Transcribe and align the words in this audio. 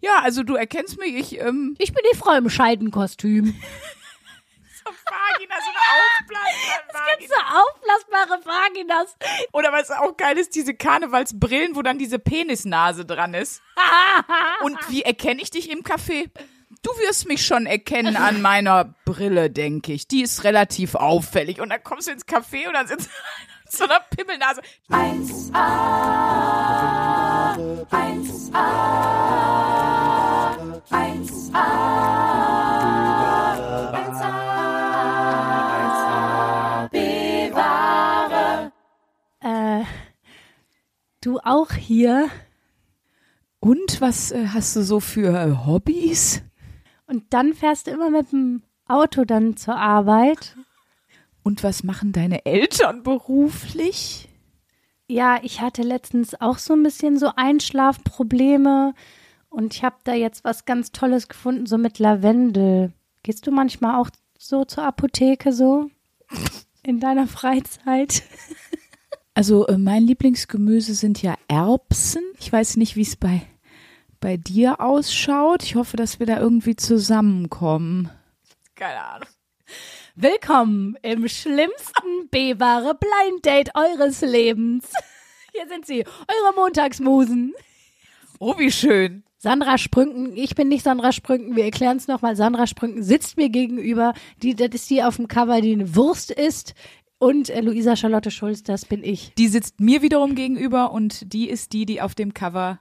Ja, 0.00 0.20
also 0.22 0.42
du 0.42 0.54
erkennst 0.54 0.98
mich, 0.98 1.14
ich, 1.14 1.40
ähm, 1.40 1.74
Ich 1.78 1.92
bin 1.92 2.02
die 2.12 2.16
Frau 2.16 2.32
im 2.34 2.48
Scheidenkostüm. 2.50 3.60
Vagina, 4.84 5.54
so 5.60 5.70
eine 5.70 5.78
aufblasbare 6.00 7.16
Gibt's 7.18 7.34
so 7.34 7.40
aufblasbare 7.58 8.40
Vaginas? 8.44 9.16
Oder 9.52 9.72
was 9.72 9.90
auch 9.90 10.16
geil 10.16 10.38
ist, 10.38 10.54
diese 10.54 10.74
Karnevalsbrillen, 10.74 11.76
wo 11.76 11.82
dann 11.82 11.98
diese 11.98 12.18
Penisnase 12.18 13.04
dran 13.04 13.34
ist. 13.34 13.60
Und 14.62 14.78
wie 14.88 15.02
erkenne 15.02 15.42
ich 15.42 15.50
dich 15.50 15.70
im 15.70 15.82
Café? 15.82 16.30
Du 16.82 16.90
wirst 16.98 17.28
mich 17.28 17.44
schon 17.44 17.66
erkennen 17.66 18.16
an 18.16 18.40
meiner 18.40 18.94
Brille, 19.04 19.50
denke 19.50 19.92
ich. 19.92 20.08
Die 20.08 20.22
ist 20.22 20.44
relativ 20.44 20.94
auffällig. 20.94 21.60
Und 21.60 21.68
dann 21.70 21.82
kommst 21.84 22.08
du 22.08 22.12
ins 22.12 22.26
Café 22.26 22.66
und 22.66 22.72
dann 22.74 22.86
sitzt 22.86 23.06
du 23.06 23.10
mit 23.64 23.72
so 23.72 23.84
einer 23.84 24.00
Pimmelnase. 24.00 24.62
1a, 24.88 25.54
1a, 27.90 29.89
1a, 30.88 31.66
1a, 33.92 34.50
bewahre. 36.90 38.72
Äh, 39.40 39.84
du 41.20 41.38
auch 41.40 41.72
hier? 41.72 42.28
Und 43.60 44.00
was 44.00 44.32
äh, 44.32 44.48
hast 44.48 44.74
du 44.76 44.82
so 44.82 45.00
für 45.00 45.36
äh, 45.36 45.66
Hobbys? 45.66 46.42
Und 47.06 47.24
dann 47.34 47.52
fährst 47.52 47.86
du 47.86 47.90
immer 47.90 48.08
mit 48.10 48.32
dem 48.32 48.62
Auto 48.86 49.24
dann 49.24 49.56
zur 49.56 49.76
Arbeit. 49.76 50.56
Und 51.42 51.62
was 51.62 51.84
machen 51.84 52.12
deine 52.12 52.46
Eltern 52.46 53.02
beruflich? 53.02 54.28
Ja, 55.08 55.40
ich 55.42 55.60
hatte 55.60 55.82
letztens 55.82 56.40
auch 56.40 56.58
so 56.58 56.74
ein 56.74 56.82
bisschen 56.82 57.18
so 57.18 57.32
Einschlafprobleme 57.34 58.94
und 59.50 59.74
ich 59.74 59.84
habe 59.84 59.96
da 60.04 60.14
jetzt 60.14 60.44
was 60.44 60.64
ganz 60.64 60.92
Tolles 60.92 61.28
gefunden, 61.28 61.66
so 61.66 61.76
mit 61.76 61.98
Lavendel. 61.98 62.92
Gehst 63.22 63.46
du 63.46 63.50
manchmal 63.50 64.00
auch 64.00 64.08
so 64.38 64.64
zur 64.64 64.84
Apotheke 64.84 65.52
so 65.52 65.90
in 66.82 67.00
deiner 67.00 67.26
Freizeit? 67.26 68.22
Also 69.32 69.66
äh, 69.68 69.78
mein 69.78 70.02
Lieblingsgemüse 70.02 70.92
sind 70.92 71.22
ja 71.22 71.34
Erbsen. 71.48 72.22
Ich 72.40 72.52
weiß 72.52 72.76
nicht, 72.76 72.96
wie 72.96 73.02
es 73.02 73.16
bei, 73.16 73.42
bei 74.18 74.36
dir 74.36 74.80
ausschaut. 74.80 75.62
Ich 75.62 75.76
hoffe, 75.76 75.96
dass 75.96 76.18
wir 76.18 76.26
da 76.26 76.38
irgendwie 76.38 76.76
zusammenkommen. 76.76 78.10
Keine 78.74 79.02
Ahnung. 79.02 79.28
Willkommen 80.16 80.98
im 81.02 81.28
schlimmsten 81.28 82.28
B-wahre 82.30 82.94
Blind 82.94 83.46
Date 83.46 83.70
eures 83.74 84.20
Lebens. 84.20 84.92
Hier 85.52 85.68
sind 85.68 85.86
sie, 85.86 86.04
eure 86.04 86.54
Montagsmusen. 86.56 87.54
Oh, 88.40 88.58
wie 88.58 88.70
schön. 88.72 89.22
Sandra 89.42 89.78
Sprünken, 89.78 90.36
ich 90.36 90.54
bin 90.54 90.68
nicht 90.68 90.84
Sandra 90.84 91.12
Sprünken, 91.12 91.56
wir 91.56 91.64
erklären 91.64 91.96
es 91.96 92.06
nochmal. 92.06 92.36
Sandra 92.36 92.66
Sprünken 92.66 93.02
sitzt 93.02 93.38
mir 93.38 93.48
gegenüber, 93.48 94.12
die, 94.42 94.54
das 94.54 94.68
ist 94.74 94.90
die 94.90 95.02
auf 95.02 95.16
dem 95.16 95.28
Cover, 95.28 95.62
die 95.62 95.72
eine 95.72 95.96
Wurst 95.96 96.30
ist. 96.30 96.74
Und 97.18 97.48
äh, 97.48 97.62
Luisa 97.62 97.96
Charlotte 97.96 98.30
Schulz, 98.30 98.62
das 98.62 98.84
bin 98.84 99.02
ich. 99.02 99.32
Die 99.38 99.48
sitzt 99.48 99.80
mir 99.80 100.02
wiederum 100.02 100.34
gegenüber 100.34 100.92
und 100.92 101.32
die 101.32 101.48
ist 101.48 101.72
die, 101.72 101.86
die 101.86 102.02
auf 102.02 102.14
dem 102.14 102.34
Cover 102.34 102.80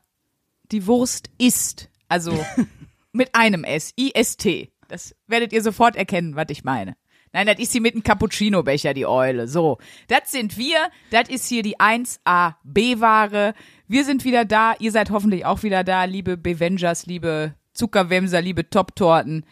die 0.69 0.85
Wurst 0.85 1.29
isst. 1.37 1.89
Also 2.09 2.37
mit 3.13 3.35
einem 3.35 3.63
S. 3.63 3.93
I-S-T. 3.97 4.69
Das 4.89 5.15
werdet 5.27 5.53
ihr 5.53 5.63
sofort 5.63 5.95
erkennen, 5.95 6.35
was 6.35 6.47
ich 6.49 6.65
meine. 6.65 6.97
Nein, 7.31 7.47
das 7.47 7.59
ist 7.59 7.71
sie 7.71 7.79
mit 7.79 7.93
einem 7.93 8.03
Cappuccino-Becher, 8.03 8.93
die 8.93 9.05
Eule. 9.05 9.47
So, 9.47 9.77
das 10.07 10.31
sind 10.31 10.57
wir. 10.57 10.89
Das 11.11 11.29
ist 11.29 11.47
hier 11.47 11.63
die 11.63 11.77
1A-B-Ware. 11.77 13.53
Wir 13.89 14.05
sind 14.05 14.23
wieder 14.23 14.45
da. 14.45 14.75
Ihr 14.77 14.91
seid 14.91 15.09
hoffentlich 15.09 15.45
auch 15.45 15.63
wieder 15.63 15.83
da, 15.83 16.03
liebe 16.03 16.37
Bevengers, 16.37 17.07
liebe 17.07 17.55
Zuckerwemser, 17.73 18.39
liebe 18.39 18.69
Top-Torten. 18.69 19.43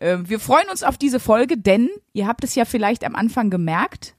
Ähm, 0.00 0.28
wir 0.28 0.38
freuen 0.38 0.68
uns 0.70 0.84
auf 0.84 0.96
diese 0.96 1.18
Folge, 1.18 1.58
denn 1.58 1.90
ihr 2.12 2.28
habt 2.28 2.44
es 2.44 2.54
ja 2.54 2.64
vielleicht 2.64 3.04
am 3.04 3.16
Anfang 3.16 3.50
gemerkt. 3.50 4.14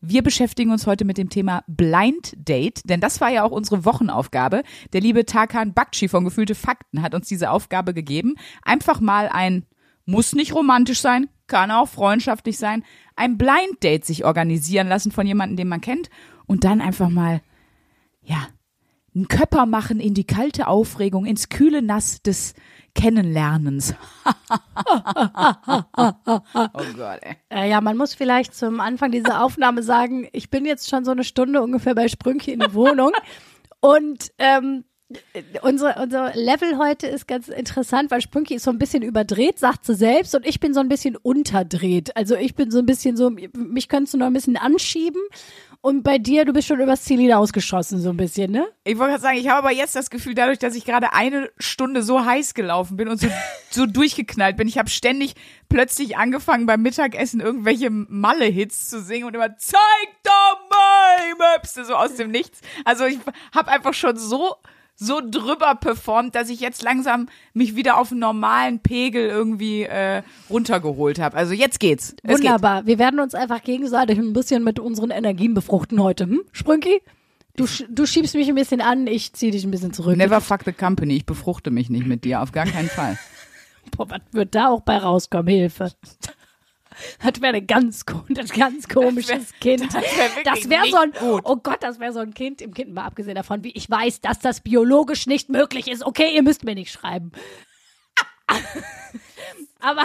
Wir 0.00 0.24
beschäftigen 0.24 0.72
uns 0.72 0.88
heute 0.88 1.04
mit 1.04 1.16
dem 1.16 1.30
Thema 1.30 1.62
Blind 1.68 2.34
Date, 2.36 2.82
denn 2.86 3.00
das 3.00 3.20
war 3.20 3.30
ja 3.30 3.44
auch 3.44 3.52
unsere 3.52 3.84
Wochenaufgabe. 3.84 4.64
Der 4.92 5.00
liebe 5.00 5.24
Tarkan 5.24 5.74
Bakci 5.74 6.08
von 6.08 6.24
Gefühlte 6.24 6.56
Fakten 6.56 7.00
hat 7.00 7.14
uns 7.14 7.28
diese 7.28 7.50
Aufgabe 7.50 7.94
gegeben. 7.94 8.34
Einfach 8.62 9.00
mal 9.00 9.28
ein, 9.28 9.64
muss 10.06 10.34
nicht 10.34 10.56
romantisch 10.56 11.00
sein, 11.00 11.28
kann 11.46 11.70
auch 11.70 11.88
freundschaftlich 11.88 12.58
sein, 12.58 12.82
ein 13.14 13.38
Blind 13.38 13.80
Date 13.80 14.04
sich 14.04 14.24
organisieren 14.24 14.88
lassen 14.88 15.12
von 15.12 15.24
jemandem, 15.24 15.56
den 15.56 15.68
man 15.68 15.80
kennt 15.80 16.10
und 16.46 16.64
dann 16.64 16.80
einfach 16.80 17.10
mal, 17.10 17.42
ja, 18.24 18.48
einen 19.14 19.28
Köpper 19.28 19.66
machen 19.66 20.00
in 20.00 20.14
die 20.14 20.26
kalte 20.26 20.66
Aufregung, 20.66 21.24
ins 21.24 21.48
kühle 21.48 21.82
Nass 21.82 22.22
des 22.22 22.54
Kennenlernens. 22.94 23.94
oh 25.96 26.12
Gott, 26.96 27.20
ey. 27.22 27.36
Äh, 27.50 27.70
ja, 27.70 27.80
man 27.80 27.96
muss 27.96 28.14
vielleicht 28.14 28.54
zum 28.54 28.80
Anfang 28.80 29.10
dieser 29.10 29.42
Aufnahme 29.42 29.82
sagen, 29.82 30.28
ich 30.32 30.50
bin 30.50 30.64
jetzt 30.64 30.88
schon 30.88 31.04
so 31.04 31.10
eine 31.10 31.24
Stunde 31.24 31.62
ungefähr 31.62 31.94
bei 31.94 32.08
Sprünki 32.08 32.52
in 32.52 32.60
der 32.60 32.74
Wohnung 32.74 33.12
und 33.80 34.32
ähm, 34.38 34.84
unsere, 35.62 36.02
unser 36.02 36.32
Level 36.34 36.78
heute 36.78 37.06
ist 37.06 37.28
ganz 37.28 37.48
interessant, 37.48 38.10
weil 38.10 38.20
Sprünki 38.20 38.54
ist 38.54 38.64
so 38.64 38.70
ein 38.70 38.78
bisschen 38.78 39.02
überdreht, 39.02 39.58
sagt 39.58 39.84
sie 39.84 39.94
selbst, 39.94 40.34
und 40.34 40.46
ich 40.46 40.60
bin 40.60 40.74
so 40.74 40.80
ein 40.80 40.88
bisschen 40.88 41.16
unterdreht. 41.16 42.16
Also 42.16 42.36
ich 42.36 42.54
bin 42.54 42.70
so 42.70 42.78
ein 42.78 42.86
bisschen 42.86 43.16
so, 43.16 43.30
mich 43.30 43.88
könntest 43.88 44.14
du 44.14 44.18
noch 44.18 44.26
ein 44.26 44.32
bisschen 44.32 44.56
anschieben. 44.56 45.20
Und 45.84 46.02
bei 46.02 46.16
dir, 46.16 46.46
du 46.46 46.54
bist 46.54 46.66
schon 46.66 46.80
übers 46.80 47.04
Ziel 47.04 47.20
hinausgeschossen, 47.20 48.00
so 48.00 48.08
ein 48.08 48.16
bisschen, 48.16 48.50
ne? 48.50 48.66
Ich 48.84 48.96
wollte 48.96 49.10
gerade 49.10 49.22
sagen, 49.22 49.36
ich 49.36 49.48
habe 49.48 49.58
aber 49.58 49.70
jetzt 49.70 49.94
das 49.94 50.08
Gefühl, 50.08 50.34
dadurch, 50.34 50.58
dass 50.58 50.74
ich 50.74 50.86
gerade 50.86 51.12
eine 51.12 51.50
Stunde 51.58 52.02
so 52.02 52.24
heiß 52.24 52.54
gelaufen 52.54 52.96
bin 52.96 53.06
und 53.06 53.20
so, 53.20 53.28
so 53.70 53.84
durchgeknallt 53.84 54.56
bin, 54.56 54.66
ich 54.66 54.78
habe 54.78 54.88
ständig 54.88 55.34
plötzlich 55.68 56.16
angefangen 56.16 56.64
beim 56.64 56.80
Mittagessen 56.80 57.40
irgendwelche 57.40 57.90
Malle-Hits 57.90 58.88
zu 58.88 59.02
singen 59.02 59.26
und 59.26 59.34
immer 59.34 59.58
zeig 59.58 59.82
doch 60.22 60.70
mal, 60.70 61.52
Möpse, 61.58 61.84
so 61.84 61.96
aus 61.96 62.14
dem 62.14 62.30
Nichts. 62.30 62.62
Also 62.86 63.04
ich 63.04 63.18
habe 63.54 63.70
einfach 63.70 63.92
schon 63.92 64.16
so 64.16 64.56
so 64.96 65.20
drüber 65.20 65.74
performt, 65.74 66.34
dass 66.34 66.48
ich 66.48 66.60
jetzt 66.60 66.82
langsam 66.82 67.28
mich 67.52 67.76
wieder 67.76 67.98
auf 67.98 68.10
einen 68.10 68.20
normalen 68.20 68.78
Pegel 68.80 69.28
irgendwie 69.28 69.82
äh, 69.82 70.22
runtergeholt 70.48 71.18
habe. 71.18 71.36
Also 71.36 71.52
jetzt 71.52 71.80
geht's. 71.80 72.14
Es 72.22 72.38
Wunderbar. 72.38 72.86
Wir 72.86 72.98
werden 72.98 73.20
uns 73.20 73.34
einfach 73.34 73.62
gegenseitig 73.62 74.18
ein 74.18 74.32
bisschen 74.32 74.62
mit 74.62 74.78
unseren 74.78 75.10
Energien 75.10 75.54
befruchten 75.54 76.02
heute. 76.02 76.24
Hm? 76.24 76.42
Sprünki? 76.52 77.02
Du, 77.56 77.66
du 77.88 78.06
schiebst 78.06 78.34
mich 78.34 78.48
ein 78.48 78.56
bisschen 78.56 78.80
an, 78.80 79.06
ich 79.06 79.32
zieh 79.32 79.52
dich 79.52 79.64
ein 79.64 79.70
bisschen 79.70 79.92
zurück. 79.92 80.14
Geht. 80.14 80.28
Never 80.28 80.40
fuck 80.40 80.62
the 80.64 80.72
company. 80.72 81.16
Ich 81.16 81.26
befruchte 81.26 81.70
mich 81.70 81.88
nicht 81.88 82.06
mit 82.06 82.24
dir, 82.24 82.42
auf 82.42 82.52
gar 82.52 82.66
keinen 82.66 82.88
Fall. 82.88 83.16
Boah, 83.96 84.10
was 84.10 84.20
wird 84.32 84.54
da 84.54 84.68
auch 84.68 84.80
bei 84.80 84.96
rauskommen? 84.98 85.48
Hilfe. 85.48 85.92
Das 87.22 87.40
wäre 87.40 87.56
ein 87.56 87.66
ganz, 87.66 88.04
ganz 88.06 88.88
komisches 88.88 89.52
Kind. 89.60 89.82
das 89.82 89.94
wär 89.94 90.36
wirklich 90.36 90.44
Das 90.44 90.68
wäre 90.70 90.86
so 90.88 90.96
ein, 90.96 91.12
gut. 91.12 91.42
oh 91.44 91.56
Gott, 91.56 91.82
das 91.82 91.98
wäre 92.00 92.12
so 92.12 92.20
ein 92.20 92.34
Kind 92.34 92.60
im 92.60 92.74
Kind, 92.74 92.92
mal 92.94 93.04
abgesehen 93.04 93.34
davon, 93.34 93.64
wie 93.64 93.72
ich 93.72 93.90
weiß, 93.90 94.20
dass 94.20 94.38
das 94.38 94.60
biologisch 94.60 95.26
nicht 95.26 95.48
möglich 95.48 95.88
ist. 95.90 96.04
Okay, 96.04 96.34
ihr 96.34 96.42
müsst 96.42 96.64
mir 96.64 96.74
nicht 96.74 96.92
schreiben. 96.92 97.32
Aber 99.80 100.04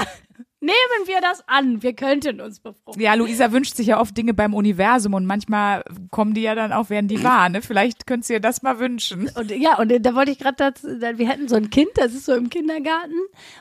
nehmen 0.62 1.06
wir 1.06 1.22
das 1.22 1.48
an, 1.48 1.82
wir 1.82 1.94
könnten 1.94 2.42
uns 2.42 2.60
befruchten. 2.60 3.02
Ja, 3.02 3.14
Luisa 3.14 3.52
wünscht 3.52 3.76
sich 3.76 3.88
ja 3.88 4.00
oft 4.00 4.18
Dinge 4.18 4.34
beim 4.34 4.54
Universum 4.54 5.14
und 5.14 5.26
manchmal 5.26 5.84
kommen 6.12 6.34
die 6.34 6.42
ja 6.42 6.56
dann 6.56 6.74
auch, 6.74 6.90
werden 6.90 7.08
die 7.08 7.24
wahr. 7.24 7.50
Ne? 7.50 7.62
Vielleicht 7.62 8.08
könntest 8.08 8.30
du 8.30 8.34
dir 8.34 8.40
das 8.40 8.62
mal 8.62 8.80
wünschen. 8.80 9.30
Und 9.36 9.52
ja, 9.52 9.78
und 9.78 9.90
da 10.06 10.16
wollte 10.16 10.32
ich 10.32 10.40
gerade 10.40 10.58
dazu, 10.58 10.88
wir 10.88 11.30
hätten 11.30 11.48
so 11.48 11.56
ein 11.56 11.70
Kind, 11.70 11.92
das 11.96 12.14
ist 12.14 12.26
so 12.26 12.34
im 12.34 12.50
Kindergarten, 12.50 13.16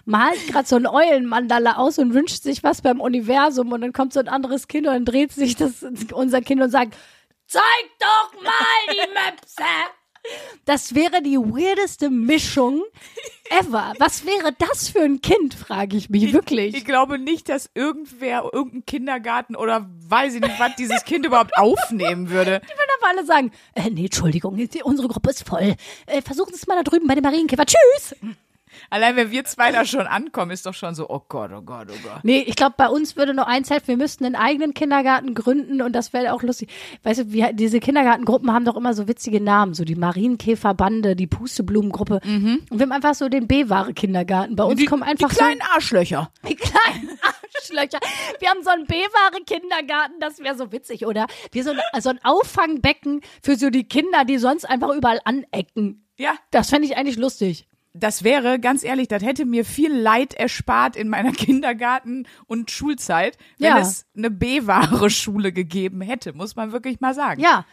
malt 0.04 0.46
gerade 0.48 0.66
so 0.66 0.76
ein 0.76 0.86
Eulenmandala 0.86 1.76
aus 1.76 1.98
und 1.98 2.14
wünscht 2.14 2.42
sich 2.42 2.62
was 2.62 2.82
beim 2.82 3.00
Universum 3.00 3.72
und 3.72 3.80
dann 3.80 3.92
kommt 3.92 4.12
so 4.12 4.20
ein 4.20 4.28
anderes 4.28 4.68
Kind 4.68 4.86
und 4.86 4.92
dann 4.94 5.04
dreht 5.04 5.32
sich 5.32 5.56
das 5.56 5.84
unser 6.12 6.40
Kind 6.40 6.62
und 6.62 6.70
sagt, 6.70 6.96
zeig 7.46 7.62
doch 7.98 8.42
mal 8.42 8.92
die 8.92 9.08
Möpse. 9.08 9.62
Das 10.64 10.94
wäre 10.94 11.22
die 11.22 11.38
weirdeste 11.38 12.10
Mischung 12.10 12.82
ever. 13.50 13.94
Was 13.98 14.26
wäre 14.26 14.54
das 14.58 14.88
für 14.88 15.00
ein 15.00 15.20
Kind, 15.20 15.54
frage 15.54 15.96
ich 15.96 16.10
mich 16.10 16.32
wirklich. 16.32 16.74
Ich 16.74 16.84
glaube 16.84 17.18
nicht, 17.18 17.48
dass 17.48 17.70
irgendwer, 17.74 18.50
irgendein 18.52 18.84
Kindergarten 18.86 19.56
oder 19.56 19.88
weiß 20.08 20.34
ich 20.34 20.40
nicht, 20.40 20.58
was 20.58 20.76
dieses 20.76 21.04
Kind 21.04 21.24
überhaupt 21.26 21.56
aufnehmen 21.56 22.30
würde. 22.30 22.60
Die 22.64 22.68
würden 22.68 22.90
aber 23.00 23.10
alle 23.10 23.26
sagen, 23.26 23.52
äh, 23.74 23.90
nee, 23.90 24.06
Entschuldigung, 24.06 24.58
unsere 24.84 25.08
Gruppe 25.08 25.30
ist 25.30 25.48
voll. 25.48 25.74
Äh, 26.06 26.22
versuchen 26.22 26.52
Sie 26.52 26.60
es 26.60 26.66
mal 26.66 26.76
da 26.76 26.82
drüben 26.82 27.06
bei 27.06 27.14
den 27.14 27.22
Marienkäfer. 27.22 27.64
Tschüss. 27.64 28.14
Allein 28.90 29.16
wenn 29.16 29.30
wir 29.30 29.44
zwei 29.44 29.72
da 29.72 29.84
schon 29.84 30.06
ankommen, 30.06 30.50
ist 30.50 30.66
doch 30.66 30.74
schon 30.74 30.94
so, 30.94 31.08
oh 31.08 31.22
Gott, 31.28 31.50
oh 31.54 31.62
Gott, 31.62 31.88
oh 31.90 31.96
Gott. 32.02 32.20
Nee, 32.22 32.40
ich 32.46 32.56
glaube, 32.56 32.74
bei 32.76 32.88
uns 32.88 33.16
würde 33.16 33.34
nur 33.34 33.46
eins 33.46 33.70
helfen. 33.70 33.88
Wir 33.88 33.96
müssten 33.96 34.24
einen 34.24 34.34
eigenen 34.36 34.74
Kindergarten 34.74 35.34
gründen 35.34 35.82
und 35.82 35.92
das 35.92 36.12
wäre 36.12 36.32
auch 36.32 36.42
lustig. 36.42 36.70
Weißt 37.02 37.20
du, 37.20 37.32
wir, 37.32 37.52
diese 37.52 37.80
Kindergartengruppen 37.80 38.52
haben 38.52 38.64
doch 38.64 38.76
immer 38.76 38.94
so 38.94 39.08
witzige 39.08 39.40
Namen, 39.40 39.74
so 39.74 39.84
die 39.84 39.94
Marienkäferbande, 39.94 41.16
die 41.16 41.26
Pusteblumengruppe. 41.26 42.20
Und 42.24 42.68
wir 42.70 42.80
haben 42.80 42.92
einfach 42.92 43.14
so 43.14 43.28
den 43.28 43.46
B-Ware-Kindergarten. 43.46 44.56
Bei 44.56 44.64
uns 44.64 44.78
Die, 44.78 44.86
kommen 44.86 45.02
einfach 45.02 45.28
die 45.30 45.36
kleinen 45.36 45.60
Arschlöcher. 45.74 46.30
so 46.42 46.48
die 46.48 46.56
kleinen 46.56 47.18
Arschlöcher. 47.22 47.98
Wir 48.40 48.48
haben 48.50 48.62
so 48.62 48.70
einen 48.70 48.86
B-Ware-Kindergarten, 48.86 50.20
das 50.20 50.38
wäre 50.40 50.56
so 50.56 50.72
witzig, 50.72 51.06
oder? 51.06 51.26
Wir 51.52 51.64
so 51.64 51.70
ein, 51.70 51.78
so 52.00 52.10
ein 52.10 52.18
Auffangbecken 52.22 53.20
für 53.42 53.56
so 53.56 53.70
die 53.70 53.84
Kinder, 53.84 54.24
die 54.24 54.38
sonst 54.38 54.64
einfach 54.64 54.90
überall 54.94 55.20
anecken. 55.24 56.04
Ja, 56.16 56.32
Das 56.50 56.70
fände 56.70 56.86
ich 56.86 56.96
eigentlich 56.96 57.16
lustig. 57.16 57.66
Das 57.98 58.24
wäre, 58.24 58.58
ganz 58.58 58.84
ehrlich, 58.84 59.08
das 59.08 59.22
hätte 59.22 59.44
mir 59.44 59.64
viel 59.64 59.92
Leid 59.92 60.34
erspart 60.34 60.96
in 60.96 61.08
meiner 61.08 61.32
Kindergarten- 61.32 62.26
und 62.46 62.70
Schulzeit, 62.70 63.36
wenn 63.58 63.68
Ja. 63.68 63.78
es 63.80 64.06
eine 64.16 64.30
B-Ware-Schule 64.30 65.52
gegeben 65.52 66.00
hätte, 66.00 66.32
muss 66.32 66.56
man 66.56 66.72
wirklich 66.72 67.00
mal 67.00 67.14
sagen. 67.14 67.40
Ja. 67.40 67.64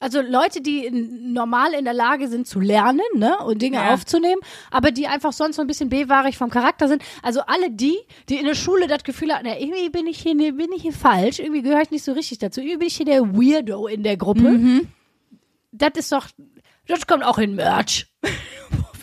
Also 0.00 0.20
Leute, 0.20 0.60
die 0.60 0.84
in, 0.84 1.32
normal 1.32 1.72
in 1.72 1.84
der 1.84 1.94
Lage 1.94 2.28
sind 2.28 2.46
zu 2.46 2.60
lernen 2.60 3.00
ne, 3.14 3.38
und 3.38 3.62
Dinge 3.62 3.76
Ja. 3.78 3.94
aufzunehmen, 3.94 4.40
aber 4.70 4.90
die 4.90 5.06
einfach 5.06 5.32
sonst 5.32 5.56
so 5.56 5.62
ein 5.62 5.66
bisschen 5.68 5.88
bewahrig 5.88 6.36
vom 6.36 6.50
Charakter 6.50 6.88
sind. 6.88 7.02
Also 7.22 7.40
alle 7.46 7.70
die, 7.70 7.96
die 8.28 8.36
in 8.36 8.44
der 8.44 8.54
Schule 8.56 8.86
das 8.86 9.04
Gefühl 9.04 9.32
hatten, 9.32 9.46
na, 9.46 9.58
irgendwie 9.58 9.88
bin 9.88 10.06
ich 10.06 10.18
hier, 10.18 10.34
bin 10.34 10.72
ich 10.76 10.82
hier 10.82 10.92
falsch, 10.92 11.38
irgendwie 11.38 11.62
gehöre 11.62 11.80
ich 11.80 11.90
nicht 11.90 12.04
so 12.04 12.12
richtig 12.12 12.38
dazu, 12.38 12.60
irgendwie 12.60 12.78
bin 12.78 12.88
ich 12.88 12.96
hier 12.96 13.06
der 13.06 13.22
Weirdo 13.34 13.86
in 13.86 14.02
der 14.02 14.16
Gruppe. 14.18 14.42
Mhm. 14.50 14.88
Das 15.72 15.92
ist 15.94 16.12
doch, 16.12 16.26
das 16.86 17.06
kommt 17.06 17.24
auch 17.24 17.38
in 17.38 17.54
Merch. 17.54 18.06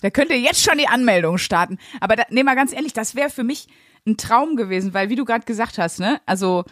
Da 0.00 0.10
könnt 0.10 0.30
ihr 0.30 0.40
jetzt 0.40 0.62
schon 0.62 0.78
die 0.78 0.88
Anmeldung 0.88 1.38
starten. 1.38 1.78
Aber 2.00 2.16
da, 2.16 2.24
nee, 2.30 2.42
mal 2.42 2.56
ganz 2.56 2.72
ehrlich, 2.72 2.92
das 2.92 3.14
wäre 3.14 3.30
für 3.30 3.44
mich 3.44 3.68
ein 4.06 4.16
Traum 4.16 4.56
gewesen, 4.56 4.94
weil 4.94 5.10
wie 5.10 5.16
du 5.16 5.24
gerade 5.24 5.44
gesagt 5.44 5.78
hast, 5.78 6.00
ne, 6.00 6.20
also 6.26 6.64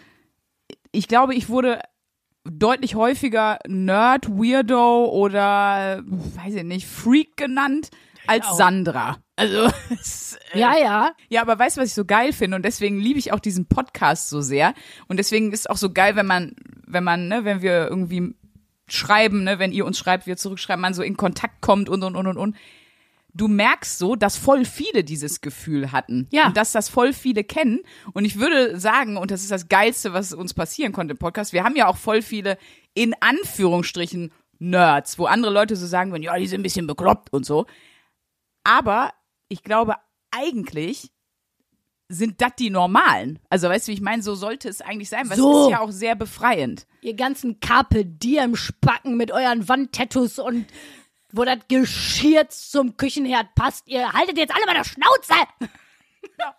ich 0.93 1.09
glaube, 1.09 1.35
ich 1.35 1.49
wurde 1.49 1.81
deutlich 2.45 2.95
häufiger 2.95 3.59
Nerd, 3.67 4.29
Weirdo 4.29 5.07
oder 5.07 6.03
weiß 6.05 6.55
ich 6.55 6.65
nicht, 6.65 6.87
Freak 6.87 7.37
genannt 7.37 7.91
als 8.27 8.57
Sandra. 8.57 9.19
Also 9.37 9.71
es, 9.91 10.39
äh, 10.53 10.59
Ja, 10.61 10.77
ja. 10.77 11.13
ja, 11.29 11.43
aber 11.43 11.59
weißt 11.59 11.77
du, 11.77 11.81
was 11.81 11.89
ich 11.89 11.95
so 11.95 12.05
geil 12.05 12.33
finde? 12.33 12.57
Und 12.57 12.65
deswegen 12.65 12.99
liebe 12.99 13.19
ich 13.19 13.33
auch 13.33 13.41
diesen 13.41 13.67
Podcast 13.67 14.29
so 14.29 14.41
sehr. 14.41 14.75
Und 15.09 15.19
deswegen 15.19 15.53
ist 15.53 15.61
es 15.61 15.67
auch 15.67 15.77
so 15.77 15.93
geil, 15.93 16.17
wenn 16.17 16.27
man, 16.27 16.55
wenn 16.87 17.05
man, 17.05 17.29
ne, 17.29 17.45
wenn 17.45 17.63
wir 17.63 17.89
irgendwie 17.89 18.35
schreiben, 18.87 19.45
ne, 19.45 19.59
wenn 19.59 19.73
ihr 19.73 19.87
uns 19.87 19.99
schreibt, 19.99 20.27
wir 20.27 20.37
zurückschreiben, 20.37 20.81
man 20.81 20.95
so 20.95 21.03
in 21.03 21.17
Kontakt 21.17 21.61
kommt 21.61 21.89
und 21.89 22.03
und 22.03 22.17
und 22.17 22.27
und 22.27 22.37
und. 22.37 22.57
Du 23.39 23.49
merkst 23.49 23.99
so, 23.99 24.17
dass 24.17 24.37
voll 24.37 24.65
viele 24.65 25.05
dieses 25.05 25.41
Gefühl 25.41 25.93
hatten. 25.93 26.27
Ja. 26.31 26.49
Und 26.49 26.57
dass 26.57 26.73
das 26.73 26.89
voll 26.89 27.13
viele 27.13 27.45
kennen. 27.45 27.81
Und 28.13 28.25
ich 28.25 28.39
würde 28.39 28.79
sagen, 28.79 29.17
und 29.17 29.31
das 29.31 29.43
ist 29.43 29.51
das 29.51 29.69
Geilste, 29.69 30.13
was 30.13 30.35
uns 30.35 30.53
passieren 30.53 30.93
konnte 30.93 31.13
im 31.13 31.19
Podcast, 31.19 31.53
wir 31.53 31.65
haben 31.65 31.77
ja 31.77 31.87
auch 31.87 31.97
voll 31.97 32.21
viele, 32.21 32.59
in 32.95 33.15
Anführungsstrichen, 33.21 34.33
Nerds, 34.59 35.19
wo 35.19 35.27
andere 35.27 35.53
Leute 35.53 35.77
so 35.77 35.87
sagen 35.87 36.11
würden, 36.11 36.25
ja, 36.25 36.37
die 36.37 36.49
sind 36.49 36.61
ein 36.61 36.65
bisschen 36.65 36.89
bekloppt 36.89 37.33
und 37.33 37.47
so. 37.47 37.67
Aber 38.65 39.13
ich 39.49 39.63
glaube, 39.63 39.95
eigentlich 40.33 41.13
sind 42.09 42.41
das 42.41 42.53
die 42.59 42.71
Normalen. 42.71 43.39
Also 43.51 43.69
weißt 43.69 43.87
du, 43.87 43.91
wie 43.91 43.95
ich 43.95 44.01
meine, 44.01 44.23
so 44.23 44.35
sollte 44.35 44.69
es 44.69 44.81
eigentlich 44.81 45.11
sein, 45.11 45.29
weil 45.29 45.37
So. 45.37 45.53
es 45.53 45.65
ist 45.67 45.71
ja 45.71 45.81
auch 45.81 45.91
sehr 45.91 46.17
befreiend. 46.17 46.87
Ihr 47.03 47.15
ganzen 47.15 47.61
Carpe 47.61 48.05
Diem 48.05 48.57
Spacken 48.57 49.17
mit 49.17 49.31
euren 49.31 49.69
Wandtattoos 49.69 50.39
und 50.39 50.67
wo 51.33 51.45
das 51.45 51.59
Geschirr 51.69 52.49
zum 52.49 52.97
Küchenherd 52.97 53.55
passt. 53.55 53.89
Ihr 53.89 54.13
haltet 54.13 54.39
jetzt 54.39 54.55
alle 54.55 54.67
mal 54.67 54.75
der 54.75 54.85
Schnauze. 54.85 55.35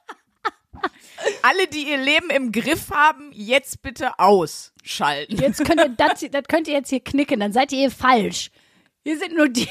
Alle, 1.41 1.67
die 1.67 1.89
ihr 1.89 1.97
Leben 1.97 2.29
im 2.29 2.53
Griff 2.53 2.91
haben, 2.91 3.31
jetzt 3.33 3.81
bitte 3.81 4.17
ausschalten. 4.19 5.35
Jetzt 5.35 5.65
könnt 5.65 5.81
ihr 5.81 5.89
das, 5.89 6.25
das 6.31 6.43
könnt 6.47 6.67
ihr 6.69 6.75
jetzt 6.75 6.89
hier 6.89 7.01
knicken, 7.01 7.41
dann 7.41 7.51
seid 7.51 7.73
ihr 7.73 7.79
hier 7.79 7.91
falsch. 7.91 8.51
Hier 9.03 9.17
sind 9.17 9.35
nur 9.35 9.49
die. 9.49 9.67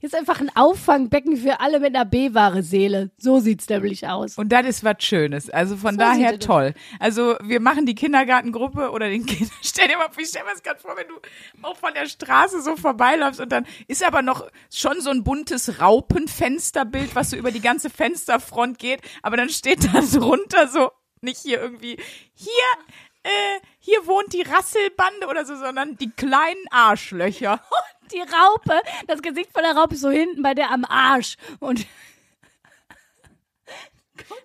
Ist 0.00 0.14
einfach 0.14 0.40
ein 0.40 0.50
Auffangbecken 0.54 1.36
für 1.36 1.60
alle 1.60 1.80
mit 1.80 1.94
einer 1.94 2.04
B-wahre 2.04 2.62
Seele. 2.62 3.10
So 3.18 3.40
sieht's 3.40 3.68
nämlich 3.68 4.06
aus. 4.06 4.38
Und 4.38 4.50
das 4.50 4.66
ist 4.66 4.84
was 4.84 4.96
Schönes. 5.00 5.50
Also 5.50 5.76
von 5.76 5.94
So 5.94 6.00
daher 6.00 6.38
toll. 6.38 6.74
Also 6.98 7.36
wir 7.42 7.60
machen 7.60 7.86
die 7.86 7.94
Kindergartengruppe 7.94 8.90
oder 8.90 9.08
den 9.08 9.26
Kinder. 9.26 9.52
Stell 9.62 9.88
dir 9.88 9.96
mal, 9.96 10.08
ich 10.16 10.28
stell 10.28 10.44
mir 10.44 10.50
das 10.52 10.62
gerade 10.62 10.80
vor, 10.80 10.96
wenn 10.96 11.08
du 11.08 11.14
auch 11.62 11.76
von 11.76 11.94
der 11.94 12.06
Straße 12.06 12.62
so 12.62 12.76
vorbeiläufst 12.76 13.40
und 13.40 13.50
dann 13.50 13.66
ist 13.88 14.04
aber 14.04 14.22
noch 14.22 14.48
schon 14.72 15.00
so 15.00 15.10
ein 15.10 15.24
buntes 15.24 15.80
Raupenfensterbild, 15.80 17.14
was 17.14 17.30
so 17.30 17.36
über 17.36 17.50
die 17.50 17.60
ganze 17.60 17.90
Fensterfront 17.90 18.78
geht. 18.78 19.00
Aber 19.22 19.36
dann 19.36 19.48
steht 19.48 19.84
da 19.94 20.00
drunter 20.00 20.68
so, 20.68 20.90
nicht 21.20 21.40
hier 21.40 21.60
irgendwie, 21.60 21.96
hier, 22.34 22.50
äh, 23.22 23.60
hier 23.78 24.06
wohnt 24.06 24.32
die 24.32 24.42
Rasselbande 24.42 25.26
oder 25.28 25.44
so, 25.44 25.56
sondern 25.56 25.96
die 25.96 26.10
kleinen 26.10 26.66
Arschlöcher. 26.70 27.60
Die 28.12 28.20
Raupe, 28.20 28.80
das 29.06 29.22
Gesicht 29.22 29.52
von 29.52 29.62
der 29.62 29.74
Raupe 29.76 29.94
ist 29.94 30.00
so 30.02 30.10
hinten 30.10 30.42
bei 30.42 30.54
der 30.54 30.70
am 30.70 30.84
Arsch. 30.84 31.36
Und 31.60 31.86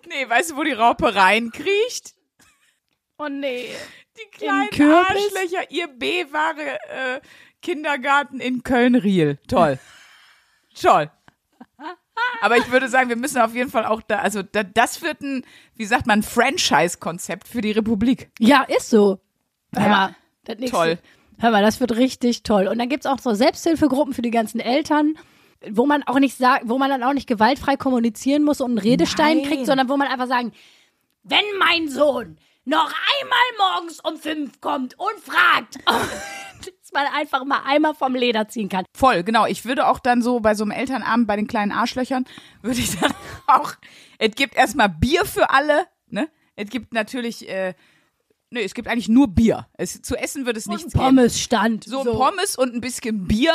Nee, 0.08 0.28
weißt 0.28 0.50
du, 0.52 0.56
wo 0.56 0.64
die 0.64 0.72
Raupe 0.72 1.14
reinkriecht? 1.14 2.14
oh 3.18 3.28
nee. 3.28 3.68
Die 4.16 4.30
kleinen? 4.36 4.68
Arschlöcher, 4.94 5.70
ihr 5.70 5.86
B-wahre 5.86 6.78
äh, 6.88 7.20
Kindergarten 7.62 8.40
in 8.40 8.62
Köln-Riel. 8.62 9.38
Toll. 9.48 9.78
Toll. 10.80 11.10
Aber 12.40 12.56
ich 12.56 12.70
würde 12.72 12.88
sagen, 12.88 13.08
wir 13.08 13.16
müssen 13.16 13.40
auf 13.40 13.54
jeden 13.54 13.70
Fall 13.70 13.84
auch 13.86 14.02
da, 14.02 14.18
also 14.18 14.42
da, 14.42 14.64
das 14.64 15.02
wird 15.02 15.20
ein, 15.20 15.44
wie 15.74 15.84
sagt 15.84 16.06
man, 16.06 16.22
Franchise-Konzept 16.24 17.46
für 17.46 17.60
die 17.60 17.70
Republik. 17.72 18.30
Ja, 18.40 18.62
ist 18.64 18.90
so. 18.90 19.20
Ja. 19.74 19.88
mal, 19.88 20.16
das 20.44 20.58
nächste- 20.58 20.76
Toll. 20.76 20.98
Hör 21.40 21.50
mal, 21.52 21.62
das 21.62 21.78
wird 21.80 21.96
richtig 21.96 22.42
toll. 22.42 22.66
Und 22.66 22.78
dann 22.78 22.88
gibt's 22.88 23.06
auch 23.06 23.18
so 23.18 23.32
Selbsthilfegruppen 23.32 24.12
für 24.12 24.22
die 24.22 24.30
ganzen 24.30 24.58
Eltern, 24.58 25.14
wo 25.70 25.86
man 25.86 26.02
auch 26.04 26.18
nicht 26.18 26.36
sagt, 26.36 26.68
wo 26.68 26.78
man 26.78 26.90
dann 26.90 27.02
auch 27.02 27.12
nicht 27.12 27.28
gewaltfray 27.28 27.76
kommunizieren 27.76 28.42
muss 28.42 28.60
und 28.60 28.70
einen 28.70 28.78
Redestein 28.78 29.38
Nein. 29.38 29.46
kriegt, 29.46 29.66
sondern 29.66 29.88
wo 29.88 29.96
man 29.96 30.08
einfach 30.08 30.26
sagen, 30.26 30.52
wenn 31.22 31.44
mein 31.58 31.88
Sohn 31.88 32.38
noch 32.64 32.92
einmal 33.20 33.74
morgens 33.74 34.00
um 34.00 34.16
fünf 34.16 34.60
kommt 34.60 34.98
und 34.98 35.20
fragt, 35.20 35.78
dass 35.86 36.92
man 36.92 37.06
einfach 37.14 37.44
mal 37.44 37.62
einmal 37.64 37.94
vom 37.94 38.14
Leder 38.14 38.48
ziehen 38.48 38.68
kann. 38.68 38.84
Voll, 38.94 39.22
genau. 39.22 39.46
Ich 39.46 39.64
würde 39.64 39.86
auch 39.86 40.00
dann 40.00 40.22
so 40.22 40.40
bei 40.40 40.54
so 40.54 40.64
einem 40.64 40.72
Elternabend 40.72 41.26
bei 41.26 41.36
den 41.36 41.46
kleinen 41.46 41.72
Arschlöchern, 41.72 42.24
würde 42.62 42.80
ich 42.80 42.98
dann 42.98 43.14
auch, 43.46 43.74
es 44.18 44.32
gibt 44.32 44.56
erstmal 44.56 44.88
Bier 44.88 45.24
für 45.24 45.50
alle, 45.50 45.86
ne? 46.08 46.28
Es 46.56 46.70
gibt 46.70 46.92
natürlich, 46.92 47.48
äh, 47.48 47.74
ne, 48.50 48.62
es 48.62 48.74
gibt 48.74 48.88
eigentlich 48.88 49.08
nur 49.08 49.28
Bier. 49.28 49.66
Es, 49.74 50.00
zu 50.02 50.16
essen 50.16 50.46
wird 50.46 50.56
es 50.56 50.66
nichts 50.66 50.92
geben. 50.92 51.04
Pommesstand. 51.04 51.84
so, 51.84 52.04
Pommes 52.04 52.56
und 52.56 52.74
ein 52.74 52.80
bisschen 52.80 53.26
Bier. 53.26 53.54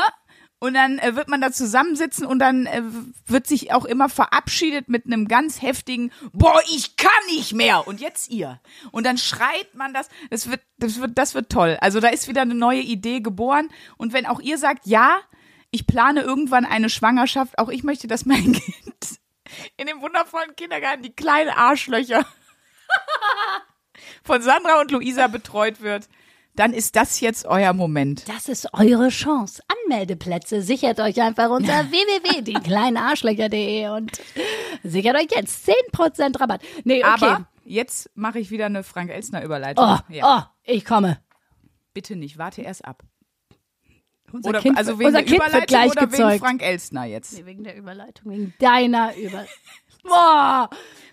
Und 0.60 0.76
dann 0.76 0.98
äh, 1.00 1.18
wird 1.18 1.28
man 1.28 1.42
da 1.42 1.52
zusammensitzen 1.52 2.26
und 2.26 2.40
dann 2.40 2.68
äh, 2.68 2.84
wird 3.26 3.48
sich 3.48 3.74
auch 3.74 3.84
immer 3.84 4.08
verabschiedet 4.08 4.88
mit 4.88 5.06
einem 5.06 5.28
ganz 5.28 5.62
heftigen 5.62 6.10
Boah, 6.32 6.62
ich 6.74 6.96
kann 6.96 7.12
nicht 7.32 7.54
mehr. 7.54 7.86
Und 7.86 8.00
jetzt 8.00 8.32
ihr. 8.32 8.62
Und 8.92 9.06
dann 9.06 9.18
schreit 9.18 9.76
man 9.76 9.94
das. 9.94 10.08
Das 10.30 10.50
wird, 10.50 10.62
das 10.78 11.02
wird, 11.02 11.18
das 11.18 11.36
wird 11.36 11.52
toll. 11.52 11.78
Also 11.82 12.00
da 12.00 12.08
ist 12.08 12.30
wieder 12.30 12.44
eine 12.44 12.56
neue 12.56 12.80
Idee 12.80 13.20
geboren. 13.20 13.70
Und 13.98 14.14
wenn 14.14 14.26
auch 14.26 14.40
ihr 14.40 14.58
sagt, 14.58 14.88
ja, 14.88 15.18
ich 15.70 15.86
plane 15.86 16.22
irgendwann 16.22 16.66
eine 16.66 16.90
Schwangerschaft, 16.90 17.60
auch 17.60 17.68
ich 17.68 17.84
möchte, 17.84 18.08
dass 18.08 18.26
mein 18.26 18.54
Kind 18.54 19.20
in 19.76 19.88
dem 19.88 20.02
wundervollen 20.02 20.56
Kindergarten 20.56 21.04
die 21.04 21.14
kleinen 21.14 21.50
Arschlöcher 21.50 22.26
von 24.24 24.42
Sandra 24.42 24.82
und 24.82 24.92
Luisa 24.92 25.28
betreut 25.28 25.82
wird, 25.82 26.08
dann 26.56 26.74
ist 26.74 26.96
das 26.96 27.20
jetzt 27.20 27.46
euer 27.46 27.74
Moment. 27.74 28.30
Das 28.30 28.48
ist 28.48 28.74
eure 28.74 29.10
Chance. 29.10 29.64
Anmeldeplätze 29.86 30.62
sichert 30.62 31.00
euch 31.00 31.20
einfach 31.22 31.50
unter 31.50 31.92
www.diekleinenarschlöcher.de 31.92 33.90
und 33.90 34.12
sichert 34.84 35.16
euch 35.16 35.28
jetzt 35.36 35.68
10% 35.68 36.40
Rabatt. 36.40 36.62
Nee, 36.84 37.04
okay. 37.04 37.26
Aber 37.26 37.48
jetzt 37.66 38.12
mache 38.16 38.38
ich 38.40 38.52
wieder 38.52 38.68
eine 38.68 38.84
Frank 38.84 39.10
Elstner 39.10 39.44
Überleitung. 39.44 39.84
oh, 39.86 39.98
ja. 40.10 40.24
oh, 40.26 40.44
ich 40.64 40.86
komme. 40.86 41.20
Bitte 41.94 42.16
nicht, 42.16 42.38
warte 42.38 42.62
erst 42.62 42.86
ab. 42.86 43.04
Unser 44.32 44.50
Oder 44.50 44.62
Kind, 44.62 44.78
also 44.78 44.98
wegen 44.98 45.08
unser 45.08 45.20
der 45.20 45.28
kind 45.28 45.40
wird 45.40 45.50
Überleitung 45.50 45.68
gleich 45.68 45.92
oder 45.92 46.02
wegen 46.02 46.12
gezeugt. 46.12 46.40
Frank 46.40 46.64
Elstner 46.64 47.06
jetzt. 47.06 47.34
Nee, 47.34 47.46
wegen 47.46 47.64
der 47.64 47.76
Überleitung, 47.76 48.32
wegen 48.32 48.54
deiner 48.60 49.16
Überleitung. 49.16 49.54
Boah. 50.04 50.70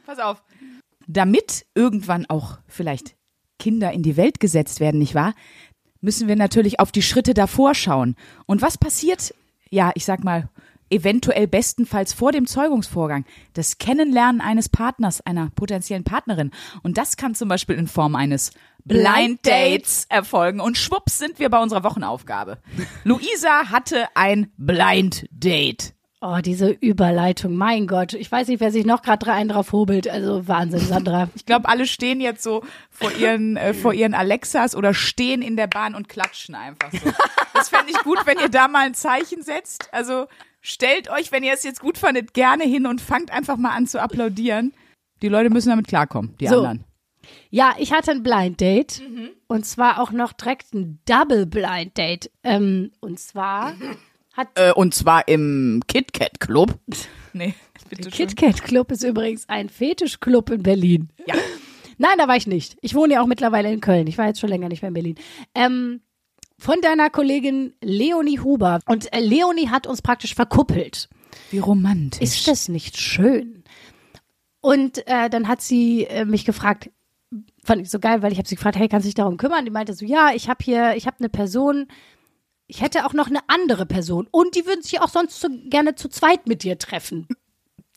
Pass 0.07 0.19
auf. 0.19 0.43
Damit 1.13 1.67
irgendwann 1.75 2.27
auch 2.27 2.59
vielleicht 2.69 3.17
Kinder 3.59 3.91
in 3.91 4.05
die 4.05 4.17
Welt 4.17 4.39
gesetzt 4.39 4.79
werden, 4.79 4.99
nicht 4.99 5.17
wahr? 5.17 5.35
Müssen 6.01 6.29
wir 6.29 6.37
natürlich 6.37 6.79
auf 6.79 6.93
die 6.93 7.03
Schritte 7.03 7.35
davor 7.35 7.75
schauen. 7.75 8.15
Und 8.47 8.63
was 8.63 8.79
passiert? 8.79 9.35
Ja, 9.71 9.91
ich 9.95 10.05
sag 10.05 10.23
mal, 10.23 10.49
eventuell 10.89 11.49
bestenfalls 11.49 12.13
vor 12.13 12.31
dem 12.31 12.47
Zeugungsvorgang. 12.47 13.25
Das 13.55 13.79
Kennenlernen 13.79 14.41
eines 14.41 14.69
Partners, 14.69 15.21
einer 15.21 15.51
potenziellen 15.51 16.05
Partnerin. 16.05 16.53
Und 16.85 16.97
das 16.97 17.17
kann 17.17 17.35
zum 17.35 17.49
Beispiel 17.49 17.77
in 17.77 17.89
Form 17.89 18.15
eines 18.15 18.53
Blind 18.85 19.45
Dates 19.45 20.07
erfolgen. 20.09 20.61
Und 20.61 20.79
schwupps 20.79 21.19
sind 21.19 21.41
wir 21.41 21.51
bei 21.51 21.61
unserer 21.61 21.83
Wochenaufgabe. 21.83 22.59
Luisa 23.03 23.71
hatte 23.71 24.07
ein 24.15 24.53
Blind 24.57 25.27
Date. 25.33 25.93
Oh, 26.23 26.39
diese 26.45 26.69
Überleitung, 26.71 27.55
mein 27.57 27.87
Gott. 27.87 28.13
Ich 28.13 28.31
weiß 28.31 28.49
nicht, 28.49 28.61
wer 28.61 28.71
sich 28.71 28.85
noch 28.85 29.01
gerade 29.01 29.33
einen 29.33 29.49
drauf 29.49 29.73
hobelt. 29.73 30.07
Also 30.07 30.47
Wahnsinn, 30.47 30.81
Sandra. 30.81 31.31
Ich 31.35 31.47
glaube, 31.47 31.67
alle 31.69 31.87
stehen 31.87 32.21
jetzt 32.21 32.43
so 32.43 32.63
vor 32.91 33.11
ihren, 33.13 33.57
äh, 33.57 33.73
vor 33.73 33.95
ihren 33.95 34.13
Alexas 34.13 34.77
oder 34.77 34.93
stehen 34.93 35.41
in 35.41 35.57
der 35.57 35.67
Bahn 35.67 35.95
und 35.95 36.11
klatschen 36.11 36.55
einfach 36.55 36.93
so. 36.93 37.11
Das 37.55 37.71
fände 37.71 37.91
ich 37.91 37.99
gut, 38.01 38.19
wenn 38.27 38.39
ihr 38.39 38.51
da 38.51 38.69
mal 38.69 38.85
ein 38.87 38.93
Zeichen 38.95 39.43
setzt. 39.43 39.89
Also 39.93 40.27
stellt 40.61 41.09
euch, 41.11 41.33
wenn 41.33 41.43
ihr 41.43 41.55
es 41.55 41.63
jetzt 41.63 41.81
gut 41.81 41.97
fandet, 41.97 42.35
gerne 42.35 42.65
hin 42.65 42.87
und 42.87 43.01
fangt 43.01 43.31
einfach 43.31 43.57
mal 43.57 43.71
an 43.75 43.87
zu 43.87 44.01
applaudieren. 44.03 44.75
Die 45.23 45.29
Leute 45.29 45.49
müssen 45.49 45.71
damit 45.71 45.89
klarkommen, 45.89 46.37
die 46.39 46.49
So. 46.49 46.57
anderen. 46.59 46.85
Ja, 47.49 47.75
ich 47.79 47.93
hatte 47.93 48.11
ein 48.11 48.23
Blind 48.23 48.61
Date. 48.61 49.03
Und 49.47 49.65
zwar 49.65 50.01
auch 50.01 50.11
noch 50.11 50.33
direkt 50.35 50.75
ein 50.75 51.01
Double 51.07 51.47
Blind 51.47 51.97
Date. 51.97 52.31
Ähm, 52.43 52.93
und 53.01 53.19
zwar 53.19 53.73
Äh, 54.55 54.73
und 54.73 54.95
zwar 54.95 55.29
im 55.29 55.83
KitKat 55.87 56.41
Club. 56.41 56.79
Nee, 57.33 57.55
bitte 57.89 58.11
schön. 58.11 58.27
KitKat 58.27 58.65
Club 58.65 58.91
ist 58.91 59.05
übrigens 59.05 59.49
ein 59.49 59.69
Fetischclub 59.69 60.51
in 60.51 60.65
Berlin. 60.65 61.11
Ja. 61.27 61.37
Nein, 61.99 62.19
da 62.19 62.27
war 62.27 62.35
ich 62.35 62.49
nicht. 62.49 62.77
Ich 62.81 62.97
wohne 62.97 63.15
ja 63.15 63.23
auch 63.23 63.27
mittlerweile 63.29 63.73
in 63.73 63.81
Köln. 63.81 64.09
Ich 64.09 64.19
war 64.19 64.27
jetzt 64.27 64.41
schon 64.41 64.49
länger 64.49 64.69
nicht 64.69 64.83
mehr 64.83 64.89
in 64.89 64.95
Berlin. 64.95 65.15
Ähm, 65.55 66.01
von 66.59 66.81
deiner 66.83 67.09
Kollegin 67.09 67.75
Leonie 67.81 68.41
Huber. 68.41 68.81
Und 68.87 69.13
äh, 69.13 69.21
Leonie 69.21 69.69
hat 69.69 69.87
uns 69.87 70.03
praktisch 70.03 70.35
verkuppelt. 70.35 71.09
Wie 71.51 71.61
romantisch. 71.61 72.21
Ist 72.21 72.49
das 72.49 72.69
nicht 72.69 72.99
schön? 72.99 73.63
Und 74.61 75.07
äh, 75.07 75.31
dann 75.31 75.49
hat 75.49 75.63
sie 75.63 76.05
äh, 76.05 76.25
mich 76.25 76.45
gefragt, 76.45 76.91
fand 77.65 77.83
ich 77.83 77.91
so 77.91 77.99
geil, 77.99 78.23
weil 78.23 78.33
ich 78.33 78.39
habe 78.39 78.49
sie 78.49 78.57
gefragt, 78.57 78.77
hey, 78.77 78.89
kannst 78.89 79.05
du 79.05 79.09
dich 79.09 79.15
darum 79.15 79.37
kümmern? 79.37 79.65
Die 79.65 79.71
meinte 79.71 79.95
so, 79.95 80.05
ja, 80.05 80.33
ich 80.35 80.49
habe 80.49 80.63
hier, 80.63 80.97
ich 80.97 81.07
habe 81.07 81.17
eine 81.21 81.29
Person, 81.29 81.87
ich 82.71 82.81
hätte 82.81 83.05
auch 83.05 83.13
noch 83.13 83.27
eine 83.27 83.41
andere 83.49 83.85
Person 83.85 84.29
und 84.31 84.55
die 84.55 84.65
würden 84.65 84.83
sich 84.83 85.01
auch 85.01 85.09
sonst 85.09 85.41
so 85.41 85.49
gerne 85.65 85.97
zu 85.97 86.09
zweit 86.09 86.47
mit 86.47 86.63
dir 86.63 86.79
treffen. 86.79 87.27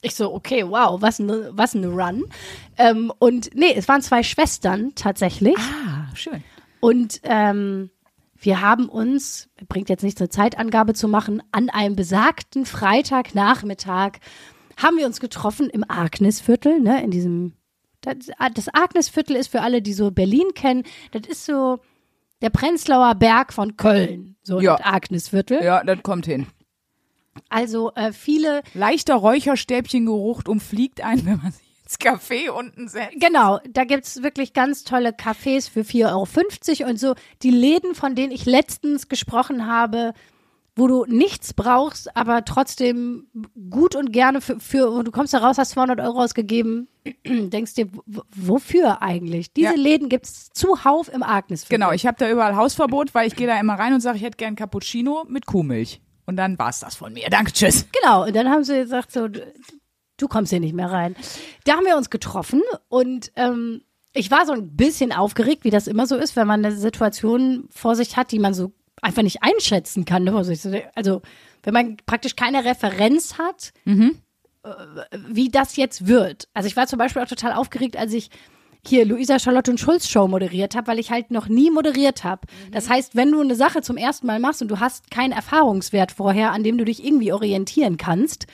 Ich 0.02 0.16
so, 0.16 0.34
okay, 0.34 0.66
wow, 0.68 1.02
was 1.02 1.20
ein, 1.20 1.32
was 1.52 1.76
ein 1.76 1.86
Run. 1.86 2.26
Ähm, 2.78 3.14
und 3.20 3.56
nee, 3.56 3.74
es 3.74 3.88
waren 3.88 4.02
zwei 4.02 4.22
Schwestern 4.24 4.94
tatsächlich. 4.96 5.56
ah, 5.58 6.14
schön. 6.16 6.44
Und 6.82 7.22
ähm, 7.24 7.90
wir 8.36 8.60
haben 8.60 8.90
uns, 8.90 9.50
bringt 9.70 9.88
jetzt 9.88 10.04
nichts, 10.04 10.20
eine 10.20 10.30
Zeitangabe 10.30 10.94
zu 10.94 11.08
machen, 11.08 11.42
an 11.52 11.70
einem 11.70 11.96
besagten 11.96 12.66
Freitagnachmittag 12.66 14.18
haben 14.76 14.98
wir 14.98 15.06
uns 15.06 15.22
getroffen 15.22 15.70
im 15.70 15.86
Agnesviertel, 15.88 16.82
ne, 16.82 17.02
in 17.04 17.12
diesem, 17.12 17.54
das, 18.02 18.32
das 18.56 18.74
Agnesviertel 18.74 19.36
ist 19.36 19.50
für 19.50 19.62
alle, 19.62 19.82
die 19.82 19.94
so 19.94 20.12
Berlin 20.12 20.48
kennen, 20.56 20.84
das 21.12 21.28
ist 21.28 21.46
so 21.46 21.80
der 22.44 22.52
Prenzlauer 22.52 23.16
Berg 23.16 23.52
von 23.54 23.78
Köln, 23.78 24.36
so 24.44 24.60
Ja. 24.60 24.76
das 24.78 24.86
Agnesviertel. 24.86 25.64
Ja, 25.64 25.84
das 25.84 26.04
kommt 26.04 26.26
hin. 26.28 26.46
Also 27.50 27.92
äh, 27.96 28.12
viele, 28.14 28.62
Leichter 28.76 29.16
Räucherstäbchengeruch 29.16 30.44
umfliegt 30.48 31.02
einen, 31.04 31.26
wenn 31.26 31.38
man 31.42 31.52
sich 31.52 31.64
ins 31.84 32.00
Café 32.00 32.50
unten 32.50 32.88
setzt. 32.88 33.20
genau, 33.20 33.60
da 33.70 33.84
gibt's 33.86 34.22
wirklich 34.22 34.54
ganz 34.54 34.84
tolle 34.84 35.10
Cafés 35.10 35.70
für 35.70 35.82
4,50 35.82 36.82
Euro 36.82 36.90
und 36.92 37.00
so. 37.00 37.16
Die 37.42 37.50
Läden, 37.52 37.96
von 37.96 38.14
denen 38.16 38.32
ich 38.32 38.46
letztens 38.46 39.08
gesprochen 39.10 39.66
habe, 39.68 40.14
wo 40.76 40.88
du 40.88 41.06
nichts 41.06 41.54
brauchst, 41.54 42.16
aber 42.18 42.46
trotzdem 42.46 43.28
gut 43.70 43.96
und 43.96 44.12
gerne 44.12 44.42
für, 44.42 44.60
für 44.60 45.04
du 45.04 45.12
kommst 45.12 45.34
da 45.34 45.38
raus, 45.38 45.58
hast 45.58 45.72
200 45.72 46.00
Euro 46.00 46.22
ausgegeben, 46.24 46.88
denkst 47.28 47.76
dir, 47.76 47.90
wofür 48.36 49.02
eigentlich? 49.02 49.54
Diese 49.54 49.76
Ja. 49.76 49.80
Läden 49.80 50.10
gibt's 50.10 50.50
zuhauf 50.54 51.14
im 51.14 51.22
Agnesviertel. 51.22 51.78
Genau, 51.80 51.92
ich 51.92 52.08
habe 52.08 52.18
da 52.18 52.30
überall 52.30 52.56
Hausverbot, 52.56 53.14
weil 53.14 53.28
ich 53.28 53.36
gehe 53.36 53.48
da 53.48 53.60
immer 53.60 53.76
rein 53.76 53.94
und 53.94 54.02
sage, 54.02 54.18
ich 54.18 54.24
hätte 54.24 54.38
gern 54.38 54.56
Cappuccino 54.56 55.26
mit 55.28 55.46
Kuhmilch. 55.46 56.02
Und 56.26 56.38
dann 56.38 56.58
war's 56.58 56.80
das 56.80 56.96
von 56.96 57.14
mir. 57.14 57.28
Danke, 57.30 57.52
tschüss. 57.52 57.86
Genau, 58.02 58.26
und 58.26 58.36
dann 58.36 58.50
haben 58.50 58.64
sie 58.64 58.76
gesagt, 58.78 59.12
so, 59.12 59.28
du, 59.28 59.46
du 60.18 60.28
kommst 60.28 60.52
hier 60.52 60.60
nicht 60.62 60.74
mehr 60.74 60.90
rein. 60.90 61.16
Da 61.66 61.74
haben 61.74 61.86
wir 61.86 61.98
uns 61.98 62.10
getroffen 62.10 62.62
und 62.88 63.32
ähm, 63.36 63.82
ich 64.14 64.32
war 64.32 64.46
so 64.46 64.54
ein 64.54 64.76
bisschen 64.76 65.12
aufgeregt, 65.12 65.66
wie 65.66 65.70
das 65.70 65.88
immer 65.88 66.08
so 66.08 66.16
ist, 66.16 66.36
wenn 66.36 66.48
man 66.48 66.64
eine 66.64 66.76
Situation 66.76 67.68
vor 67.72 67.96
sich 67.96 68.16
hat, 68.16 68.32
die 68.32 68.40
man 68.40 68.54
so 68.54 68.72
einfach 69.04 69.24
nicht 69.24 69.44
einschätzen 69.44 70.06
kann. 70.06 70.24
Ne? 70.24 70.34
Also 70.96 71.22
wenn 71.64 71.74
man 71.74 71.98
praktisch 72.06 72.36
keine 72.36 72.66
Referenz 72.66 73.38
hat, 73.38 73.74
äh, 74.64 74.70
wie 75.28 75.50
das 75.50 75.76
jetzt 75.76 76.08
wird. 76.08 76.48
Also 76.54 76.68
ich 76.68 76.76
war 76.76 76.88
zum 76.88 77.00
Beispiel 77.00 77.22
auch 77.22 77.28
total 77.28 77.54
aufgeregt, 77.54 77.98
als 77.98 78.14
ich 78.14 78.30
hier 78.86 79.06
Luisa 79.06 79.40
Charlotte 79.40 79.72
und 79.72 79.80
Schulz 79.80 80.10
Show 80.10 80.28
moderiert 80.28 80.76
habe, 80.76 80.88
weil 80.88 81.00
ich 81.00 81.12
halt 81.12 81.32
noch 81.32 81.48
nie 81.48 81.72
moderiert 81.72 82.24
habe. 82.24 82.48
Das 82.72 82.90
heißt, 82.90 83.16
wenn 83.16 83.32
du 83.32 83.40
eine 83.40 83.56
Sache 83.56 83.82
zum 83.82 83.96
ersten 83.98 84.28
Mal 84.28 84.40
machst 84.40 84.62
und 84.62 84.68
du 84.68 84.80
hast 84.80 85.10
keinen 85.10 85.32
Erfahrungswert 85.32 86.12
vorher, 86.12 86.52
an 86.52 86.64
dem 86.64 86.78
du 86.78 86.84
dich 86.86 87.04
irgendwie 87.04 87.32
orientieren 87.32 87.98
kannst, 87.98 88.46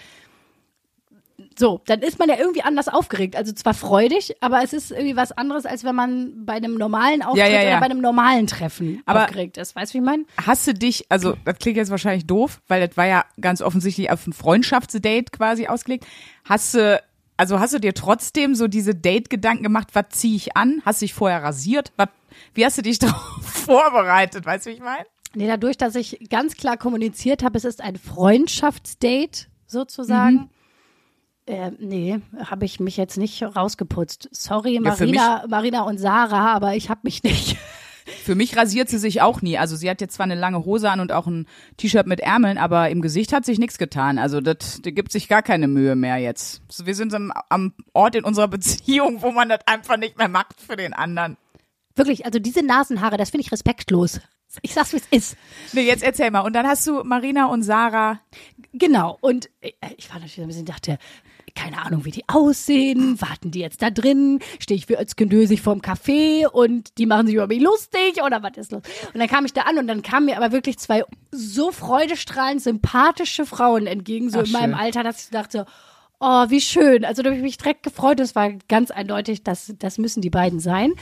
so, 1.59 1.81
dann 1.87 1.99
ist 1.99 2.17
man 2.19 2.29
ja 2.29 2.37
irgendwie 2.37 2.61
anders 2.63 2.87
aufgeregt. 2.87 3.35
Also 3.35 3.51
zwar 3.51 3.73
freudig, 3.73 4.35
aber 4.39 4.63
es 4.63 4.71
ist 4.71 4.91
irgendwie 4.91 5.15
was 5.17 5.33
anderes, 5.33 5.65
als 5.65 5.83
wenn 5.83 5.93
man 5.93 6.45
bei 6.45 6.53
einem 6.53 6.75
normalen 6.75 7.21
Auftritt 7.21 7.39
Ja, 7.45 7.47
ja, 7.47 7.61
ja. 7.63 7.69
oder 7.71 7.79
bei 7.81 7.85
einem 7.87 7.99
normalen 8.01 8.47
Treffen 8.47 9.03
Aber- 9.05 9.25
aufgeregt 9.25 9.57
ist. 9.57 9.75
Weißt 9.75 9.93
du, 9.93 9.95
wie 9.95 9.99
ich 10.01 10.05
meine? 10.05 10.23
Hast 10.45 10.65
du 10.67 10.73
dich, 10.73 11.05
also 11.09 11.35
das 11.43 11.57
klingt 11.59 11.75
jetzt 11.77 11.91
wahrscheinlich 11.91 12.25
doof, 12.25 12.61
weil 12.69 12.87
das 12.87 12.95
war 12.95 13.05
ja 13.07 13.25
ganz 13.41 13.61
offensichtlich 13.61 14.09
auf 14.09 14.25
ein 14.25 14.31
Freundschaftsdate 14.33 15.31
quasi 15.33 15.67
ausgelegt. 15.67 16.05
Hast 16.45 16.75
du, 16.75 17.01
also 17.35 17.59
hast 17.59 17.73
du 17.73 17.79
dir 17.79 17.93
trotzdem 17.93 18.55
so 18.55 18.67
diese 18.69 18.95
Date-Gedanken 18.95 19.63
gemacht, 19.63 19.89
was 19.93 20.05
ziehe 20.11 20.35
ich 20.37 20.55
an? 20.55 20.81
Hast 20.85 21.01
du 21.01 21.05
dich 21.05 21.13
vorher 21.13 21.43
rasiert? 21.43 21.91
Was, 21.97 22.07
wie 22.53 22.65
hast 22.65 22.77
du 22.77 22.81
dich 22.83 22.99
darauf 22.99 23.43
vorbereitet? 23.43 24.45
Weißt 24.45 24.65
du, 24.65 24.69
wie 24.69 24.75
ich 24.75 24.79
meine? 24.81 25.05
Nee, 25.35 25.47
dadurch, 25.47 25.77
dass 25.77 25.95
ich 25.95 26.19
ganz 26.29 26.55
klar 26.55 26.77
kommuniziert 26.77 27.43
habe, 27.43 27.57
es 27.57 27.65
ist 27.65 27.81
ein 27.81 27.97
Freundschaftsdate 27.97 29.47
sozusagen. 29.67 30.35
Mhm. 30.35 30.49
Äh, 31.49 31.71
nee, 31.79 32.19
habe 32.45 32.65
ich 32.65 32.79
mich 32.79 32.95
jetzt 32.95 33.17
nicht 33.17 33.41
rausgeputzt. 33.41 34.29
Sorry, 34.31 34.75
Ja, 34.75 34.91
für 34.91 35.05
Marina, 35.05 35.45
Marina 35.49 35.81
und 35.81 35.97
Sarah, 35.97 36.53
aber 36.53 36.75
ich 36.75 36.91
habe 36.91 37.01
mich 37.03 37.23
nicht. 37.23 37.57
Für 38.23 38.33
mich 38.33 38.57
rasiert 38.57 38.89
sie 38.89 38.97
sich 38.97 39.21
auch 39.21 39.43
nie. 39.43 39.59
Also 39.59 39.75
sie 39.75 39.87
hat 39.87 40.01
jetzt 40.01 40.15
zwar 40.15 40.23
eine 40.23 40.33
lange 40.33 40.65
Hose 40.65 40.89
an 40.89 40.99
und 40.99 41.11
auch 41.11 41.27
ein 41.27 41.45
T-Shirt 41.77 42.07
mit 42.07 42.19
Ärmeln, 42.19 42.57
aber 42.57 42.89
im 42.89 43.01
Gesicht 43.01 43.33
hat 43.33 43.45
sich 43.45 43.59
nichts 43.59 43.77
getan. 43.77 44.17
Also 44.17 44.41
das, 44.41 44.81
die 44.81 44.95
gibt 44.95 45.11
sich 45.11 45.27
gar 45.27 45.43
keine 45.43 45.67
Mühe 45.67 45.95
mehr 45.95 46.17
jetzt. 46.17 46.63
Wir 46.83 46.95
sind 46.95 47.13
am, 47.13 47.31
am 47.49 47.73
Ort 47.93 48.15
in 48.15 48.23
unserer 48.23 48.47
Beziehung, 48.47 49.21
wo 49.21 49.31
man 49.31 49.49
das 49.49 49.59
einfach 49.67 49.97
nicht 49.97 50.17
mehr 50.17 50.27
macht 50.27 50.59
für 50.59 50.75
den 50.75 50.93
anderen. 50.93 51.37
Wirklich, 51.95 52.25
also 52.25 52.39
diese 52.39 52.65
Nasenhaare, 52.65 53.17
das 53.17 53.29
finde 53.29 53.45
ich 53.45 53.51
respektlos. 53.51 54.19
Ich 54.63 54.73
sag's, 54.73 54.93
wie 54.93 54.97
es 54.97 55.07
ist. 55.11 55.37
Nee, 55.73 55.81
jetzt 55.81 56.01
erzähl 56.01 56.31
mal. 56.31 56.41
Und 56.41 56.53
dann 56.53 56.65
hast 56.65 56.87
du 56.87 57.03
Marina 57.03 57.45
und 57.45 57.61
Sarah. 57.61 58.19
Genau. 58.73 59.19
Und 59.21 59.49
äh, 59.61 59.71
ich 59.97 60.09
war 60.09 60.15
natürlich 60.15 60.41
ein 60.41 60.47
bisschen, 60.47 60.65
dachte, 60.65 60.97
keine 61.55 61.85
Ahnung, 61.85 62.05
wie 62.05 62.11
die 62.11 62.27
aussehen. 62.27 63.19
Warten 63.21 63.51
die 63.51 63.59
jetzt 63.59 63.81
da 63.81 63.89
drin? 63.89 64.39
Stehe 64.59 64.77
ich 64.77 64.89
wie 64.89 64.95
Özkendösig 64.95 65.61
vorm 65.61 65.79
Café 65.79 66.47
und 66.47 66.97
die 66.97 67.05
machen 67.05 67.27
sich 67.27 67.35
über 67.35 67.47
mich 67.47 67.61
lustig 67.61 68.21
oder 68.23 68.41
was 68.43 68.57
ist 68.57 68.71
los? 68.71 68.83
Und 69.13 69.19
dann 69.19 69.27
kam 69.27 69.45
ich 69.45 69.53
da 69.53 69.61
an 69.61 69.77
und 69.77 69.87
dann 69.87 70.01
kamen 70.01 70.27
mir 70.27 70.37
aber 70.37 70.51
wirklich 70.51 70.77
zwei 70.77 71.03
so 71.31 71.71
freudestrahlend 71.71 72.61
sympathische 72.61 73.45
Frauen 73.45 73.87
entgegen, 73.87 74.29
so 74.29 74.39
Ach, 74.39 74.45
in 74.45 74.51
meinem 74.51 74.71
schön. 74.71 74.79
Alter, 74.79 75.03
dass 75.03 75.23
ich 75.25 75.29
dachte, 75.29 75.65
oh, 76.19 76.45
wie 76.49 76.61
schön. 76.61 77.05
Also 77.05 77.21
da 77.21 77.29
habe 77.29 77.37
ich 77.37 77.43
mich 77.43 77.57
direkt 77.57 77.83
gefreut. 77.83 78.19
Es 78.19 78.35
war 78.35 78.51
ganz 78.67 78.91
eindeutig, 78.91 79.43
dass 79.43 79.73
das 79.79 79.97
müssen 79.97 80.21
die 80.21 80.29
beiden 80.29 80.59
sein. 80.59 80.93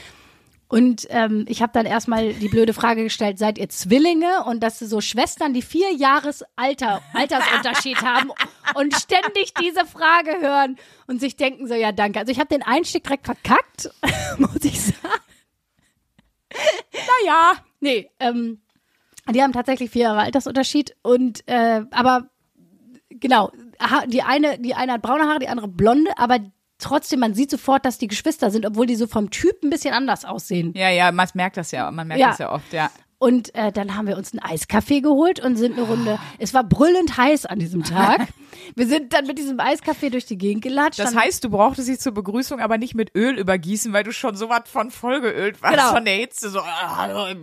Und 0.69 1.07
ähm, 1.11 1.45
ich 1.47 1.61
habe 1.61 1.71
dann 1.71 1.85
erstmal 1.85 2.33
die 2.33 2.49
blöde 2.49 2.73
Frage 2.73 3.03
gestellt, 3.03 3.37
seid 3.39 3.57
ihr 3.57 3.69
Zwillinge? 3.69 4.43
Und 4.45 4.61
dass 4.61 4.79
so 4.79 4.99
Schwestern, 4.99 5.53
die 5.53 5.61
vier 5.61 5.93
Jahres 5.93 6.43
Alter, 6.57 7.01
Altersunterschied 7.13 8.01
haben 8.01 8.31
und 8.75 8.93
ständig 8.93 9.53
diese 9.61 9.85
Frage 9.85 10.41
hören 10.41 10.75
und 11.07 11.21
sich 11.21 11.37
denken 11.37 11.67
so, 11.67 11.73
ja 11.73 11.93
danke. 11.93 12.19
Also 12.19 12.31
ich 12.31 12.39
habe 12.39 12.49
den 12.49 12.63
Einstieg 12.63 13.03
direkt 13.03 13.25
verkackt, 13.25 13.91
muss 14.37 14.63
ich 14.63 14.81
sagen. 14.81 15.23
Naja. 16.91 17.53
Nee, 17.79 18.09
ähm, 18.19 18.61
die 19.29 19.41
haben 19.41 19.53
tatsächlich 19.53 19.91
vier 19.91 20.03
Jahre 20.03 20.21
Altersunterschied 20.21 20.95
und 21.01 21.47
äh, 21.47 21.83
aber 21.91 22.29
genau, 23.09 23.51
die 24.07 24.23
eine, 24.23 24.59
die 24.59 24.73
eine 24.73 24.93
hat 24.93 25.01
braune 25.01 25.27
Haare, 25.27 25.39
die 25.39 25.49
andere 25.49 25.67
blonde, 25.67 26.11
aber 26.17 26.39
trotzdem, 26.79 27.19
man 27.19 27.33
sieht 27.33 27.51
sofort, 27.51 27.85
dass 27.85 27.97
die 27.97 28.07
Geschwister 28.07 28.51
sind, 28.51 28.65
obwohl 28.65 28.85
die 28.85 28.95
so 28.95 29.07
vom 29.07 29.29
Typ 29.29 29.63
ein 29.63 29.69
bisschen 29.69 29.93
anders 29.93 30.25
aussehen. 30.25 30.73
Ja, 30.75 30.89
ja, 30.89 31.11
man 31.11 31.27
merkt 31.33 31.57
das 31.57 31.71
ja. 31.71 31.89
Man 31.91 32.07
merkt 32.07 32.21
Ja. 32.21 32.29
das 32.29 32.37
ja 32.39 32.51
oft, 32.51 32.71
ja. 32.73 32.89
Und 33.19 33.55
äh, 33.55 33.71
dann 33.71 33.95
haben 33.97 34.05
wir 34.07 34.15
uns 34.15 34.31
einen 34.31 34.41
Eiskaffee 34.43 35.01
geholt 35.01 35.39
und 35.39 35.55
sind 35.55 35.73
eine 35.73 35.87
Runde. 35.87 36.19
Es 36.37 36.53
war 36.53 36.63
brüllend 36.63 37.17
heiß 37.17 37.47
an 37.47 37.57
diesem 37.57 37.83
Tag. 37.83 38.27
wir 38.75 38.85
sind 38.85 39.11
dann 39.13 39.25
mit 39.25 39.39
diesem 39.39 39.59
Eiskaffee 39.59 40.11
durch 40.11 40.25
die 40.27 40.37
Gegend 40.37 40.61
gelatscht. 40.63 40.99
Das 40.99 41.15
heißt, 41.15 41.43
du 41.43 41.49
brauchtest 41.49 41.87
dich 41.87 41.99
zur 41.99 42.13
Begrüßung 42.13 42.59
aber 42.59 42.77
nicht 42.77 42.93
mit 42.93 43.15
Öl 43.15 43.39
übergießen, 43.39 43.91
weil 43.91 44.03
du 44.03 44.11
schon 44.13 44.35
so 44.35 44.49
was 44.49 44.69
von 44.69 44.91
vollgeölt 44.91 45.63
warst 45.63 45.75
Genau. 45.77 45.93
von 45.93 46.05
der 46.05 46.13
Hitze. 46.13 46.51
So, 46.51 46.61
hallo, 46.63 47.25
äh, 47.29 47.35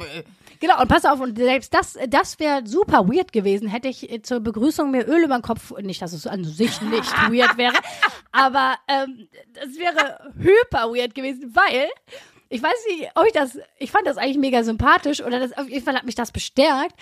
Genau, 0.64 0.80
und 0.80 0.88
pass 0.88 1.04
auf, 1.04 1.20
und 1.20 1.36
selbst 1.36 1.74
das, 1.74 1.98
das 2.08 2.40
wäre 2.40 2.66
super 2.66 3.06
weird 3.06 3.34
gewesen, 3.34 3.68
hätte 3.68 3.88
ich 3.88 4.10
äh, 4.10 4.22
zur 4.22 4.40
Begrüßung 4.40 4.90
mir 4.90 5.06
Öl 5.06 5.24
über 5.24 5.36
den 5.36 5.42
Kopf, 5.42 5.76
nicht, 5.82 6.00
dass 6.00 6.14
es 6.14 6.26
an 6.26 6.42
sich 6.42 6.80
nicht 6.80 7.12
weird 7.30 7.58
wäre, 7.58 7.74
aber 8.32 8.76
ähm, 8.88 9.28
das 9.52 9.76
wäre 9.76 10.32
hyper 10.38 10.88
weird 10.88 11.14
gewesen, 11.14 11.54
weil 11.54 11.90
ich 12.48 12.62
weiß 12.62 12.72
nicht, 12.88 13.10
ob 13.14 13.26
ich 13.26 13.34
das, 13.34 13.58
ich 13.78 13.90
fand 13.90 14.06
das 14.06 14.16
eigentlich 14.16 14.38
mega 14.38 14.64
sympathisch 14.64 15.20
oder 15.20 15.38
das, 15.38 15.52
auf 15.52 15.68
jeden 15.68 15.84
Fall 15.84 15.96
hat 15.96 16.06
mich 16.06 16.14
das 16.14 16.32
bestärkt. 16.32 16.98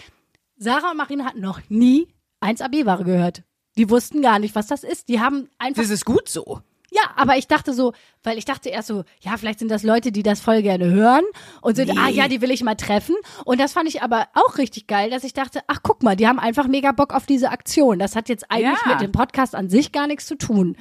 Sarah 0.56 0.90
und 0.90 0.96
Marina 0.96 1.24
hatten 1.24 1.40
noch 1.40 1.60
nie 1.68 2.08
1AB-Ware 2.40 3.04
gehört. 3.04 3.44
Die 3.76 3.88
wussten 3.88 4.22
gar 4.22 4.40
nicht, 4.40 4.56
was 4.56 4.66
das 4.66 4.82
ist. 4.82 5.08
Die 5.08 5.20
haben 5.20 5.48
einfach 5.58 5.82
das 5.82 5.90
ist 5.90 6.04
gut 6.04 6.28
so. 6.28 6.62
Ja, 6.94 7.00
aber 7.16 7.36
ich 7.38 7.46
dachte 7.48 7.72
so, 7.72 7.92
weil 8.22 8.36
ich 8.36 8.44
dachte 8.44 8.68
erst 8.68 8.88
so, 8.88 9.04
ja, 9.20 9.36
vielleicht 9.38 9.58
sind 9.60 9.70
das 9.70 9.82
Leute, 9.82 10.12
die 10.12 10.22
das 10.22 10.40
voll 10.40 10.60
gerne 10.62 10.90
hören 10.90 11.24
und 11.62 11.74
sind, 11.76 11.88
Nee. 11.88 11.98
ah 11.98 12.08
ja, 12.08 12.28
die 12.28 12.40
will 12.42 12.50
ich 12.50 12.62
mal 12.62 12.74
treffen. 12.74 13.16
Und 13.46 13.58
das 13.60 13.72
fand 13.72 13.88
ich 13.88 14.02
aber 14.02 14.28
auch 14.34 14.58
richtig 14.58 14.86
geil, 14.86 15.08
dass 15.10 15.24
ich 15.24 15.32
dachte, 15.32 15.60
ach 15.68 15.78
guck 15.82 16.02
mal, 16.02 16.16
die 16.16 16.28
haben 16.28 16.38
einfach 16.38 16.68
mega 16.68 16.92
Bock 16.92 17.14
auf 17.14 17.24
diese 17.26 17.50
Aktion. 17.50 17.98
Das 17.98 18.14
hat 18.14 18.28
jetzt 18.28 18.50
eigentlich 18.50 18.78
Ja. 18.84 18.92
mit 18.92 19.00
dem 19.00 19.10
Podcast 19.12 19.54
an 19.54 19.70
sich 19.70 19.90
gar 19.92 20.06
nichts 20.06 20.26
zu 20.26 20.36
tun. 20.36 20.76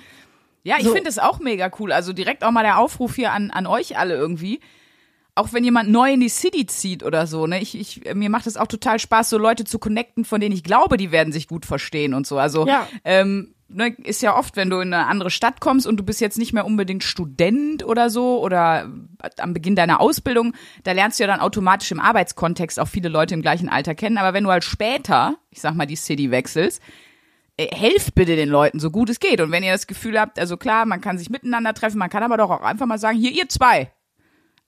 Ja, 0.64 0.76
ich 0.78 0.84
So. 0.86 0.94
finde 0.94 1.10
es 1.10 1.18
auch 1.18 1.40
mega 1.40 1.72
cool. 1.80 1.92
Also 1.92 2.14
direkt 2.14 2.44
auch 2.44 2.52
mal 2.52 2.64
der 2.64 2.78
Aufruf 2.78 3.16
hier 3.16 3.32
an, 3.32 3.50
an 3.50 3.66
euch 3.66 3.98
alle 3.98 4.16
irgendwie. 4.16 4.60
auch 5.34 5.54
wenn 5.54 5.64
jemand 5.64 5.90
neu 5.90 6.12
in 6.12 6.20
die 6.20 6.28
City 6.30 6.66
zieht 6.66 7.04
oder 7.04 7.26
so, 7.26 7.48
ne, 7.48 7.62
ich, 7.62 7.74
ich, 7.80 8.02
mir 8.14 8.30
macht 8.30 8.48
es 8.48 8.58
auch 8.58 8.68
total 8.68 9.00
Spaß, 9.00 9.30
so 9.30 9.38
Leute 9.38 9.64
zu 9.64 9.80
connecten, 9.80 10.26
von 10.26 10.42
denen 10.42 10.54
ich 10.54 10.62
glaube, 10.62 10.98
die 10.98 11.12
werden 11.14 11.32
sich 11.32 11.48
gut 11.48 11.66
verstehen 11.66 12.14
und 12.14 12.28
so. 12.28 12.38
Also 12.38 12.68
Ja. 12.68 12.86
ähm, 13.06 13.56
ne, 13.74 13.96
ist 14.04 14.22
ja 14.22 14.38
oft, 14.38 14.56
wenn 14.56 14.70
du 14.70 14.80
in 14.80 14.94
eine 14.94 15.08
andere 15.08 15.30
Stadt 15.30 15.60
kommst 15.60 15.88
und 15.88 15.98
du 15.98 16.04
bist 16.04 16.22
jetzt 16.22 16.38
nicht 16.38 16.54
mehr 16.54 16.66
unbedingt 16.66 17.04
Student 17.04 17.84
oder 17.84 18.10
so 18.10 18.42
oder 18.42 18.92
am 19.38 19.54
Beginn 19.54 19.76
deiner 19.76 20.02
Ausbildung, 20.02 20.54
da 20.84 20.92
lernst 20.92 21.20
du 21.20 21.24
ja 21.24 21.28
dann 21.28 21.40
automatisch 21.40 21.92
im 21.92 22.00
Arbeitskontext 22.00 22.80
auch 22.80 22.88
viele 22.88 23.10
Leute 23.10 23.34
im 23.34 23.42
gleichen 23.42 23.70
Alter 23.70 23.96
kennen. 23.96 24.18
Aber 24.18 24.34
wenn 24.34 24.44
du 24.44 24.52
halt 24.52 24.64
später, 24.64 25.38
ich 25.50 25.62
sag 25.62 25.76
mal, 25.76 25.86
die 25.86 25.96
City 25.96 26.32
wechselst, 26.32 26.82
äh, 27.58 27.68
helft 27.76 28.16
bitte 28.16 28.36
den 28.36 28.50
Leuten 28.50 28.80
so 28.80 28.92
gut 28.92 29.10
es 29.10 29.20
geht. 29.20 29.42
Und 29.42 29.52
wenn 29.52 29.64
ihr 29.64 29.72
das 29.72 29.88
Gefühl 29.88 30.20
habt, 30.20 30.40
also 30.40 30.58
klar, 30.58 30.86
man 30.86 31.02
kann 31.02 31.18
sich 31.18 31.30
miteinander 31.30 31.74
treffen, 31.74 31.98
man 31.98 32.10
kann 32.10 32.24
aber 32.24 32.38
doch 32.38 32.50
auch 32.50 32.62
einfach 32.62 32.86
mal 32.86 32.98
sagen, 32.98 33.18
hier, 33.18 33.32
ihr 33.32 33.50
zwei, 33.50 33.92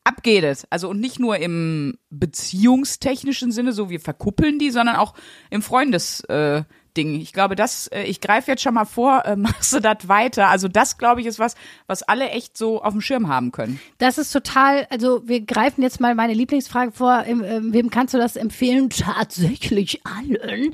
ab 0.03 0.23
geht 0.23 0.43
es. 0.43 0.65
Also 0.69 0.89
und 0.89 0.99
nicht 0.99 1.19
nur 1.19 1.37
im 1.37 1.97
beziehungstechnischen 2.09 3.51
Sinne, 3.51 3.71
so 3.71 3.89
wir 3.89 3.99
verkuppeln 3.99 4.59
die, 4.59 4.71
sondern 4.71 4.95
auch 4.95 5.13
im 5.49 5.61
Freundes 5.61 6.21
äh, 6.25 6.63
Ding. 6.93 7.19
Ich 7.19 7.33
glaube, 7.33 7.55
das, 7.55 7.87
äh, 7.87 8.03
ich 8.03 8.21
greife 8.21 8.51
jetzt 8.51 8.61
schon 8.63 8.73
mal 8.73 8.85
vor, 8.85 9.23
äh, 9.25 9.35
machst 9.37 9.73
du 9.73 9.79
das 9.79 10.07
weiter. 10.07 10.47
Also 10.49 10.67
das, 10.67 10.97
glaube 10.97 11.21
ich, 11.21 11.27
ist 11.27 11.39
was, 11.39 11.55
was 11.87 12.03
alle 12.03 12.29
echt 12.29 12.57
so 12.57 12.81
auf 12.81 12.93
dem 12.93 13.01
Schirm 13.01 13.27
haben 13.27 13.51
können. 13.51 13.79
Das 13.97 14.17
ist 14.17 14.31
total, 14.31 14.87
also 14.89 15.27
wir 15.27 15.41
greifen 15.41 15.81
jetzt 15.81 15.99
mal 15.99 16.15
meine 16.15 16.33
Lieblingsfrage 16.33 16.91
vor. 16.91 17.23
Im, 17.23 17.43
ähm, 17.43 17.73
wem 17.73 17.89
kannst 17.89 18.13
du 18.13 18.17
das 18.17 18.35
empfehlen? 18.35 18.89
Tatsächlich 18.89 20.01
allen. 20.05 20.71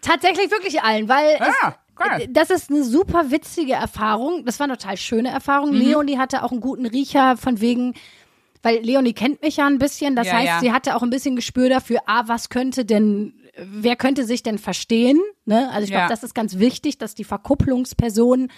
Tatsächlich 0.00 0.50
wirklich 0.50 0.82
allen, 0.82 1.08
weil 1.08 1.38
Ja, 1.40 1.74
geil. 1.96 2.22
es, 2.26 2.32
das 2.32 2.50
ist 2.50 2.70
eine 2.70 2.84
super 2.84 3.30
witzige 3.30 3.72
Erfahrung. 3.74 4.44
Das 4.44 4.58
war 4.60 4.64
eine 4.64 4.76
total 4.78 4.96
schöne 4.96 5.28
Erfahrung. 5.30 5.72
Leonie 5.72 6.18
hatte 6.18 6.44
auch 6.44 6.52
einen 6.52 6.60
guten 6.60 6.86
Riecher 6.86 7.36
von 7.36 7.60
wegen, 7.60 7.94
weil 8.62 8.78
Leonie 8.78 9.12
kennt 9.12 9.42
mich 9.42 9.56
ja 9.56 9.66
ein 9.66 9.78
bisschen. 9.78 10.14
Das 10.14 10.28
Ja, 10.28 10.34
heißt, 10.34 10.46
ja. 10.46 10.60
sie 10.60 10.72
hatte 10.72 10.94
auch 10.96 11.02
ein 11.02 11.10
bisschen 11.10 11.34
Gespür 11.36 11.68
dafür, 11.68 12.00
ah, 12.06 12.22
was 12.26 12.48
könnte 12.48 12.84
denn, 12.84 13.34
wer 13.58 13.96
könnte 13.96 14.24
sich 14.24 14.42
denn 14.42 14.58
verstehen? 14.58 15.20
Ne? 15.44 15.68
Also 15.70 15.84
ich 15.84 15.90
glaube, 15.90 16.02
Ja. 16.04 16.08
das 16.08 16.22
ist 16.22 16.34
ganz 16.34 16.58
wichtig, 16.58 16.98
dass 16.98 17.14
die 17.14 17.24
Verkupplungsperson 17.24 18.48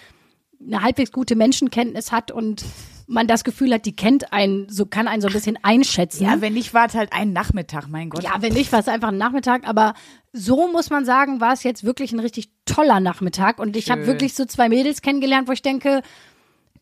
eine 0.65 0.83
halbwegs 0.83 1.13
gute 1.13 1.37
Menschenkenntnis 1.37 2.13
hat 2.13 2.31
und 2.31 2.65
man 3.07 3.27
das 3.27 3.43
Gefühl 3.43 3.73
hat, 3.75 3.87
die 3.87 3.97
kennt 3.97 4.33
einen, 4.33 4.69
so 4.69 4.87
kann 4.87 5.09
einen 5.09 5.21
so 5.21 5.27
ein 5.29 5.33
bisschen 5.33 5.59
einschätzen. 5.63 6.23
Ja, 6.25 6.41
wenn 6.41 6.53
nicht, 6.55 6.75
war 6.75 6.87
es 6.87 6.95
halt 6.95 7.13
ein 7.13 7.33
Nachmittag, 7.33 7.89
mein 7.89 8.09
Gott. 8.09 8.23
Ja, 8.23 8.35
wenn 8.41 8.53
nicht, 8.53 8.71
war 8.71 8.79
es 8.79 8.89
einfach 8.89 9.09
ein 9.09 9.19
Nachmittag. 9.19 9.67
Aber 9.67 9.95
so 10.33 10.71
muss 10.71 10.91
man 10.91 11.05
sagen, 11.05 11.41
war 11.41 11.53
es 11.53 11.65
jetzt 11.65 11.83
wirklich 11.83 12.13
ein 12.13 12.21
richtig 12.21 12.51
toller 12.67 13.01
Nachmittag. 13.01 13.59
Und 13.59 13.77
ich 13.77 13.91
habe 13.91 14.07
wirklich 14.07 14.35
so 14.35 14.45
zwei 14.45 14.69
Mädels 14.69 15.03
kennengelernt, 15.03 15.49
wo 15.49 15.53
ich 15.53 15.63
denke, 15.63 16.03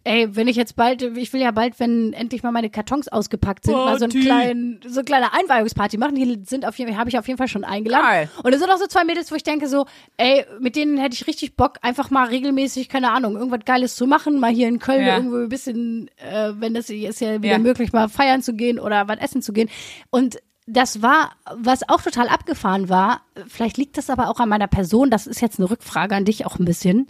ey, 0.09 0.35
wenn 0.35 0.49
ich 0.49 0.57
jetzt 0.57 0.75
bald, 0.77 1.03
ich 1.03 1.33
will 1.33 1.41
ja 1.41 1.51
bald, 1.51 1.79
wenn 1.79 2.13
endlich 2.15 2.43
mal 2.43 2.51
meine 2.51 2.71
Kartons 2.71 3.09
ausgepackt 3.09 3.65
sind, 3.67 3.75
mal 3.75 3.99
so 3.99 4.05
einen 4.05 4.13
Party. 4.13 4.27
kleinen, 4.27 4.81
so 4.87 5.01
eine 5.01 5.05
kleine 5.05 5.33
Einweihungsparty 5.35 5.99
machen. 5.99 6.15
Die 6.15 6.41
sind 6.47 6.67
auf 6.67 6.79
jeden 6.79 6.91
Fall, 6.91 6.99
habe 6.99 7.11
ich 7.11 7.19
auf 7.19 7.27
jeden 7.29 7.39
Fall 7.39 7.49
schon 7.49 7.65
eingeladen. 7.65 8.07
Geil. 8.07 8.31
Und 8.43 8.53
es 8.53 8.61
sind 8.61 8.71
auch 8.71 8.79
so 8.79 8.87
zwei 8.87 9.05
Mädels, 9.05 9.31
wo 9.31 9.35
ich 9.37 9.43
denke 9.43 9.69
so, 9.69 9.87
ey, 10.17 10.45
mit 10.61 10.77
denen 10.77 10.97
hätte 10.99 11.15
ich 11.15 11.27
richtig 11.27 11.57
Bock, 11.57 11.79
einfach 11.83 12.11
mal 12.11 12.27
regelmäßig, 12.29 12.89
keine 12.89 13.11
Ahnung, 13.11 13.37
irgendwas 13.37 13.65
Geiles 13.65 13.97
zu 13.97 14.07
machen, 14.07 14.41
mal 14.41 14.51
hier 14.51 14.69
in 14.69 14.79
Köln 14.79 15.07
Ja. 15.07 15.17
irgendwo 15.17 15.37
ein 15.37 15.49
bisschen, 15.49 16.11
äh, 16.17 16.53
wenn 16.59 16.75
das 16.75 16.89
ist 16.91 17.21
ja 17.21 17.43
wieder 17.43 17.53
Ja. 17.53 17.59
möglich, 17.59 17.93
mal 17.93 18.09
feiern 18.09 18.43
zu 18.43 18.55
gehen 18.55 18.79
oder 18.81 19.09
was 19.09 19.19
essen 19.19 19.43
zu 19.43 19.53
gehen. 19.53 19.69
Und 20.11 20.39
das 20.67 21.01
war, 21.01 21.33
was 21.55 21.89
auch 21.89 22.03
total 22.03 22.29
abgefahren 22.29 22.89
war, 22.89 23.23
vielleicht 23.47 23.79
liegt 23.79 23.97
das 23.97 24.11
aber 24.11 24.29
auch 24.29 24.39
an 24.41 24.49
meiner 24.51 24.67
Person, 24.67 25.11
das 25.11 25.27
ist 25.27 25.41
jetzt 25.41 25.59
eine 25.59 25.71
Rückfrage 25.71 26.15
an 26.15 26.25
dich 26.27 26.45
auch 26.45 26.59
ein 26.59 26.65
bisschen. 26.67 27.09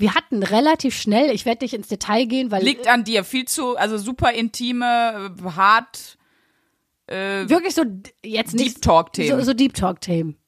Wir 0.00 0.14
hatten 0.14 0.42
relativ 0.42 0.96
schnell, 0.96 1.30
ich 1.30 1.44
werde 1.44 1.62
nicht 1.62 1.74
ins 1.74 1.88
Detail 1.88 2.24
gehen, 2.24 2.50
weil 2.50 2.64
Liegt 2.64 2.88
an 2.88 3.04
dir. 3.04 3.22
Viel 3.22 3.44
zu, 3.44 3.76
also 3.76 3.98
super 3.98 4.32
intime, 4.32 5.30
äh, 5.36 5.50
hart, 5.50 6.16
äh, 7.06 7.46
wirklich 7.50 7.74
so 7.74 7.84
jetzt 8.24 8.54
nicht 8.54 8.76
Deep 8.76 8.82
Talk-Themen. 8.82 9.38
So, 9.40 9.44
so 9.44 9.52
Deep 9.52 9.74
Talk 9.74 10.00
Themen. 10.00 10.38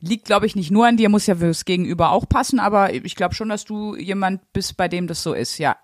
liegt, 0.00 0.26
glaube 0.26 0.44
ich, 0.44 0.56
nicht 0.56 0.70
nur 0.70 0.86
an 0.86 0.98
dir, 0.98 1.08
muss 1.08 1.26
ja 1.26 1.36
fürs 1.36 1.64
Gegenüber 1.64 2.10
auch 2.10 2.28
passen, 2.28 2.58
aber 2.58 2.92
ich 2.92 3.16
glaube 3.16 3.34
schon, 3.34 3.48
dass 3.48 3.64
du 3.64 3.96
jemand 3.96 4.52
bist, 4.52 4.76
bei 4.76 4.88
dem 4.88 5.06
das 5.06 5.22
so 5.22 5.32
ist, 5.32 5.56
ja. 5.56 5.78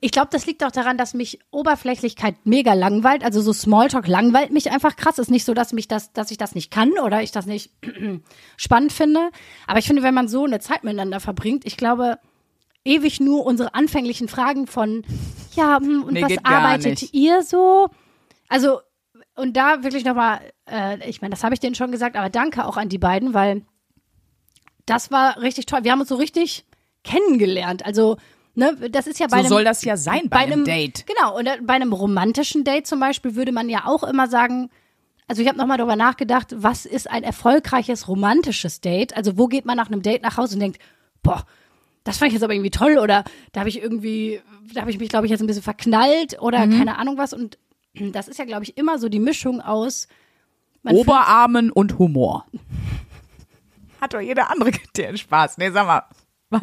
Ich 0.00 0.12
glaube, 0.12 0.28
das 0.30 0.46
liegt 0.46 0.62
auch 0.64 0.70
daran, 0.70 0.98
dass 0.98 1.14
mich 1.14 1.38
Oberflächlichkeit 1.50 2.36
mega 2.44 2.74
langweilt. 2.74 3.24
Also 3.24 3.40
so 3.40 3.52
Smalltalk 3.52 4.06
langweilt 4.06 4.52
mich 4.52 4.70
einfach 4.70 4.96
krass. 4.96 5.18
Ist 5.18 5.30
nicht 5.30 5.44
so, 5.44 5.54
dass 5.54 5.72
mich 5.72 5.88
das, 5.88 6.12
dass 6.12 6.30
ich 6.30 6.38
das 6.38 6.54
nicht 6.54 6.70
kann 6.70 6.92
oder 7.02 7.22
ich 7.22 7.32
das 7.32 7.46
nicht 7.46 7.70
spannend 8.56 8.92
finde. 8.92 9.30
Aber 9.66 9.78
ich 9.78 9.86
finde, 9.86 10.02
wenn 10.02 10.14
man 10.14 10.28
so 10.28 10.44
eine 10.44 10.60
Zeit 10.60 10.84
miteinander 10.84 11.20
verbringt, 11.20 11.64
ich 11.64 11.76
glaube, 11.76 12.18
ewig 12.84 13.20
nur 13.20 13.46
unsere 13.46 13.74
anfänglichen 13.74 14.28
Fragen 14.28 14.66
von, 14.66 15.04
ja, 15.54 15.78
hm, 15.80 16.04
und 16.04 16.14
Nee, 16.14 16.22
was 16.22 16.44
arbeitet 16.44 17.02
nicht. 17.02 17.14
ihr 17.14 17.42
so? 17.42 17.88
Also, 18.48 18.80
und 19.34 19.56
da 19.56 19.82
wirklich 19.82 20.04
nochmal, 20.04 20.40
äh, 20.68 21.08
ich 21.08 21.22
meine, 21.22 21.30
das 21.30 21.44
habe 21.44 21.54
ich 21.54 21.60
denen 21.60 21.74
schon 21.74 21.92
gesagt, 21.92 22.16
aber 22.16 22.28
danke 22.28 22.66
auch 22.66 22.76
an 22.76 22.88
die 22.88 22.98
beiden, 22.98 23.34
weil 23.34 23.62
das 24.86 25.10
war 25.10 25.40
richtig 25.40 25.66
toll. 25.66 25.84
Wir 25.84 25.92
haben 25.92 26.00
uns 26.00 26.08
so 26.08 26.16
richtig 26.16 26.66
kennengelernt. 27.04 27.86
Also, 27.86 28.18
ne, 28.54 28.76
das 28.90 29.06
ist 29.06 29.18
ja 29.20 29.26
bei 29.26 29.38
So 29.38 29.40
einem, 29.40 29.48
soll 29.48 29.64
das 29.64 29.84
ja 29.84 29.96
sein 29.96 30.28
bei, 30.28 30.38
einem 30.38 30.64
Date. 30.64 31.04
Genau, 31.06 31.38
und 31.38 31.48
bei 31.66 31.74
einem 31.74 31.92
romantischen 31.92 32.64
Date 32.64 32.86
zum 32.86 33.00
Beispiel 33.00 33.34
würde 33.34 33.52
man 33.52 33.68
ja 33.68 33.86
auch 33.86 34.02
immer 34.02 34.28
sagen, 34.28 34.70
also 35.28 35.40
ich 35.40 35.48
habe 35.48 35.56
nochmal 35.58 35.78
darüber 35.78 35.96
nachgedacht, 35.96 36.54
was 36.56 36.84
ist 36.84 37.10
ein 37.10 37.22
erfolgreiches 37.22 38.08
romantisches 38.08 38.80
Date? 38.80 39.16
Also 39.16 39.38
wo 39.38 39.46
geht 39.46 39.64
man 39.64 39.76
nach 39.76 39.86
einem 39.86 40.02
Date 40.02 40.22
nach 40.22 40.36
Hause 40.36 40.54
und 40.54 40.60
denkt, 40.60 40.78
boah, 41.22 41.46
das 42.04 42.18
fand 42.18 42.28
ich 42.28 42.34
jetzt 42.34 42.42
aber 42.42 42.52
irgendwie 42.52 42.70
toll 42.70 42.98
oder 42.98 43.24
da 43.52 43.60
habe 43.60 43.68
ich 43.68 43.80
irgendwie, 43.80 44.40
da 44.74 44.80
habe 44.80 44.90
ich 44.90 44.98
mich, 44.98 45.08
glaube 45.08 45.26
ich, 45.26 45.30
jetzt 45.30 45.40
ein 45.40 45.46
bisschen 45.46 45.62
verknallt 45.62 46.40
oder 46.40 46.66
Mhm. 46.66 46.76
keine 46.78 46.98
Ahnung 46.98 47.16
was. 47.16 47.32
Und 47.32 47.58
das 47.94 48.26
ist 48.28 48.38
ja, 48.38 48.44
glaube 48.44 48.64
ich, 48.64 48.76
immer 48.76 48.98
so 48.98 49.08
die 49.08 49.20
Mischung 49.20 49.60
aus 49.60 50.08
man 50.82 50.96
Oberarmen 50.96 51.70
und 51.70 51.98
Humor. 51.98 52.44
Hat 54.00 54.14
doch 54.14 54.20
jeder 54.20 54.50
andere 54.50 54.72
den 54.96 55.16
Spaß. 55.16 55.58
Nee, 55.58 55.70
sag 55.70 55.86
mal. 55.86 56.02
Was? 56.50 56.60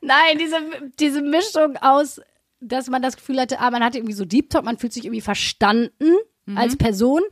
Nein, 0.00 0.38
diese, 0.38 0.56
diese 0.98 1.22
Mischung 1.22 1.76
aus, 1.78 2.20
dass 2.60 2.88
man 2.88 3.02
das 3.02 3.16
Gefühl 3.16 3.40
hatte, 3.40 3.58
ah, 3.60 3.70
man 3.70 3.82
hatte 3.84 3.98
irgendwie 3.98 4.14
so 4.14 4.24
Deep 4.24 4.50
Talk, 4.50 4.64
man 4.64 4.78
fühlt 4.78 4.92
sich 4.92 5.04
irgendwie 5.04 5.20
verstanden 5.20 6.14
Mhm. 6.48 6.58
als 6.58 6.76
Person, 6.76 7.22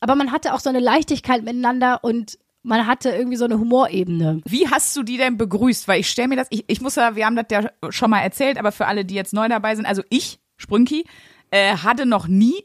aber 0.00 0.16
man 0.16 0.32
hatte 0.32 0.52
auch 0.52 0.58
so 0.58 0.68
eine 0.68 0.80
Leichtigkeit 0.80 1.44
miteinander 1.44 2.02
und 2.02 2.38
man 2.64 2.88
hatte 2.88 3.10
irgendwie 3.10 3.36
so 3.36 3.44
eine 3.44 3.58
Humorebene. 3.58 4.40
Wie 4.46 4.68
hast 4.68 4.96
du 4.96 5.04
die 5.04 5.16
denn 5.16 5.36
begrüßt? 5.36 5.86
Weil 5.86 6.00
ich 6.00 6.10
stelle 6.10 6.26
mir 6.26 6.34
das, 6.36 6.48
ich, 6.50 6.64
ich 6.66 6.80
muss 6.80 6.96
ja, 6.96 7.14
wir 7.14 7.24
haben 7.24 7.36
das 7.36 7.46
ja 7.52 7.70
schon 7.90 8.10
mal 8.10 8.20
erzählt, 8.20 8.58
aber 8.58 8.72
für 8.72 8.86
alle, 8.86 9.04
die 9.04 9.14
jetzt 9.14 9.32
neu 9.32 9.48
dabei 9.48 9.76
sind, 9.76 9.86
also 9.86 10.02
ich, 10.10 10.40
Sprünki, 10.56 11.04
äh, 11.52 11.76
hatte 11.76 12.04
noch 12.04 12.26
nie 12.26 12.64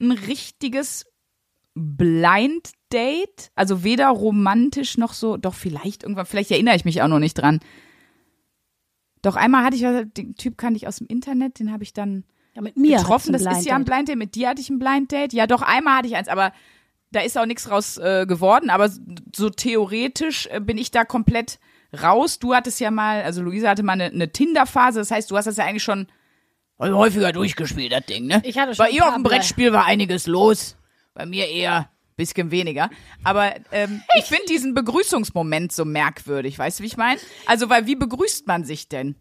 ein 0.00 0.12
richtiges 0.12 1.06
Blind 1.74 2.70
Date, 2.92 3.50
also 3.54 3.84
weder 3.84 4.08
romantisch 4.08 4.96
noch 4.98 5.12
so, 5.12 5.36
doch 5.36 5.54
vielleicht 5.54 6.02
irgendwann, 6.02 6.26
vielleicht 6.26 6.50
erinnere 6.50 6.76
ich 6.76 6.84
mich 6.84 7.02
auch 7.02 7.08
noch 7.08 7.18
nicht 7.20 7.34
dran. 7.34 7.60
Doch 9.22 9.36
einmal 9.36 9.64
hatte 9.64 9.76
ich, 9.76 9.82
den 10.14 10.34
Typ 10.34 10.56
kannte 10.56 10.76
ich 10.76 10.86
aus 10.88 10.96
dem 10.96 11.06
Internet, 11.06 11.58
den 11.58 11.72
habe 11.72 11.82
ich 11.82 11.92
dann 11.92 12.24
Ja, 12.54 12.62
mit 12.62 12.76
mir. 12.76 12.98
getroffen. 12.98 13.32
Das 13.32 13.42
ist 13.42 13.66
ja 13.66 13.76
ein 13.76 13.84
Blind 13.84 14.08
Date. 14.08 14.16
Mit 14.18 14.34
dir 14.34 14.48
hatte 14.50 14.60
ich 14.60 14.70
ein 14.70 14.78
Blind 14.78 15.12
Date. 15.12 15.32
Ja, 15.32 15.46
doch 15.46 15.62
einmal 15.62 15.98
hatte 15.98 16.08
ich 16.08 16.16
eins, 16.16 16.28
aber 16.28 16.52
da 17.12 17.20
ist 17.20 17.36
auch 17.36 17.46
nichts 17.46 17.70
raus 17.70 17.98
äh, 17.98 18.24
geworden. 18.26 18.70
Aber 18.70 18.88
so 19.34 19.50
theoretisch 19.50 20.46
äh, 20.50 20.60
bin 20.60 20.78
ich 20.78 20.90
da 20.90 21.04
komplett 21.04 21.58
raus. 22.02 22.38
Du 22.38 22.54
hattest 22.54 22.80
ja 22.80 22.90
mal, 22.90 23.22
also 23.22 23.42
Luisa 23.42 23.68
hatte 23.68 23.82
mal 23.82 23.92
eine, 23.92 24.04
eine 24.06 24.30
Tinder-Phase. 24.32 25.00
Das 25.00 25.10
heißt, 25.10 25.30
du 25.30 25.36
hast 25.36 25.46
das 25.46 25.56
ja 25.56 25.64
eigentlich 25.64 25.82
schon 25.82 26.06
häufiger 26.78 27.32
durchgespielt, 27.32 27.92
das 27.92 28.06
Ding, 28.06 28.26
ne? 28.26 28.40
Ich 28.44 28.56
hatte 28.58 28.74
schon 28.74 28.84
Bei 28.86 28.90
ihr 28.90 29.06
auf 29.06 29.12
dem 29.14 29.22
Brettspiel 29.22 29.72
war 29.72 29.84
einiges 29.84 30.26
los. 30.26 30.76
Bei 31.12 31.26
mir 31.26 31.46
eher 31.48 31.90
bisschen 32.20 32.50
weniger. 32.50 32.90
Aber 33.24 33.54
ähm, 33.72 34.02
ich 34.16 34.24
finde 34.24 34.44
diesen 34.48 34.74
Begrüßungsmoment 34.74 35.72
so 35.72 35.84
merkwürdig. 35.84 36.58
Weißt 36.58 36.78
du, 36.78 36.82
wie 36.82 36.88
ich 36.88 36.96
meine? 36.96 37.20
Also, 37.46 37.68
weil 37.68 37.86
wie 37.86 37.96
begrüßt 37.96 38.46
man 38.46 38.64
sich 38.64 38.88
denn? 38.88 39.16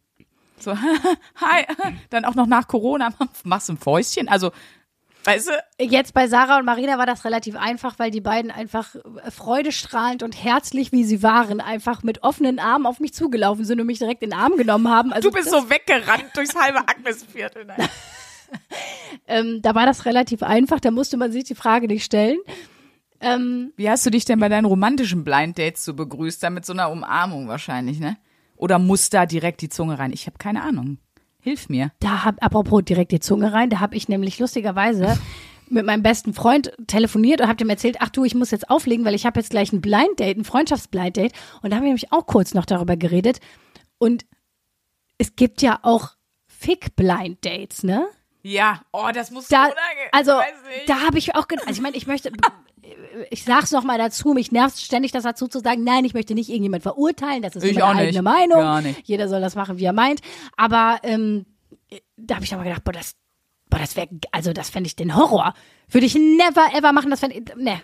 So, 0.60 0.78
hi, 1.36 1.66
dann 2.10 2.26
auch 2.26 2.36
noch 2.36 2.48
nach 2.48 2.68
Corona, 2.68 3.10
machst 3.44 3.70
du 3.70 3.74
ein 3.74 3.78
Fäustchen? 3.78 4.28
Also, 4.28 4.52
weißt 5.24 5.50
du, 5.50 5.84
Jetzt 5.84 6.14
bei 6.14 6.28
Sarah 6.28 6.58
und 6.58 6.66
Marina 6.66 6.98
war 6.98 7.06
das 7.06 7.24
relativ 7.26 7.56
einfach, 7.56 7.98
weil 7.98 8.12
die 8.12 8.22
beiden 8.22 8.52
einfach 8.52 8.96
äh, 8.96 9.32
freudestrahlend 9.32 10.24
und 10.24 10.34
herzlich, 10.44 10.92
wie 10.92 11.04
sie 11.04 11.24
waren, 11.24 11.62
einfach 11.62 12.04
mit 12.04 12.24
offenen 12.24 12.60
Armen 12.60 12.86
auf 12.86 13.00
mich 13.00 13.14
zugelaufen 13.14 13.66
sind 13.66 13.80
und 13.80 13.88
mich 13.88 14.00
direkt 14.00 14.24
in 14.24 14.32
den 14.32 14.40
Arm 14.40 14.58
genommen 14.58 14.90
haben. 14.90 15.14
Also 15.14 15.30
du 15.30 15.36
bist 15.36 15.50
so 15.50 15.70
weggerannt 15.70 16.26
durchs 16.36 16.56
halbe 16.56 16.80
Agnesviertel. 16.80 17.66
Nein. 17.66 17.90
ähm, 19.28 19.62
da 19.62 19.76
war 19.76 19.86
das 19.86 20.06
relativ 20.06 20.44
einfach, 20.44 20.80
da 20.80 20.92
musste 20.92 21.18
man 21.18 21.32
sich 21.32 21.44
die 21.44 21.56
Frage 21.56 21.88
nicht 21.88 22.04
stellen. 22.04 22.40
Ähm, 23.22 23.74
Wie 23.76 23.90
hast 23.90 24.06
du 24.06 24.10
dich 24.10 24.26
denn 24.26 24.40
bei 24.40 24.50
deinen 24.50 24.66
romantischen 24.66 25.24
Blind 25.24 25.58
Dates 25.60 25.84
so 25.86 25.94
begrüßt? 25.94 26.42
Da 26.42 26.50
mit 26.50 26.66
so 26.66 26.74
einer 26.74 26.90
Umarmung 26.90 27.48
wahrscheinlich, 27.48 28.00
ne? 28.00 28.18
Oder 28.56 28.80
muss 28.80 29.10
da 29.10 29.26
direkt 29.26 29.62
die 29.62 29.70
Zunge 29.70 30.00
rein? 30.00 30.12
Ich 30.14 30.26
habe 30.28 30.38
keine 30.38 30.62
Ahnung. 30.64 30.98
Hilf 31.42 31.70
mir. 31.70 31.92
Da 32.00 32.26
hab, 32.26 32.44
apropos 32.44 32.84
direkt 32.84 33.12
die 33.14 33.20
Zunge 33.22 33.54
rein, 33.54 33.70
da 33.70 33.80
habe 33.80 33.96
ich 33.96 34.10
nämlich 34.10 34.40
lustigerweise 34.40 35.18
mit 35.70 35.86
meinem 35.86 36.04
besten 36.04 36.34
Freund 36.34 36.72
telefoniert 36.88 37.40
und 37.42 37.48
habe 37.48 37.58
dem 37.58 37.70
erzählt, 37.70 37.98
ach 38.00 38.10
du, 38.10 38.26
ich 38.26 38.36
muss 38.36 38.52
jetzt 38.52 38.70
auflegen, 38.70 39.06
weil 39.06 39.14
ich 39.16 39.26
habe 39.26 39.40
jetzt 39.40 39.52
gleich 39.52 39.72
ein 39.72 39.82
Blind 39.82 40.20
Date, 40.20 40.38
ein 40.38 40.44
Freundschaftsblind 40.44 41.16
Date. 41.16 41.34
Und 41.62 41.70
da 41.70 41.76
haben 41.78 41.84
wir 41.84 41.90
nämlich 41.90 42.12
auch 42.12 42.26
kurz 42.26 42.54
noch 42.54 42.66
darüber 42.66 42.98
geredet. 42.98 43.40
Und 43.98 44.26
es 45.18 45.36
gibt 45.36 45.62
ja 45.62 45.80
auch 45.84 46.12
Fick-Blind 46.48 47.44
Dates, 47.46 47.84
ne? 47.84 48.08
Ja, 48.42 48.82
oh, 48.94 49.08
das 49.14 49.32
muss 49.32 49.48
Da, 49.48 49.64
unangenehm. 49.64 50.10
also, 50.12 50.32
weiß 50.32 50.54
nicht. 50.78 50.90
da 50.90 51.02
habe 51.02 51.18
ich 51.18 51.36
auch, 51.36 51.48
ge- 51.48 51.60
also 51.60 51.72
ich 51.72 51.82
meine, 51.82 51.96
ich 51.98 52.08
möchte, 52.08 52.32
ich 53.30 53.44
sag's 53.44 53.72
noch 53.72 53.84
mal 53.84 53.98
dazu, 53.98 54.34
mich 54.34 54.52
nervt 54.52 54.80
ständig 54.80 55.12
das 55.12 55.24
dazu 55.24 55.48
zu 55.48 55.60
sagen, 55.60 55.84
nein, 55.84 56.06
ich 56.06 56.14
möchte 56.14 56.34
nicht 56.34 56.50
irgendjemand 56.50 56.84
verurteilen, 56.84 57.42
das 57.42 57.56
ist 57.56 57.64
Ich 57.64 57.78
meine 57.78 58.00
eigene 58.00 58.22
Meinung. 58.22 58.60
Jeder 59.04 59.28
soll 59.28 59.42
das 59.42 59.56
machen, 59.56 59.78
wie 59.78 59.86
er 59.86 59.94
meint. 59.94 60.22
Aber 60.58 61.00
ähm, 61.04 61.46
da 62.18 62.36
habe 62.36 62.46
ich 62.46 62.54
aber 62.54 62.64
gedacht, 62.64 62.84
boah, 62.84 62.92
das, 62.92 63.16
boah, 63.70 63.80
das 63.80 63.96
wäre, 63.96 64.10
also 64.32 64.54
das 64.54 64.70
fände 64.70 64.88
ich 64.88 64.96
den 64.96 65.16
Horror. 65.16 65.54
Würde 65.90 66.06
ich 66.06 66.16
never 66.16 66.74
ever 66.74 66.92
machen, 66.92 67.10
das 67.10 67.20
fände 67.20 67.38
ich, 67.38 67.56
ne. 67.56 67.82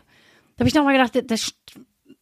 Da 0.56 0.62
habe 0.62 0.70
ich 0.70 0.76
noch 0.76 0.84
mal 0.84 0.94
gedacht, 0.94 1.30
das, 1.30 1.54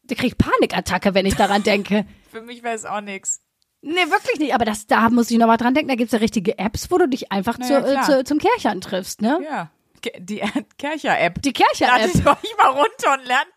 da 0.04 0.16
krieg 0.16 0.32
ich 0.32 0.38
Panikattacke, 0.38 1.14
wenn 1.14 1.26
ich 1.26 1.36
daran 1.36 1.64
denke. 1.64 2.06
Für 2.32 2.42
mich 2.42 2.64
wäre 2.64 2.76
es 2.76 2.86
auch 2.86 3.02
nix. 3.02 3.42
Nee, 3.82 4.10
wirklich 4.10 4.40
nicht. 4.40 4.56
Aber 4.56 4.66
das, 4.66 4.88
da 4.88 5.10
muss 5.10 5.30
ich 5.30 5.38
noch 5.38 5.48
mal 5.48 5.58
dran 5.58 5.74
denken. 5.74 5.90
Da 5.90 5.96
gibt's 5.96 6.14
ja 6.14 6.20
richtige 6.20 6.58
Apps, 6.58 6.90
wo 6.90 6.98
du 6.98 7.08
dich 7.08 7.32
einfach 7.34 7.58
Na 7.60 7.66
zu, 7.66 7.74
äh, 7.76 8.02
zu, 8.02 8.24
zum 8.24 8.40
Kerchern 8.40 8.80
triffst, 8.80 9.22
ne? 9.22 9.42
Ja. 9.44 9.72
Die 10.20 10.42
Kercher-App. 10.78 11.42
Die 11.42 11.54
Kercher-App. 11.54 12.14
Ladet 12.14 12.28
euch 12.44 12.58
mal 12.58 12.70
runter 12.70 13.14
und 13.14 13.26
lernt, 13.26 13.54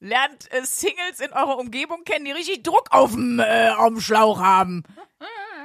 lernt 0.00 0.52
äh, 0.52 0.62
Singles 0.64 1.20
in 1.20 1.32
eurer 1.32 1.58
Umgebung 1.58 2.04
kennen, 2.04 2.24
die 2.24 2.32
richtig 2.32 2.62
Druck 2.62 2.88
auf 2.90 3.12
dem, 3.12 3.40
äh, 3.40 3.70
auf 3.70 3.88
dem 3.88 4.00
Schlauch 4.00 4.40
haben. 4.40 4.82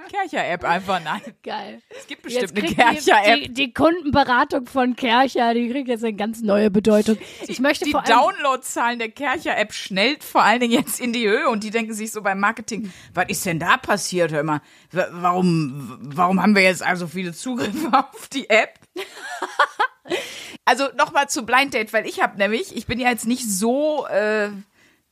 Kercher-App 0.09 0.63
einfach, 0.63 1.01
nein. 1.03 1.21
Geil. 1.43 1.81
Es 1.89 2.07
gibt 2.07 2.21
bestimmt 2.21 2.57
eine 2.57 2.73
Kercher-App. 2.73 3.35
Die, 3.41 3.47
die, 3.49 3.53
die 3.53 3.73
Kundenberatung 3.73 4.65
von 4.65 4.95
Kercher, 4.95 5.53
die 5.53 5.69
kriegt 5.69 5.89
jetzt 5.89 6.03
eine 6.03 6.13
ganz 6.15 6.41
neue 6.41 6.71
Bedeutung. 6.71 7.17
Ich 7.47 7.59
möchte 7.59 7.83
Die 7.83 7.91
vor 7.91 8.05
allem, 8.05 8.17
Downloadzahlen 8.17 8.99
der 8.99 9.09
Kercher-App 9.09 9.73
schnellt 9.73 10.23
vor 10.23 10.43
allen 10.43 10.61
Dingen 10.61 10.71
jetzt 10.71 11.01
in 11.01 11.11
die 11.11 11.27
Höhe 11.27 11.49
und 11.49 11.63
die 11.65 11.71
denken 11.71 11.93
sich 11.93 12.13
so 12.13 12.21
beim 12.21 12.39
Marketing, 12.39 12.91
was 13.13 13.25
ist 13.27 13.45
denn 13.45 13.59
da 13.59 13.75
passiert, 13.75 14.31
hör 14.31 14.43
mal? 14.43 14.61
Wa- 14.93 15.07
Warum, 15.11 15.97
warum 16.01 16.41
haben 16.41 16.55
wir 16.55 16.63
jetzt 16.63 16.83
also 16.83 17.07
viele 17.07 17.33
Zugriffe 17.33 17.89
auf 17.91 18.29
die 18.29 18.49
App? 18.49 18.79
Also 20.65 20.85
nochmal 20.97 21.29
zu 21.29 21.45
Blind 21.45 21.73
Date, 21.73 21.93
weil 21.93 22.07
ich 22.07 22.21
habe 22.21 22.37
nämlich, 22.37 22.75
ich 22.75 22.87
bin 22.87 22.99
ja 22.99 23.09
jetzt 23.09 23.27
nicht 23.27 23.49
so 23.49 24.05
äh, 24.07 24.49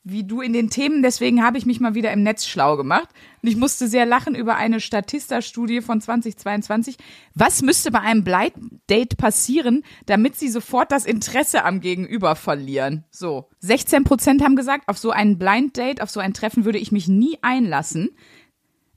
wie 0.08 0.24
du 0.24 0.39
in 0.39 0.54
den 0.54 0.69
Themen, 0.69 1.02
deswegen 1.02 1.43
habe 1.43 1.58
ich 1.58 1.65
mich 1.65 1.80
mal 1.80 1.95
wieder 1.95 2.13
im 2.13 2.21
Netz 2.21 2.45
schlau 2.45 2.78
gemacht. 2.78 3.10
Und 3.41 3.50
ich 3.50 3.56
musste 3.56 3.88
sehr 3.88 4.06
lachen 4.06 4.36
über 4.36 4.56
eine 4.56 4.80
Statista-Studie 4.80 5.82
von 5.82 6.00
2022. 6.00 6.98
Was 7.34 7.63
müsste 7.63 7.89
bei 7.89 8.02
einem 8.02 8.24
Blind 8.24 8.54
Date 8.88 9.17
passieren, 9.17 9.84
damit 10.06 10.36
sie 10.36 10.50
sofort 10.50 10.91
das 10.91 11.06
Interesse 11.06 11.65
am 11.65 11.82
Gegenüber 11.82 12.36
verlieren? 12.36 13.04
So. 13.10 13.50
16 13.62 14.04
Prozent 14.04 14.43
haben 14.43 14.56
gesagt, 14.56 14.88
auf 14.88 15.00
so 15.00 15.10
ein 15.10 15.39
Blind 15.39 15.76
Date, 15.76 16.02
auf 16.02 16.12
so 16.12 16.19
ein 16.19 16.36
Treffen 16.36 16.65
würde 16.65 16.78
ich 16.78 16.91
mich 16.91 17.08
nie 17.08 17.39
einlassen. 17.41 18.15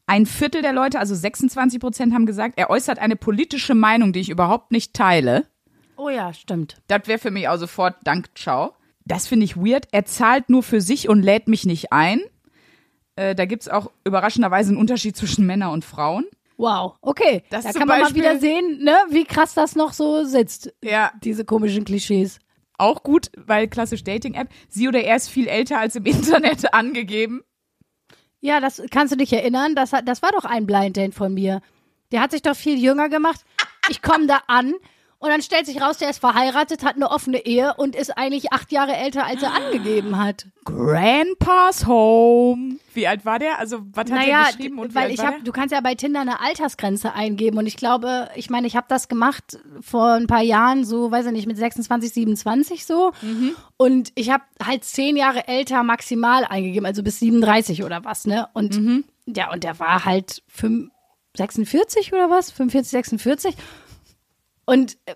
Ein 0.08 0.26
Viertel 0.26 0.62
der 0.62 0.72
Leute, 0.72 0.98
also 0.98 1.14
26 1.14 1.78
Prozent, 1.80 2.14
haben 2.14 2.26
gesagt, 2.26 2.54
er 2.56 2.70
äußert 2.70 2.98
eine 2.98 3.14
politische 3.14 3.74
Meinung, 3.74 4.12
die 4.12 4.20
ich 4.20 4.30
überhaupt 4.30 4.72
nicht 4.72 4.94
teile. 4.94 5.46
oh 5.96 6.08
ja, 6.08 6.32
stimmt. 6.32 6.76
Das 6.88 7.02
wäre 7.06 7.18
für 7.18 7.30
mich 7.30 7.46
auch 7.48 7.58
sofort 7.58 7.96
Dank, 8.04 8.30
ciao. 8.34 8.72
Das 9.04 9.26
finde 9.26 9.44
ich 9.44 9.56
weird. 9.56 9.86
Er 9.92 10.04
zahlt 10.06 10.48
nur 10.50 10.62
für 10.62 10.80
sich 10.80 11.08
und 11.08 11.22
lädt 11.22 11.46
mich 11.46 11.64
nicht 11.66 11.92
ein. 11.92 12.20
Äh, 13.16 13.34
da 13.34 13.44
gibt's 13.46 13.68
auch 13.68 13.90
überraschenderweise 14.04 14.70
einen 14.70 14.78
Unterschied 14.78 15.16
zwischen 15.16 15.46
Männern 15.46 15.72
und 15.72 15.84
Frauen. 15.84 16.24
Wow, 16.56 16.96
okay. 17.02 17.42
Das 17.50 17.64
da 17.64 17.72
kann 17.72 17.86
man 17.86 18.00
Beispiel- 18.00 18.22
mal 18.22 18.30
wieder 18.30 18.40
sehen, 18.40 18.82
ne, 18.82 18.96
wie 19.10 19.24
krass 19.24 19.54
das 19.54 19.76
noch 19.76 19.92
so 19.92 20.24
sitzt. 20.24 20.72
Ja. 20.82 21.12
Diese 21.22 21.44
komischen 21.44 21.84
Klischees. 21.84 22.38
Auch 22.78 23.02
gut, 23.02 23.30
weil 23.36 23.68
klassisch 23.68 24.04
Dating-App. 24.04 24.48
Sie 24.68 24.88
oder 24.88 25.02
er 25.02 25.16
ist 25.16 25.28
viel 25.28 25.48
älter 25.48 25.78
als 25.78 25.96
im 25.96 26.04
Internet 26.06 26.72
angegeben. 26.74 27.42
Ja, 28.40 28.60
das 28.60 28.82
kannst 28.90 29.12
du 29.12 29.16
dich 29.16 29.32
erinnern. 29.32 29.74
Das, 29.74 29.90
das 30.04 30.22
war 30.22 30.32
doch 30.32 30.44
ein 30.44 30.66
Blind 30.66 30.96
Date 30.96 31.14
von 31.14 31.34
mir. 31.34 31.60
Der 32.12 32.20
hat 32.20 32.30
sich 32.30 32.42
doch 32.42 32.56
viel 32.56 32.78
jünger 32.78 33.08
gemacht. 33.08 33.40
Ich 33.88 34.02
komme 34.02 34.26
da 34.26 34.42
an 34.46 34.74
und 35.20 35.30
dann 35.30 35.42
stellt 35.42 35.66
sich 35.66 35.80
raus, 35.80 35.98
der 35.98 36.10
ist 36.10 36.18
verheiratet, 36.18 36.84
hat 36.84 36.94
eine 36.96 37.10
offene 37.10 37.44
Ehe 37.44 37.74
und 37.76 37.96
ist 37.96 38.16
eigentlich 38.16 38.52
acht 38.52 38.70
Jahre 38.70 38.94
älter, 38.94 39.26
als 39.26 39.42
er 39.42 39.52
angegeben 39.54 40.16
hat. 40.18 40.46
Grandpa's 40.64 41.86
Home. 41.86 42.76
Wie 42.94 43.06
alt 43.08 43.24
war 43.24 43.38
der? 43.38 43.58
Also, 43.58 43.78
was 43.92 44.02
hat 44.02 44.08
Naja, 44.10 44.42
er 44.42 44.46
geschrieben 44.52 44.78
und 44.78 44.94
weil 44.94 45.10
ich 45.10 45.24
habe, 45.24 45.42
du 45.42 45.50
kannst 45.52 45.72
ja 45.72 45.80
bei 45.80 45.94
Tinder 45.94 46.20
eine 46.20 46.40
Altersgrenze 46.40 47.12
eingeben 47.14 47.58
und 47.58 47.66
ich 47.66 47.76
glaube, 47.76 48.28
ich 48.36 48.48
meine, 48.50 48.66
ich 48.66 48.76
habe 48.76 48.86
das 48.88 49.08
gemacht 49.08 49.58
vor 49.80 50.12
ein 50.12 50.26
paar 50.26 50.42
Jahren, 50.42 50.84
so, 50.84 51.10
weiß 51.10 51.26
ich 51.26 51.32
nicht, 51.32 51.46
mit 51.46 51.56
26, 51.56 52.12
27 52.12 52.86
so. 52.86 53.12
Mhm. 53.22 53.56
Und 53.76 54.12
ich 54.14 54.30
habe 54.30 54.44
halt 54.64 54.84
zehn 54.84 55.16
Jahre 55.16 55.48
älter 55.48 55.82
maximal 55.82 56.44
eingegeben, 56.44 56.86
also 56.86 57.02
bis 57.02 57.18
37 57.20 57.82
oder 57.82 58.04
was, 58.04 58.26
ne? 58.26 58.48
Und 58.52 58.76
Mhm. 58.78 59.04
ja, 59.26 59.52
und 59.52 59.64
der 59.64 59.78
war 59.78 60.04
halt 60.04 60.42
fünf, 60.48 60.90
46 61.36 62.12
oder 62.12 62.30
was? 62.30 62.50
45, 62.50 62.90
46. 62.90 63.54
Und 64.68 64.98
äh, 65.06 65.14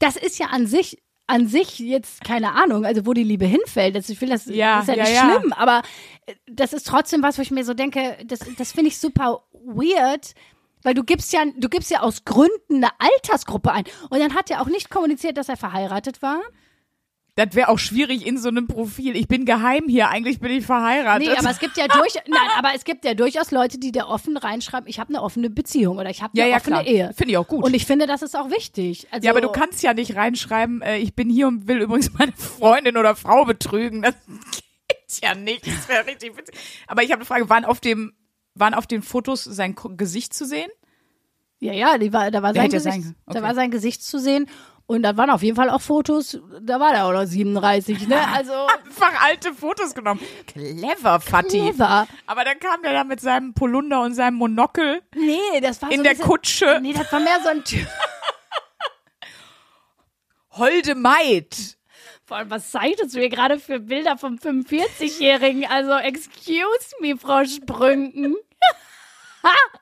das 0.00 0.16
ist 0.16 0.38
ja 0.38 0.48
an 0.48 0.66
sich 0.66 1.02
an 1.26 1.46
sich 1.46 1.78
jetzt 1.78 2.24
keine 2.24 2.52
Ahnung, 2.54 2.84
also 2.84 3.06
wo 3.06 3.14
die 3.14 3.22
Liebe 3.22 3.46
hinfällt. 3.46 3.94
Das, 3.94 4.08
ich 4.10 4.20
will 4.20 4.28
das, 4.28 4.46
Ja, 4.46 4.80
ist 4.80 4.88
ja, 4.88 4.94
ja, 4.96 5.02
nicht 5.04 5.14
ja. 5.14 5.30
schlimm, 5.38 5.52
aber 5.52 5.82
äh, 6.26 6.34
das 6.46 6.72
ist 6.72 6.86
trotzdem 6.86 7.22
was, 7.22 7.38
wo 7.38 7.42
ich 7.42 7.52
mir 7.52 7.64
so 7.64 7.72
denke, 7.72 8.18
das, 8.26 8.40
das 8.58 8.72
finde 8.72 8.88
ich 8.88 8.98
super 8.98 9.44
weird. 9.52 10.34
Weil 10.82 10.94
du 10.94 11.04
gibst 11.04 11.32
ja, 11.32 11.44
du 11.56 11.68
gibst 11.68 11.90
ja 11.90 12.00
aus 12.00 12.24
Gründen 12.24 12.76
eine 12.76 12.88
Altersgruppe 12.98 13.70
ein. 13.70 13.84
Und 14.10 14.18
dann 14.18 14.34
hat 14.34 14.50
er 14.50 14.60
auch 14.60 14.66
nicht 14.66 14.90
kommuniziert, 14.90 15.36
dass 15.36 15.48
er 15.48 15.56
verheiratet 15.56 16.20
war. 16.20 16.40
Das 17.46 17.54
wäre 17.54 17.68
auch 17.70 17.78
schwierig 17.78 18.26
in 18.26 18.36
so 18.36 18.48
einem 18.48 18.66
Profil. 18.66 19.16
Ich 19.16 19.26
bin 19.26 19.46
geheim 19.46 19.84
hier, 19.88 20.10
eigentlich 20.10 20.40
bin 20.40 20.52
ich 20.52 20.66
verheiratet. 20.66 21.26
Nee, 21.26 21.34
aber 21.34 21.50
es 21.50 21.58
gibt 21.58 21.78
ja 21.78 21.88
durch, 21.88 22.14
nein, 22.28 22.48
aber 22.58 22.72
es 22.74 22.84
gibt 22.84 23.02
ja 23.06 23.14
durchaus 23.14 23.50
Leute, 23.50 23.78
die 23.78 23.92
da 23.92 24.04
offen 24.04 24.36
reinschreiben, 24.36 24.86
ich 24.86 25.00
habe 25.00 25.08
eine 25.08 25.22
offene 25.22 25.48
Beziehung 25.48 25.96
oder 25.96 26.10
ich 26.10 26.20
habe 26.20 26.36
Ja, 26.36 26.44
eine 26.44 26.50
ja, 26.50 26.56
offene 26.58 26.76
klar. 26.82 26.86
Ehe. 26.86 27.12
Finde 27.16 27.32
ich 27.32 27.38
auch 27.38 27.48
gut. 27.48 27.64
Und 27.64 27.72
ich 27.72 27.86
finde, 27.86 28.06
das 28.06 28.20
ist 28.20 28.36
auch 28.36 28.50
wichtig. 28.50 29.08
Also, 29.10 29.24
ja, 29.24 29.30
aber 29.32 29.40
du 29.40 29.48
kannst 29.48 29.82
ja 29.82 29.94
nicht 29.94 30.16
reinschreiben, 30.16 30.82
äh, 30.82 30.98
ich 30.98 31.14
bin 31.14 31.30
hier 31.30 31.48
und 31.48 31.66
will 31.66 31.78
übrigens 31.80 32.12
meine 32.12 32.32
Freundin 32.32 32.98
oder 32.98 33.16
Frau 33.16 33.46
betrügen. 33.46 34.02
Das 34.02 34.14
geht 34.26 35.22
ja 35.22 35.34
nicht. 35.34 35.66
Das 35.66 35.88
wäre 35.88 36.06
richtig 36.06 36.36
witzig. 36.36 36.54
Aber 36.88 37.02
ich 37.02 37.10
habe 37.10 37.20
eine 37.20 37.26
Frage, 37.26 37.48
waren 37.48 37.64
auf 37.64 37.80
dem, 37.80 38.12
waren 38.54 38.74
auf 38.74 38.86
den 38.86 39.00
Fotos 39.00 39.44
sein 39.44 39.74
Gesicht 39.96 40.34
zu 40.34 40.44
sehen? 40.44 40.68
Ja, 41.58 41.72
ja, 41.74 42.12
war, 42.12 42.30
da 42.30 42.42
war 42.42 42.54
sein 42.54 42.70
Gesicht, 42.70 42.82
sein 42.84 43.02
können? 43.02 43.16
da 43.26 43.32
Okay. 43.32 43.42
war 43.42 43.54
sein 43.54 43.70
Gesicht 43.70 44.02
zu 44.02 44.18
sehen. 44.18 44.46
Und 44.90 45.02
da 45.04 45.16
waren 45.16 45.30
auf 45.30 45.44
jeden 45.44 45.54
Fall 45.54 45.70
auch 45.70 45.80
Fotos, 45.80 46.36
da 46.62 46.80
war 46.80 46.90
der 46.92 47.06
auch 47.06 47.12
noch 47.12 47.24
37, 47.24 48.08
ne? 48.08 48.16
Also, 48.34 48.52
Einfach 48.52 49.22
alte 49.22 49.54
Fotos 49.54 49.94
genommen. 49.94 50.20
Clever, 50.48 51.20
Fatih. 51.20 51.60
clever. 51.60 52.08
Aber 52.26 52.44
dann 52.44 52.58
kam 52.58 52.82
der 52.82 52.92
da 52.94 53.04
mit 53.04 53.20
seinem 53.20 53.54
Polunder 53.54 54.00
und 54.02 54.14
seinem 54.14 54.34
Monokel 54.34 55.00
Nee, 55.14 55.60
das 55.60 55.80
war 55.80 55.90
so 55.90 55.94
in 55.94 56.00
ein 56.00 56.02
der 56.02 56.10
bisschen, 56.10 56.24
Kutsche. 56.26 56.80
Nee, 56.82 56.92
das 56.92 57.12
war 57.12 57.20
mehr 57.20 57.38
so 57.40 57.50
ein 57.50 57.62
Typ. 57.64 57.86
Holde 60.56 60.96
Maid. 60.96 61.76
Vor 62.24 62.38
allem, 62.38 62.50
was 62.50 62.72
zeigtest 62.72 63.14
du 63.14 63.20
mir 63.20 63.28
gerade 63.28 63.60
für 63.60 63.78
Bilder 63.78 64.18
vom 64.18 64.38
45-Jährigen? 64.38 65.66
Also, 65.70 65.92
excuse 65.98 66.96
me, 67.00 67.16
Frau 67.16 67.44
Sprünken. 67.44 68.34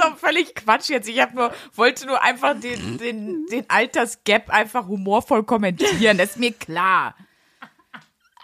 Ist 0.00 0.06
auch 0.06 0.16
völlig 0.16 0.54
Quatsch 0.54 0.88
jetzt. 0.88 1.08
Ich 1.08 1.20
nur, 1.34 1.52
wollte 1.74 2.06
nur 2.06 2.22
einfach 2.22 2.58
den, 2.58 2.98
den, 2.98 3.46
den 3.46 3.64
Altersgap 3.68 4.50
einfach 4.50 4.86
humorvoll 4.88 5.44
kommentieren. 5.44 6.18
Das 6.18 6.30
ist 6.30 6.38
mir 6.38 6.52
klar. 6.52 7.14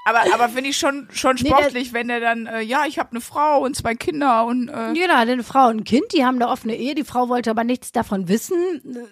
Aber, 0.09 0.23
aber 0.33 0.49
finde 0.49 0.71
ich 0.71 0.77
schon, 0.77 1.09
schon 1.11 1.35
Nee, 1.35 1.49
sportlich, 1.49 1.93
wenn 1.93 2.07
der 2.07 2.21
dann, 2.21 2.47
äh, 2.47 2.61
ja, 2.61 2.85
ich 2.87 3.01
habe 3.01 3.11
eine 3.11 3.21
Frau 3.21 3.65
und 3.65 3.75
zwei 3.75 3.97
Kinder 3.97 4.47
und 4.47 4.69
äh, 4.69 4.93
Genau, 4.95 5.17
eine 5.17 5.43
Frau 5.43 5.67
und 5.67 5.79
ein 5.79 5.85
Kind, 5.85 6.05
die 6.15 6.25
haben 6.25 6.37
eine 6.37 6.47
offene 6.49 6.77
Ehe. 6.77 6.95
Die 6.95 7.03
Frau 7.03 7.29
wollte 7.29 7.51
aber 7.51 7.65
nichts 7.65 7.91
davon 7.91 8.29
wissen. 8.29 8.57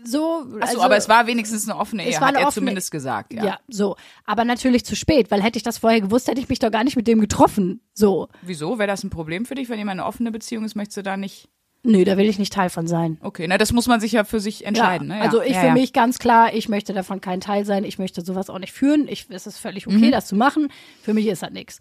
So, 0.05 0.47
Achso, 0.61 0.61
also, 0.61 0.83
aber 0.83 0.97
es 0.97 1.09
war 1.09 1.27
wenigstens 1.27 1.69
eine 1.69 1.81
offene 1.81 2.07
Ehe, 2.07 2.13
war 2.21 2.29
hat 2.29 2.37
eine 2.37 2.47
er 2.47 2.53
zumindest 2.53 2.93
gesagt, 2.93 3.33
ja. 3.33 3.45
Ja. 3.45 3.59
so. 3.67 3.97
Aber 4.25 4.45
natürlich 4.45 4.85
zu 4.85 4.95
spät, 4.95 5.33
weil 5.33 5.43
hätte 5.43 5.57
ich 5.57 5.65
das 5.65 5.79
vorher 5.79 6.01
gewusst, 6.01 6.29
hätte 6.29 6.41
ich 6.41 6.49
mich 6.49 6.61
doch 6.61 6.71
gar 6.71 6.85
nicht 6.85 6.95
mit 6.95 7.09
dem 7.09 7.21
getroffen. 7.21 7.81
So. 7.93 8.29
Wieso? 8.43 8.79
Wäre 8.79 8.87
das 8.87 9.03
ein 9.03 9.11
Problem 9.11 9.47
für 9.47 9.57
dich, 9.57 9.69
wenn 9.69 9.79
jemand 9.79 9.99
eine 9.99 10.07
offene 10.07 10.31
Beziehung 10.31 10.65
ist, 10.65 10.77
möchtest 10.77 10.99
du 10.99 11.03
da 11.03 11.17
nicht? 11.17 11.49
Nö, 11.87 12.03
da 12.05 12.17
will 12.17 12.29
ich 12.29 12.39
nicht 12.39 12.53
Teil 12.53 12.71
von 12.71 12.87
sein. 12.87 13.19
Okay, 13.21 13.47
na, 13.47 13.59
das 13.59 13.73
muss 13.73 13.87
man 13.87 14.01
sich 14.01 14.13
ja 14.13 14.25
für 14.25 14.41
sich 14.41 14.65
entscheiden, 14.65 15.09
ja, 15.09 15.15
ne? 15.15 15.21
Ja. 15.21 15.27
Also 15.27 15.43
ich 15.43 15.53
ja, 15.53 15.61
für 15.61 15.73
mich 15.73 15.93
ganz 15.93 16.19
klar, 16.19 16.55
ich 16.55 16.71
möchte 16.71 16.95
davon 16.95 17.21
kein 17.21 17.41
Teil 17.41 17.67
sein. 17.67 17.85
Ich 17.85 17.99
möchte 17.99 18.23
sowas 18.23 18.49
auch 18.49 18.59
nicht 18.59 18.73
führen. 18.73 19.07
Ich, 19.07 19.27
es 19.29 19.47
ist 19.47 19.59
völlig 19.59 19.87
Mhm. 19.87 19.97
okay, 19.97 20.11
das 20.11 20.27
zu 20.27 20.35
machen. 20.35 20.73
Für 21.03 21.13
mich 21.13 21.27
ist 21.27 21.43
das 21.43 21.51
nichts. 21.51 21.79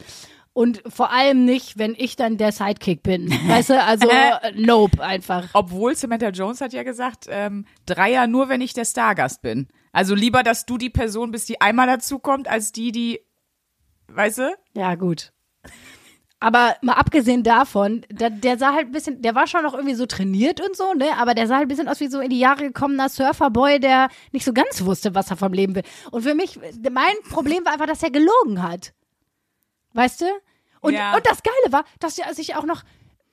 Und 0.51 0.83
vor 0.85 1.11
allem 1.11 1.45
nicht, 1.45 1.79
wenn 1.79 1.95
ich 1.97 2.15
dann 2.17 2.37
der 2.37 2.51
Sidekick 2.51 3.01
bin. 3.01 3.31
Weißt 3.47 3.69
du, 3.69 3.81
also 3.81 4.07
nope 4.55 5.01
einfach. 5.01 5.49
Obwohl 5.53 5.95
Samantha 5.95 6.29
Jones 6.29 6.59
hat 6.59 6.73
ja 6.73 6.83
gesagt, 6.83 7.27
ähm, 7.29 7.65
Dreier 7.85 8.27
nur, 8.27 8.49
wenn 8.49 8.61
ich 8.61 8.73
der 8.73 8.85
Stargast 8.85 9.41
bin. 9.41 9.69
Also 9.93 10.15
lieber, 10.15 10.43
dass 10.43 10.65
du 10.65 10.77
die 10.77 10.89
Person 10.89 11.31
bist, 11.31 11.47
die 11.47 11.61
einmal 11.61 11.87
dazukommt, 11.87 12.47
als 12.49 12.71
die, 12.73 12.91
die, 12.91 13.21
weißt 14.07 14.39
du? 14.39 14.55
Ja, 14.75 14.95
gut. 14.95 15.31
Aber 16.43 16.75
mal 16.81 16.93
abgesehen 16.93 17.41
davon, 17.43 18.05
der, 18.11 18.29
der 18.29 18.57
sah 18.57 18.73
halt 18.73 18.87
ein 18.87 18.91
bisschen, 18.91 19.21
der 19.21 19.33
war 19.33 19.47
schon 19.47 19.63
noch 19.63 19.73
irgendwie 19.73 19.95
so 19.95 20.05
trainiert 20.05 20.59
und 20.59 20.75
so, 20.75 20.93
ne? 20.93 21.17
Aber 21.17 21.33
der 21.35 21.47
sah 21.47 21.55
halt 21.55 21.65
ein 21.65 21.67
bisschen 21.69 21.87
aus 21.87 21.99
wie 22.01 22.07
so 22.07 22.19
in 22.19 22.29
die 22.29 22.39
Jahre 22.39 22.63
gekommener 22.63 23.07
Surferboy, 23.07 23.79
der 23.79 24.09
nicht 24.33 24.43
so 24.43 24.51
ganz 24.51 24.83
wusste, 24.83 25.15
was 25.15 25.29
er 25.31 25.37
vom 25.37 25.53
Leben 25.53 25.73
will. 25.75 25.83
Und 26.11 26.23
für 26.23 26.35
mich, 26.35 26.59
mein 26.91 27.13
Problem 27.29 27.63
war 27.65 27.71
einfach, 27.73 27.87
dass 27.87 28.03
er 28.03 28.11
gelogen 28.11 28.61
hat. 28.61 28.93
Weißt 29.93 30.19
du? 30.21 30.25
Und, 30.81 30.93
Ja. 30.93 31.15
und 31.15 31.25
das 31.25 31.43
Geile 31.43 31.71
war, 31.71 31.85
dass 31.99 32.17
er 32.17 32.33
sich 32.33 32.55
auch 32.55 32.65
noch 32.65 32.83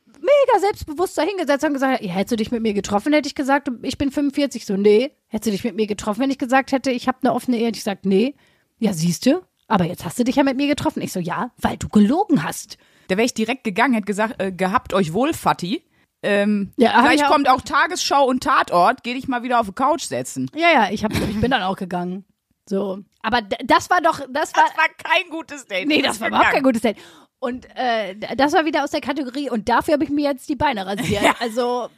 mega 0.06 0.58
selbstbewusst 0.60 1.18
da 1.18 1.22
hingesetzt 1.22 1.64
und 1.64 1.72
gesagt, 1.72 2.02
ja, 2.02 2.12
hättest 2.12 2.32
du 2.32 2.36
dich 2.36 2.52
mit 2.52 2.62
mir 2.62 2.74
getroffen, 2.74 3.12
hätte 3.12 3.26
ich 3.26 3.34
gesagt, 3.34 3.68
ich 3.82 3.98
bin 3.98 4.12
45. 4.12 4.66
So, 4.66 4.76
nee. 4.76 5.10
Hättest 5.28 5.46
du 5.46 5.50
dich 5.50 5.64
mit 5.64 5.74
mir 5.74 5.86
getroffen, 5.86 6.20
wenn 6.20 6.30
ich 6.30 6.38
gesagt 6.38 6.70
hätte, 6.72 6.90
ich 6.90 7.08
habe 7.08 7.18
eine 7.22 7.32
offene 7.34 7.56
Ehe, 7.56 7.66
hätte 7.66 7.78
ich 7.78 7.84
gesagt, 7.84 8.06
nee. 8.06 8.34
Ja, 8.78 8.92
siehst 8.92 9.26
du, 9.26 9.42
aber 9.66 9.84
jetzt 9.84 10.04
hast 10.04 10.18
du 10.18 10.24
dich 10.24 10.36
ja 10.36 10.44
mit 10.44 10.56
mir 10.56 10.68
getroffen. 10.68 11.02
Ich 11.02 11.12
so, 11.12 11.20
ja, 11.20 11.50
weil 11.58 11.76
du 11.76 11.88
gelogen 11.88 12.44
hast. 12.44 12.76
Da 13.10 13.16
wäre 13.16 13.26
ich 13.26 13.34
direkt 13.34 13.64
gegangen, 13.64 13.94
hätte 13.94 14.06
gesagt, 14.06 14.40
äh, 14.40 14.52
gehabt 14.52 14.94
euch 14.94 15.12
wohl, 15.12 15.34
Fatti. 15.34 15.84
Ähm, 16.22 16.72
Ja, 16.76 17.00
gleich 17.00 17.24
kommt 17.24 17.48
auch 17.48 17.60
Tagesschau 17.60 18.24
und 18.26 18.42
Tatort, 18.44 19.02
geh 19.02 19.14
dich 19.14 19.26
mal 19.26 19.42
wieder 19.42 19.58
auf 19.58 19.66
die 19.66 19.72
Couch 19.72 20.02
setzen. 20.02 20.48
Ja, 20.54 20.68
ja, 20.70 20.90
ich, 20.90 21.02
hab, 21.02 21.12
ich 21.12 21.40
bin 21.40 21.50
dann 21.50 21.62
auch 21.62 21.76
gegangen. 21.76 22.24
So. 22.68 23.00
Aber 23.22 23.40
das 23.64 23.90
war 23.90 24.00
doch, 24.00 24.20
das 24.30 24.54
war, 24.54 24.64
Das 24.66 24.76
war 24.76 24.88
kein 25.02 25.28
gutes 25.30 25.66
Date. 25.66 25.88
nee, 25.88 26.02
das 26.02 26.20
war 26.20 26.28
überhaupt 26.28 26.50
kein 26.50 26.62
gegangen. 26.62 26.72
gutes 26.72 26.82
Date. 26.82 26.98
Und 27.40 27.66
äh, 27.74 28.14
das 28.36 28.52
war 28.52 28.64
wieder 28.64 28.84
aus 28.84 28.90
der 28.90 29.00
Kategorie 29.00 29.50
und 29.50 29.68
dafür 29.68 29.94
habe 29.94 30.04
ich 30.04 30.10
mir 30.10 30.30
jetzt 30.30 30.48
die 30.48 30.56
Beine 30.56 30.86
rasiert. 30.86 31.22
Ja. 31.22 31.34
Also, 31.40 31.88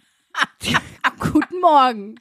guten 1.18 1.61
Morgen. 1.61 2.14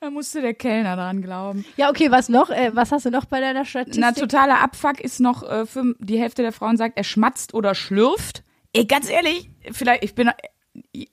Da 0.00 0.10
musste 0.10 0.42
der 0.42 0.54
Kellner 0.54 0.94
dran 0.94 1.22
glauben. 1.22 1.64
Ja, 1.76 1.88
okay, 1.88 2.10
was 2.10 2.28
noch? 2.28 2.50
Äh, 2.50 2.70
was 2.74 2.92
hast 2.92 3.06
du 3.06 3.10
noch 3.10 3.24
bei 3.24 3.40
deiner 3.40 3.64
Statistik? 3.64 4.00
Na, 4.00 4.12
totaler 4.12 4.60
Abfuck 4.60 5.00
ist 5.00 5.20
noch, 5.20 5.42
äh, 5.42 5.64
für 5.64 5.94
die 5.98 6.18
Hälfte 6.18 6.42
der 6.42 6.52
Frauen 6.52 6.76
sagt, 6.76 6.98
er 6.98 7.04
schmatzt 7.04 7.54
oder 7.54 7.74
schlürft. 7.74 8.44
Ey, 8.74 8.84
ganz 8.84 9.08
ehrlich, 9.08 9.48
vielleicht, 9.72 10.04
ich 10.04 10.14
bin, 10.14 10.30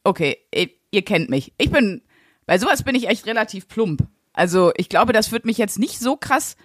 okay, 0.04 0.38
ihr, 0.54 0.69
ihr 0.91 1.02
kennt 1.04 1.30
mich. 1.30 1.54
Ich 1.58 1.72
bin, 1.72 2.02
bei 2.46 2.58
sowas 2.58 2.84
bin 2.84 2.96
ich 2.96 3.08
echt 3.08 3.26
relativ 3.26 3.69
plump. 3.69 4.06
Also, 4.34 4.74
ich 4.76 4.89
glaube, 4.89 5.13
das 5.13 5.32
wird 5.32 5.46
mich 5.46 5.58
jetzt 5.58 5.80
nicht 5.80 6.00
so 6.00 6.17
krass 6.17 6.58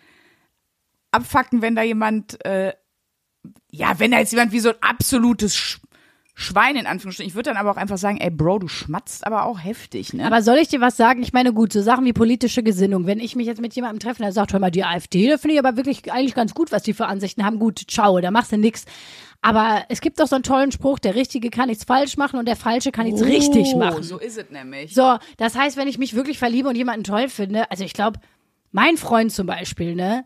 abfucken, 1.12 1.62
wenn 1.62 1.76
da 1.76 1.82
jemand, 1.82 2.44
äh, 2.44 2.72
ja, 3.70 3.98
wenn 4.00 4.10
da 4.10 4.18
jetzt 4.18 4.32
jemand 4.32 4.50
wie 4.52 4.60
so 4.60 4.70
ein 4.70 4.82
absolutes 4.82 5.56
Schwein 6.40 6.76
in 6.76 6.86
Anführungsstrichen. 6.86 7.28
Ich 7.28 7.34
würde 7.34 7.50
dann 7.50 7.56
aber 7.56 7.72
auch 7.72 7.76
einfach 7.76 7.98
sagen, 7.98 8.18
ey, 8.18 8.30
Bro, 8.30 8.60
du 8.60 8.68
schmatzt 8.68 9.26
aber 9.26 9.44
auch 9.44 9.58
heftig, 9.62 10.12
ne? 10.12 10.24
Aber 10.24 10.40
soll 10.40 10.58
ich 10.58 10.68
dir 10.68 10.80
was 10.80 10.96
sagen? 10.96 11.20
Ich 11.22 11.32
meine, 11.32 11.52
gut, 11.52 11.72
so 11.72 11.82
Sachen 11.82 12.04
wie 12.04 12.12
politische 12.12 12.62
Gesinnung. 12.62 13.06
Wenn 13.06 13.18
ich 13.18 13.34
mich 13.34 13.48
jetzt 13.48 13.60
mit 13.60 13.74
jemandem 13.74 13.98
treffe, 13.98 14.22
der 14.22 14.30
sagt, 14.30 14.52
hör 14.52 14.60
mal, 14.60 14.70
die 14.70 14.84
AfD, 14.84 15.28
da 15.28 15.36
finde 15.36 15.54
ich 15.54 15.58
aber 15.58 15.76
wirklich 15.76 16.12
eigentlich 16.12 16.34
ganz 16.36 16.54
gut, 16.54 16.70
was 16.70 16.84
die 16.84 16.92
für 16.94 17.06
Ansichten 17.06 17.44
haben. 17.44 17.58
Gut, 17.58 17.82
ciao, 17.90 18.20
da 18.20 18.30
machst 18.30 18.52
du 18.52 18.56
nix. 18.56 18.84
Aber 19.42 19.84
es 19.88 20.00
gibt 20.00 20.20
doch 20.20 20.28
so 20.28 20.36
einen 20.36 20.44
tollen 20.44 20.70
Spruch, 20.70 21.00
der 21.00 21.16
Richtige 21.16 21.50
kann 21.50 21.68
nichts 21.68 21.82
falsch 21.84 22.16
machen 22.16 22.38
und 22.38 22.46
der 22.46 22.56
Falsche 22.56 22.92
kann 22.92 23.06
nichts 23.06 23.22
richtig 23.24 23.74
machen. 23.74 23.96
Oh, 23.98 24.02
So 24.02 24.18
ist 24.18 24.38
es 24.38 24.48
nämlich. 24.50 24.94
So, 24.94 25.16
das 25.38 25.56
heißt, 25.56 25.76
wenn 25.76 25.88
ich 25.88 25.98
mich 25.98 26.14
wirklich 26.14 26.38
verliebe 26.38 26.68
und 26.68 26.76
jemanden 26.76 27.02
toll 27.04 27.28
finde, 27.28 27.70
also 27.70 27.82
ich 27.82 27.94
glaube, 27.94 28.20
mein 28.70 28.96
Freund 28.96 29.32
zum 29.32 29.46
Beispiel, 29.48 29.94
ne, 29.96 30.24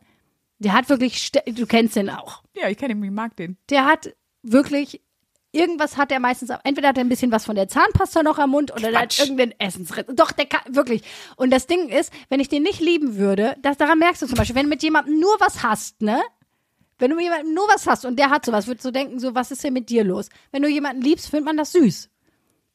der 0.59 0.75
hat 0.75 0.89
wirklich, 0.91 1.33
du 1.33 1.67
kennst 1.67 1.97
den 1.97 2.11
auch, 2.11 2.43
Ja, 2.55 2.69
ich 2.69 2.77
kenne 2.77 2.93
ihn, 2.95 3.03
ich 3.03 3.11
mag 3.11 3.35
den. 3.37 3.57
der 3.71 3.87
hat 3.87 4.15
wirklich, 4.43 5.01
irgendwas 5.53 5.97
hat 5.97 6.11
er 6.11 6.19
meistens, 6.19 6.51
entweder 6.65 6.89
hat 6.89 6.99
er 6.99 7.05
ein 7.05 7.09
bisschen 7.09 7.31
was 7.31 7.45
von 7.45 7.55
der 7.55 7.69
Zahnpasta 7.69 8.23
noch 8.23 8.39
am 8.39 8.51
Mund 8.51 8.73
oder 8.73 8.91
der 8.91 9.01
hat 9.01 9.19
irgendeinen 9.19 9.55
Essensriss. 9.59 10.07
Doch, 10.15 10.33
der 10.33 10.47
kann, 10.47 10.75
wirklich. 10.75 11.03
Und 11.37 11.51
das 11.51 11.67
Ding 11.67 11.89
ist, 11.89 12.13
wenn 12.29 12.41
ich 12.41 12.49
den 12.49 12.63
nicht 12.63 12.81
lieben 12.81 13.17
würde, 13.17 13.57
das, 13.63 13.77
daran 13.77 13.99
merkst 13.99 14.23
du 14.23 14.27
zum 14.27 14.37
Beispiel, 14.37 14.57
wenn 14.57 14.65
du 14.65 14.71
mit 14.71 14.83
jemandem 14.83 15.21
nur 15.21 15.37
was 15.39 15.63
hast, 15.63 16.01
ne, 16.03 16.21
wenn 16.99 17.11
du 17.11 17.17
mit 17.17 17.25
jemandem 17.25 17.55
nur 17.55 17.67
was 17.69 17.87
hast 17.87 18.05
und 18.05 18.19
der 18.19 18.31
hat 18.31 18.45
sowas, 18.45 18.67
würdest 18.67 18.85
du 18.85 18.91
denken, 18.91 19.19
so, 19.19 19.35
was 19.35 19.51
ist 19.51 19.63
denn 19.63 19.73
mit 19.73 19.91
dir 19.91 20.05
los? 20.05 20.29
Wenn 20.51 20.63
du 20.63 20.69
jemanden 20.69 21.03
liebst, 21.03 21.29
findet 21.29 21.47
man 21.47 21.57
das 21.57 21.73
süß. 21.73 22.09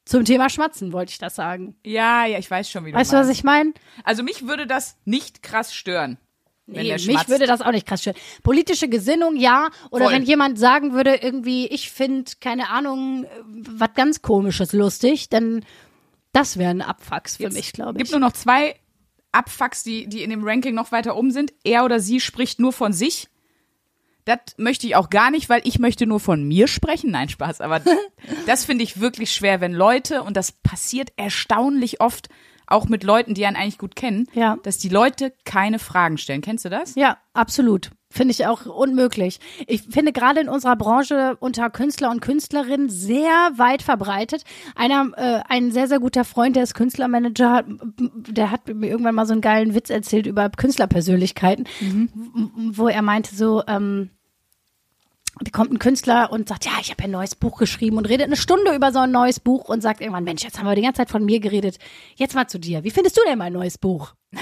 Zum 0.04 0.24
Thema 0.24 0.48
Schmatzen 0.48 0.92
wollte 0.92 1.12
ich 1.12 1.18
das 1.18 1.34
sagen. 1.34 1.76
Ja, 1.84 2.24
ja, 2.24 2.38
ich 2.38 2.50
weiß 2.50 2.70
schon, 2.70 2.84
wie 2.86 2.92
du 2.92 2.96
Weißt 2.96 3.12
du, 3.12 3.16
was 3.16 3.28
ich 3.28 3.44
meine? 3.44 3.74
Also 4.04 4.22
mich 4.22 4.46
würde 4.46 4.66
das 4.66 4.96
nicht 5.04 5.42
krass 5.42 5.74
stören. 5.74 6.16
Nee, 6.70 6.92
mich 6.92 7.04
schmatzt. 7.04 7.28
würde 7.28 7.46
das 7.46 7.62
auch 7.62 7.72
nicht 7.72 7.86
krass 7.86 8.02
stören. 8.02 8.16
Politische 8.42 8.88
Gesinnung, 8.88 9.36
ja. 9.36 9.70
Oder 9.90 10.04
Voll. 10.04 10.14
wenn 10.14 10.22
jemand 10.22 10.58
sagen 10.58 10.92
würde, 10.92 11.14
irgendwie, 11.16 11.66
ich 11.66 11.90
finde, 11.90 12.30
keine 12.40 12.68
Ahnung, 12.68 13.26
was 13.46 13.94
ganz 13.94 14.22
komisches 14.22 14.72
lustig, 14.72 15.30
dann 15.30 15.64
das 16.32 16.58
wäre 16.58 16.70
ein 16.70 16.82
Abfucks 16.82 17.36
für 17.36 17.44
Jetzt 17.44 17.54
mich, 17.54 17.72
glaube 17.72 17.94
gibt 17.94 18.08
ich. 18.08 18.12
nur 18.12 18.20
noch 18.20 18.32
zwei 18.32 18.76
Abfucks, 19.32 19.82
die, 19.82 20.06
die 20.08 20.22
in 20.22 20.30
dem 20.30 20.44
Ranking 20.44 20.74
noch 20.74 20.92
weiter 20.92 21.16
oben 21.16 21.30
sind. 21.30 21.52
Er 21.64 21.84
oder 21.84 22.00
sie 22.00 22.20
spricht 22.20 22.60
nur 22.60 22.72
von 22.72 22.92
sich. 22.92 23.28
Das 24.24 24.38
möchte 24.58 24.86
ich 24.86 24.94
auch 24.94 25.08
gar 25.08 25.30
nicht, 25.30 25.48
weil 25.48 25.62
ich 25.64 25.78
möchte 25.78 26.06
nur 26.06 26.20
von 26.20 26.46
mir 26.46 26.68
sprechen. 26.68 27.10
Nein, 27.10 27.30
Spaß. 27.30 27.62
Aber 27.62 27.80
das 28.46 28.66
finde 28.66 28.84
ich 28.84 29.00
wirklich 29.00 29.32
schwer, 29.32 29.60
wenn 29.62 29.72
Leute, 29.72 30.22
und 30.22 30.36
das 30.36 30.52
passiert 30.52 31.12
erstaunlich 31.16 32.00
oft, 32.02 32.28
auch 32.68 32.88
mit 32.88 33.02
Leuten, 33.02 33.34
die 33.34 33.44
einen 33.46 33.56
eigentlich 33.56 33.78
gut 33.78 33.96
kennen, 33.96 34.26
Ja. 34.34 34.56
dass 34.62 34.78
die 34.78 34.88
Leute 34.90 35.32
keine 35.44 35.78
Fragen 35.78 36.18
stellen. 36.18 36.40
Kennst 36.42 36.64
du 36.64 36.68
das? 36.68 36.94
Ja, 36.94 37.16
absolut. 37.32 37.90
Finde 38.10 38.32
ich 38.32 38.46
auch 38.46 38.64
unmöglich. 38.64 39.38
Ich 39.66 39.82
finde 39.82 40.12
gerade 40.12 40.40
in 40.40 40.48
unserer 40.48 40.76
Branche 40.76 41.36
unter 41.40 41.68
Künstler 41.68 42.10
und 42.10 42.20
Künstlerinnen 42.22 42.88
sehr 42.88 43.28
weit 43.56 43.82
verbreitet. 43.82 44.44
Einer, 44.74 45.10
äh, 45.16 45.40
ein 45.46 45.72
sehr, 45.72 45.88
sehr 45.88 45.98
guter 46.00 46.24
Freund, 46.24 46.56
der 46.56 46.62
ist 46.62 46.74
Künstlermanager, 46.74 47.64
der 47.66 48.50
hat 48.50 48.66
mir 48.68 48.88
irgendwann 48.88 49.14
mal 49.14 49.26
so 49.26 49.32
einen 49.32 49.42
geilen 49.42 49.74
Witz 49.74 49.90
erzählt 49.90 50.26
über 50.26 50.48
Künstlerpersönlichkeiten, 50.48 51.66
w- 51.80 52.08
wo 52.78 52.88
er 52.88 53.02
meinte 53.02 53.34
so, 53.34 53.62
ähm, 53.68 54.08
kommt 55.52 55.72
ein 55.72 55.78
Künstler 55.78 56.30
und 56.32 56.48
sagt, 56.48 56.64
ja, 56.64 56.72
ich 56.80 56.90
habe 56.90 57.02
ein 57.04 57.10
neues 57.10 57.34
Buch 57.34 57.58
geschrieben 57.58 57.96
und 57.96 58.08
redet 58.08 58.26
eine 58.26 58.36
Stunde 58.36 58.74
über 58.74 58.92
so 58.92 59.00
ein 59.00 59.10
neues 59.10 59.40
Buch 59.40 59.68
und 59.68 59.82
sagt 59.82 60.00
irgendwann, 60.00 60.24
Mensch, 60.24 60.42
jetzt 60.44 60.58
haben 60.58 60.66
wir 60.66 60.74
die 60.74 60.82
ganze 60.82 60.98
Zeit 60.98 61.10
von 61.10 61.24
mir 61.24 61.40
geredet. 61.40 61.78
Jetzt 62.16 62.34
mal 62.34 62.48
zu 62.48 62.58
dir. 62.58 62.84
Wie 62.84 62.90
findest 62.90 63.16
du 63.16 63.22
denn 63.26 63.38
mein 63.38 63.52
neues 63.52 63.78
Buch? 63.78 64.14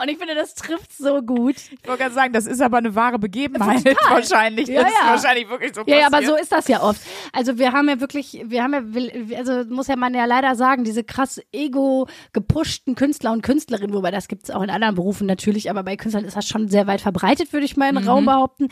und 0.00 0.08
ich 0.08 0.16
finde, 0.18 0.34
das 0.36 0.54
trifft 0.54 0.92
so 0.96 1.22
gut. 1.22 1.56
Ich 1.56 1.88
wollte 1.88 2.02
gerade 2.04 2.14
sagen, 2.14 2.32
das 2.32 2.46
ist 2.46 2.60
aber 2.60 2.78
eine 2.78 2.94
wahre 2.94 3.18
Begebenheit 3.18 3.84
Total. 3.84 3.96
wahrscheinlich. 4.10 4.68
Ja, 4.68 4.84
das 4.84 4.92
ja. 4.92 4.98
ist 4.98 5.24
wahrscheinlich 5.24 5.50
wirklich 5.50 5.74
so 5.74 5.82
Ja, 5.86 5.96
ja, 5.96 6.08
passiert. 6.08 6.30
aber 6.30 6.36
so 6.36 6.42
ist 6.42 6.52
das 6.52 6.68
ja 6.68 6.82
oft. 6.82 7.00
Also 7.32 7.58
wir 7.58 7.72
haben 7.72 7.88
ja 7.88 8.00
wirklich, 8.00 8.44
wir 8.44 8.62
haben 8.62 8.74
ja, 8.74 9.36
also 9.36 9.64
muss 9.68 9.88
ja 9.88 9.96
man 9.96 10.14
ja 10.14 10.24
leider 10.24 10.54
sagen, 10.54 10.84
diese 10.84 11.02
krass 11.02 11.40
ego 11.52 12.06
gepushten 12.32 12.94
Künstler 12.94 13.32
und 13.32 13.42
Künstlerinnen, 13.42 13.92
wobei 13.92 14.12
das 14.12 14.28
gibt's 14.28 14.50
auch 14.50 14.62
in 14.62 14.70
anderen 14.70 14.94
Berufen 14.94 15.26
natürlich, 15.26 15.68
aber 15.68 15.82
bei 15.82 15.96
Künstlern 15.96 16.24
ist 16.24 16.36
das 16.36 16.46
schon 16.46 16.68
sehr 16.68 16.86
weit 16.86 17.00
verbreitet, 17.00 17.52
würde 17.52 17.66
ich 17.66 17.76
mal 17.76 17.88
in 17.88 17.96
den 17.96 18.06
Raum 18.08 18.24
behaupten, 18.24 18.68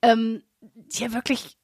ähm, 0.00 0.42
die 0.62 1.02
ja 1.02 1.12
wirklich 1.12 1.58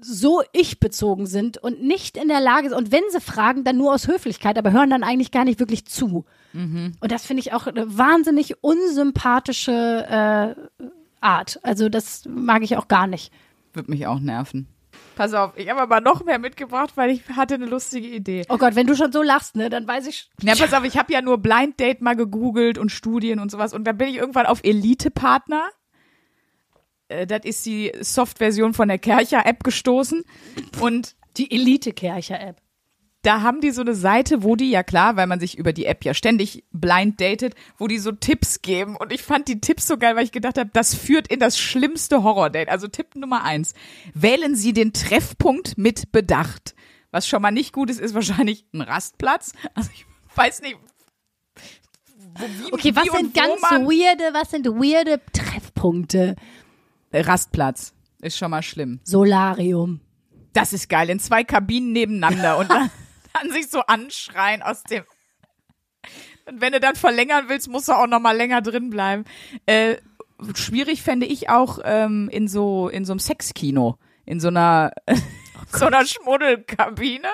so 0.00 0.42
ich-bezogen 0.52 1.26
sind 1.26 1.58
und 1.58 1.82
nicht 1.82 2.16
in 2.16 2.28
der 2.28 2.40
Lage 2.40 2.68
sind, 2.68 2.78
und 2.78 2.92
wenn 2.92 3.02
sie 3.10 3.20
fragen, 3.20 3.64
dann 3.64 3.76
nur 3.76 3.92
aus 3.92 4.08
Höflichkeit, 4.08 4.56
aber 4.56 4.72
hören 4.72 4.90
dann 4.90 5.02
eigentlich 5.02 5.30
gar 5.30 5.44
nicht 5.44 5.60
wirklich 5.60 5.84
zu. 5.86 6.24
Und 6.52 7.12
das 7.12 7.26
finde 7.26 7.40
ich 7.40 7.52
auch 7.52 7.66
eine 7.66 7.96
wahnsinnig 7.96 8.62
unsympathische 8.62 10.56
äh, 10.60 10.80
Art. 11.20 11.60
Also 11.62 11.88
das 11.88 12.24
mag 12.26 12.62
ich 12.62 12.76
auch 12.76 12.88
gar 12.88 13.06
nicht. 13.06 13.32
Wird 13.72 13.88
mich 13.88 14.06
auch 14.06 14.18
nerven. 14.20 14.66
Pass 15.14 15.34
auf, 15.34 15.52
ich 15.56 15.68
habe 15.68 15.80
aber 15.80 16.00
noch 16.00 16.24
mehr 16.24 16.38
mitgebracht, 16.38 16.92
weil 16.96 17.10
ich 17.10 17.28
hatte 17.28 17.54
eine 17.54 17.66
lustige 17.66 18.08
Idee. 18.08 18.44
Oh 18.48 18.56
Gott, 18.58 18.74
wenn 18.74 18.86
du 18.86 18.96
schon 18.96 19.12
so 19.12 19.22
lachst, 19.22 19.54
ne, 19.54 19.68
dann 19.68 19.86
weiß 19.86 20.06
ich. 20.06 20.30
Ja, 20.42 20.54
pass 20.54 20.72
auf, 20.72 20.84
ich 20.84 20.96
habe 20.96 21.12
ja 21.12 21.20
nur 21.20 21.38
Blind 21.38 21.78
Date 21.78 22.00
mal 22.00 22.16
gegoogelt 22.16 22.78
und 22.78 22.90
Studien 22.90 23.38
und 23.38 23.50
sowas 23.50 23.74
und 23.74 23.84
da 23.84 23.92
bin 23.92 24.08
ich 24.08 24.16
irgendwann 24.16 24.46
auf 24.46 24.60
Elite-Partner. 24.64 25.68
Äh, 27.08 27.26
Das 27.26 27.40
ist 27.44 27.66
die 27.66 27.92
Soft-Version 28.00 28.72
von 28.74 28.88
der 28.88 28.98
Kercher-App 28.98 29.62
gestoßen 29.62 30.24
und 30.80 31.14
Die 31.36 31.50
Elite-Kercher-App. 31.52 32.56
Da 33.22 33.42
haben 33.42 33.60
die 33.60 33.70
so 33.70 33.82
eine 33.82 33.94
Seite, 33.94 34.42
wo 34.42 34.56
die, 34.56 34.70
ja 34.70 34.82
klar, 34.82 35.16
weil 35.16 35.26
man 35.26 35.40
sich 35.40 35.58
über 35.58 35.72
die 35.72 35.84
App 35.84 36.04
ja 36.04 36.14
ständig 36.14 36.64
blind 36.72 37.20
datet, 37.20 37.54
wo 37.76 37.86
die 37.86 37.98
so 37.98 38.12
Tipps 38.12 38.62
geben. 38.62 38.96
Und 38.96 39.12
ich 39.12 39.22
fand 39.22 39.48
die 39.48 39.60
Tipps 39.60 39.86
so 39.86 39.98
geil, 39.98 40.16
weil 40.16 40.24
ich 40.24 40.32
gedacht 40.32 40.58
habe, 40.58 40.70
das 40.72 40.94
führt 40.94 41.28
in 41.28 41.38
das 41.38 41.58
schlimmste 41.58 42.22
Horror-Date. 42.22 42.68
Also 42.68 42.88
Tipp 42.88 43.16
Nummer 43.16 43.44
eins. 43.44 43.74
Wählen 44.14 44.56
Sie 44.56 44.72
den 44.72 44.92
Treffpunkt 44.92 45.76
mit 45.76 46.12
Bedacht. 46.12 46.74
Was 47.10 47.28
schon 47.28 47.42
mal 47.42 47.50
nicht 47.50 47.72
gut 47.72 47.90
ist, 47.90 48.00
ist 48.00 48.14
wahrscheinlich 48.14 48.64
ein 48.72 48.80
Rastplatz. 48.80 49.52
Also 49.74 49.90
ich 49.92 50.06
weiß 50.34 50.62
nicht. 50.62 50.76
Wo, 52.34 52.44
wie, 52.44 52.72
Okay, 52.72 52.94
was 52.94 53.04
sind 53.04 53.34
ganz 53.34 53.60
weirde, 53.60 54.32
was 54.32 54.50
sind 54.50 54.66
weirde 54.66 55.20
Treffpunkte? 55.32 56.36
Rastplatz. 57.12 57.92
Ist 58.22 58.38
schon 58.38 58.50
mal 58.50 58.62
schlimm. 58.62 59.00
Solarium. 59.02 60.00
Das 60.52 60.72
ist 60.72 60.88
geil. 60.88 61.10
In 61.10 61.18
zwei 61.18 61.44
Kabinen 61.44 61.92
nebeneinander 61.92 62.58
und 62.58 62.70
dann, 62.70 62.90
dann 63.34 63.50
sich 63.50 63.68
so 63.68 63.80
anschreien 63.80 64.62
aus 64.62 64.82
dem. 64.84 65.04
Und 66.46 66.60
wenn 66.60 66.72
du 66.72 66.80
dann 66.80 66.96
verlängern 66.96 67.44
willst, 67.48 67.68
musst 67.68 67.88
du 67.88 67.92
auch 67.92 68.06
noch 68.06 68.20
mal 68.20 68.36
länger 68.36 68.62
drin 68.62 68.90
bleiben. 68.90 69.24
Äh, 69.66 69.96
schwierig 70.54 71.02
fände 71.02 71.26
ich 71.26 71.48
auch 71.48 71.78
ähm, 71.84 72.28
in 72.30 72.48
so 72.48 72.88
in 72.88 73.04
so 73.04 73.12
einem 73.12 73.20
Sexkino, 73.20 73.98
in 74.24 74.40
so 74.40 74.48
einer 74.48 74.92
so 75.72 75.86
einer 75.86 76.04
Schmuddelkabine. 76.06 77.28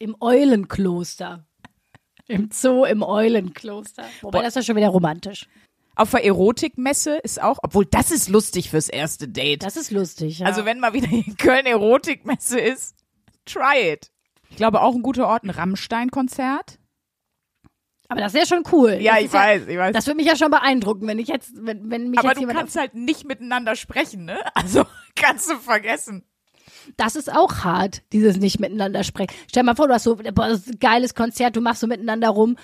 Im 0.00 0.16
Eulenkloster. 0.20 1.44
Im 2.28 2.50
Zoo 2.52 2.84
im 2.84 3.02
Eulenkloster. 3.02 4.04
Wobei 4.20 4.38
Boah. 4.38 4.42
das 4.44 4.50
ist 4.50 4.56
ja 4.56 4.62
schon 4.62 4.76
wieder 4.76 4.90
romantisch. 4.90 5.48
Auf 5.96 6.12
der 6.12 6.24
Erotikmesse 6.24 7.16
ist 7.16 7.42
auch, 7.42 7.58
obwohl 7.62 7.84
das 7.84 8.12
ist 8.12 8.28
lustig 8.28 8.70
fürs 8.70 8.88
erste 8.88 9.26
Date. 9.26 9.64
Das 9.64 9.76
ist 9.76 9.90
lustig. 9.90 10.38
Ja. 10.38 10.46
Also 10.46 10.64
wenn 10.64 10.78
mal 10.78 10.92
wieder 10.92 11.10
in 11.10 11.36
Köln 11.36 11.66
Erotikmesse 11.66 12.60
ist, 12.60 12.94
try 13.44 13.92
it. 13.94 14.12
Ich 14.50 14.56
glaube 14.56 14.80
auch 14.80 14.94
ein 14.94 15.02
guter 15.02 15.28
Ort, 15.28 15.44
ein 15.44 15.50
Rammstein-Konzert. 15.50 16.78
aber 18.08 18.20
das 18.20 18.32
wäre 18.32 18.46
schon 18.46 18.62
cool. 18.72 18.92
Ja, 19.00 19.14
das 19.14 19.24
ich 19.24 19.32
weiß, 19.32 19.66
ich 19.68 19.76
weiß. 19.78 19.92
Das 19.92 20.06
würde 20.06 20.16
mich 20.16 20.26
ja 20.26 20.36
schon 20.36 20.50
beeindrucken, 20.50 21.06
wenn 21.06 21.18
ich 21.18 21.28
jetzt, 21.28 21.52
wenn, 21.54 21.90
wenn 21.90 22.10
mich 22.10 22.18
Aber 22.18 22.28
jetzt 22.28 22.36
du 22.36 22.40
jemand 22.40 22.58
kannst 22.58 22.76
halt 22.76 22.94
nicht 22.94 23.26
miteinander 23.26 23.76
sprechen, 23.76 24.24
ne? 24.24 24.38
Also 24.54 24.84
kannst 25.14 25.50
du 25.50 25.56
vergessen. 25.56 26.24
Das 26.96 27.16
ist 27.16 27.30
auch 27.30 27.64
hart, 27.64 28.02
dieses 28.12 28.38
nicht 28.38 28.60
miteinander 28.60 29.04
sprechen. 29.04 29.34
Stell 29.48 29.62
dir 29.62 29.66
mal 29.66 29.76
vor, 29.76 29.88
du 29.88 29.94
hast 29.94 30.04
so 30.04 30.16
boah, 30.16 30.44
ein 30.44 30.62
geiles 30.80 31.14
Konzert, 31.14 31.54
du 31.56 31.60
machst 31.60 31.80
so 31.80 31.86
miteinander 31.86 32.30
rum 32.30 32.56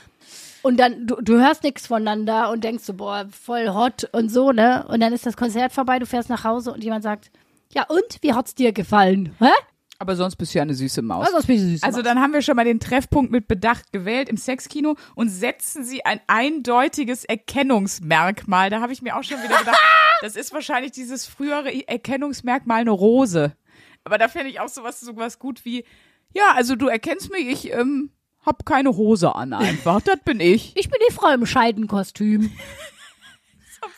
und 0.62 0.78
dann 0.78 1.06
du, 1.06 1.16
du 1.16 1.38
hörst 1.38 1.62
nichts 1.62 1.86
voneinander 1.86 2.50
und 2.50 2.64
denkst 2.64 2.84
so, 2.84 2.94
boah, 2.94 3.26
voll 3.30 3.68
hot 3.68 4.08
und 4.12 4.30
so, 4.30 4.50
ne? 4.50 4.86
Und 4.88 5.00
dann 5.00 5.12
ist 5.12 5.26
das 5.26 5.36
Konzert 5.36 5.72
vorbei, 5.72 5.98
du 5.98 6.06
fährst 6.06 6.30
nach 6.30 6.44
Hause 6.44 6.72
und 6.72 6.82
jemand 6.82 7.02
sagt, 7.02 7.30
ja 7.72 7.84
und, 7.88 8.18
wie 8.22 8.32
hat's 8.32 8.54
dir 8.54 8.72
gefallen? 8.72 9.34
Hä? 9.40 9.50
Aber 9.98 10.16
sonst 10.16 10.36
bist 10.36 10.54
du 10.54 10.58
ja 10.58 10.62
eine 10.62 10.74
süße 10.74 11.02
Maus. 11.02 11.28
Was 11.32 11.46
bist 11.46 11.62
du 11.62 11.68
süß? 11.70 11.82
Also 11.82 12.02
dann 12.02 12.20
haben 12.20 12.32
wir 12.32 12.42
schon 12.42 12.56
mal 12.56 12.64
den 12.64 12.80
Treffpunkt 12.80 13.30
mit 13.30 13.46
Bedacht 13.46 13.92
gewählt 13.92 14.28
im 14.28 14.36
Sexkino 14.36 14.96
und 15.14 15.28
setzen 15.28 15.84
Sie 15.84 16.04
ein 16.04 16.20
eindeutiges 16.26 17.24
Erkennungsmerkmal. 17.24 18.70
Da 18.70 18.80
habe 18.80 18.92
ich 18.92 19.02
mir 19.02 19.16
auch 19.16 19.22
schon 19.22 19.42
wieder 19.42 19.58
gedacht, 19.58 19.78
das 20.20 20.36
ist 20.36 20.52
wahrscheinlich 20.52 20.92
dieses 20.92 21.26
frühere 21.26 21.70
Erkennungsmerkmal 21.86 22.80
eine 22.80 22.90
Rose. 22.90 23.56
Aber 24.02 24.18
da 24.18 24.28
fände 24.28 24.50
ich 24.50 24.60
auch 24.60 24.68
sowas, 24.68 25.00
sowas 25.00 25.38
gut 25.38 25.64
wie, 25.64 25.84
ja, 26.32 26.52
also 26.54 26.76
du 26.76 26.88
erkennst 26.88 27.30
mich, 27.30 27.46
ich 27.46 27.72
ähm, 27.72 28.10
hab 28.44 28.66
keine 28.66 28.96
Hose 28.96 29.34
an 29.34 29.52
einfach. 29.52 30.00
Das 30.02 30.18
bin 30.24 30.40
ich. 30.40 30.76
ich 30.76 30.90
bin 30.90 31.00
die 31.08 31.12
Frau 31.12 31.32
im 31.32 31.46
Scheidenkostüm. 31.46 32.50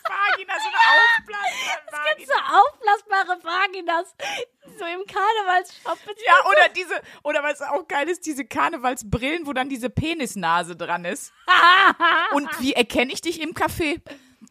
Vagina, 0.05 0.55
so 0.59 0.69
eine 0.69 0.79
aufblasbare 0.97 2.27
So 2.27 2.57
aufblasbare 2.57 3.45
Vaginas. 3.45 4.15
So 4.79 4.85
im 4.85 5.07
Karnevalsshop. 5.07 5.99
Ja, 6.27 6.51
oder 6.51 6.69
diese, 6.75 7.01
oder 7.23 7.43
was 7.43 7.63
auch 7.63 7.87
geil 7.89 8.09
ist, 8.09 8.27
diese 8.27 8.45
Karnevalsbrillen, 8.45 9.47
wo 9.47 9.53
dann 9.53 9.69
diese 9.69 9.91
Penisnase 9.91 10.77
dran 10.77 11.05
ist. 11.05 11.33
Und 12.33 12.49
wie 12.61 12.73
erkenne 12.73 13.13
ich 13.13 13.21
dich 13.21 13.41
im 13.41 13.55
Café? 13.55 14.01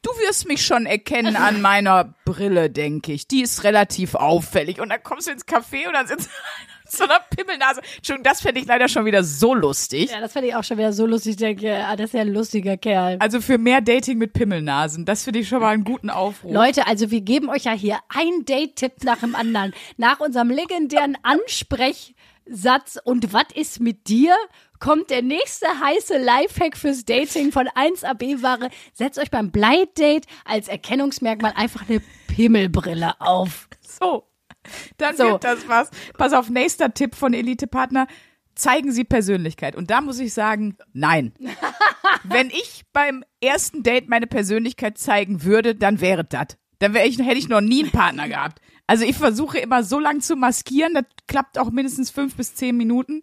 Du 0.02 0.10
wirst 0.20 0.48
mich 0.48 0.66
schon 0.66 0.86
erkennen 0.86 1.36
an 1.36 1.62
meiner 1.62 2.14
Brille, 2.26 2.70
denke 2.70 3.12
ich. 3.14 3.28
Die 3.28 3.42
ist 3.42 3.64
relativ 3.64 4.16
auffällig. 4.16 4.80
Und 4.80 4.90
dann 4.90 5.02
kommst 5.02 5.28
du 5.28 5.32
ins 5.32 5.48
Café 5.48 5.88
und 5.88 5.94
dann 5.94 6.08
sitzt 6.08 6.30
mit 6.30 6.75
so 6.90 7.04
einer 7.04 7.20
Pimmelnase. 7.20 7.82
Entschuldigung, 7.98 8.24
das 8.24 8.42
fände 8.42 8.62
ich 8.62 8.68
leider 8.68 8.88
schon 8.88 9.06
wieder 9.06 9.24
so 9.24 9.54
lustig. 9.54 10.12
Ja, 10.12 10.20
das 10.20 10.34
fand 10.34 10.46
ich 10.46 10.56
auch 10.56 10.64
schon 10.64 10.78
wieder 10.78 10.94
so 10.94 11.06
lustig. 11.06 11.32
Ich 11.32 11.38
denke, 11.38 11.84
ah, 11.86 11.96
das 11.96 12.08
ist 12.08 12.14
ja 12.14 12.22
ein 12.22 12.34
lustiger 12.34 12.78
Kerl. 12.78 13.18
Also 13.20 13.42
für 13.42 13.58
mehr 13.58 13.82
Dating 13.82 14.18
mit 14.18 14.34
Pimmelnasen, 14.34 15.06
das 15.06 15.24
finde 15.24 15.40
ich 15.40 15.48
schon 15.48 15.62
mal 15.62 15.74
einen 15.74 15.84
guten 15.84 16.10
Aufruf. 16.10 16.52
Leute, 16.52 16.88
also 16.88 17.12
wir 17.12 17.22
geben 17.22 17.50
euch 17.50 17.64
ja 17.64 17.72
hier 17.72 18.00
ein 18.10 18.46
Date-Tipp 18.46 19.04
nach 19.04 19.20
dem 19.20 19.36
anderen. 19.36 19.74
Nach 19.98 20.20
unserem 20.20 20.50
legendären 20.50 21.18
Ansprechsatz 21.24 23.00
und 23.04 23.34
was 23.34 23.46
ist 23.56 23.80
mit 23.80 24.08
dir? 24.08 24.36
Kommt 24.80 25.10
der 25.10 25.22
nächste 25.22 25.68
heiße 25.68 26.18
Lifehack 26.18 26.78
fürs 26.78 27.06
Dating 27.06 27.52
von 27.52 27.68
1AB-Ware. 27.68 28.70
Setzt 28.94 29.18
euch 29.18 29.32
beim 29.32 29.50
Blind 29.50 29.98
Date 29.98 30.26
als 30.44 30.68
Erkennungsmerkmal 30.68 31.54
einfach 31.56 31.88
eine 31.88 32.02
Pimmelbrille 32.28 33.20
auf. 33.20 33.70
So, 33.82 34.28
dann 34.98 35.16
So. 35.16 35.24
wird 35.32 35.44
das 35.44 35.68
was. 35.68 35.90
Pass 36.18 36.34
auf, 36.34 36.50
nächster 36.50 36.94
Tipp 36.94 37.16
von 37.16 37.34
Elite 37.34 37.68
Partner. 37.68 38.08
Zeigen 38.56 38.92
Sie 38.92 39.04
Persönlichkeit. 39.04 39.76
Und 39.76 39.92
da 39.92 40.00
muss 40.02 40.20
ich 40.20 40.34
sagen, 40.34 40.78
nein. 40.94 41.34
Wenn 42.24 42.48
ich 42.48 42.84
beim 42.94 43.24
ersten 43.42 43.84
Date 43.84 44.08
meine 44.08 44.28
Persönlichkeit 44.28 44.98
zeigen 44.98 45.44
würde, 45.44 45.76
dann 45.76 46.00
wäre 46.00 46.24
das. 46.24 46.58
Dann 46.80 46.94
wäre 46.94 47.08
ich, 47.08 47.20
hätte 47.20 47.38
ich 47.38 47.50
noch 47.50 47.62
nie 47.62 47.84
einen 47.84 47.92
Partner 47.92 48.28
gehabt. 48.30 48.60
Also 48.88 49.04
ich 49.04 49.18
versuche 49.18 49.58
immer 49.58 49.84
so 49.84 50.00
lang 50.00 50.22
zu 50.22 50.36
maskieren, 50.36 50.94
das 50.94 51.06
klappt 51.28 51.58
auch 51.58 51.72
mindestens 51.72 52.12
fünf 52.12 52.36
bis 52.36 52.54
zehn 52.56 52.78
Minuten. 52.78 53.22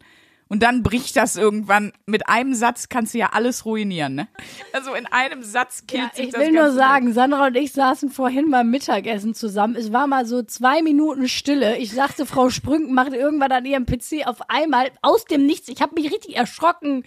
Und 0.52 0.62
dann 0.62 0.82
bricht 0.82 1.16
das 1.16 1.36
irgendwann. 1.36 1.94
Mit 2.04 2.28
einem 2.28 2.52
Satz 2.52 2.90
kannst 2.90 3.14
du 3.14 3.18
ja 3.18 3.30
alles 3.32 3.64
ruinieren, 3.64 4.14
ne? 4.14 4.28
Also 4.74 4.92
in 4.92 5.06
einem 5.06 5.42
Satz 5.42 5.86
killt 5.86 6.02
Ja, 6.02 6.10
sich 6.14 6.26
ich 6.26 6.32
das 6.32 6.42
will 6.42 6.52
nur 6.52 6.72
sagen, 6.72 7.14
Sandra 7.14 7.46
und 7.46 7.56
ich 7.56 7.72
saßen 7.72 8.10
vorhin 8.10 8.50
beim 8.50 8.68
Mittagessen 8.68 9.34
zusammen. 9.34 9.76
Es 9.76 9.94
war 9.94 10.06
mal 10.06 10.26
so 10.26 10.42
zwei 10.42 10.82
Minuten 10.82 11.26
Stille. 11.26 11.78
Ich 11.78 11.92
sagte, 11.92 12.26
Frau 12.26 12.50
Sprünk 12.50 12.90
macht 12.90 13.14
irgendwann 13.14 13.50
an 13.50 13.64
ihrem 13.64 13.86
PC 13.86 14.26
auf 14.26 14.50
einmal 14.50 14.90
aus 15.00 15.24
dem 15.24 15.46
Nichts. 15.46 15.68
Ich 15.68 15.80
habe 15.80 15.94
mich 15.94 16.12
richtig 16.12 16.36
erschrocken. 16.36 17.04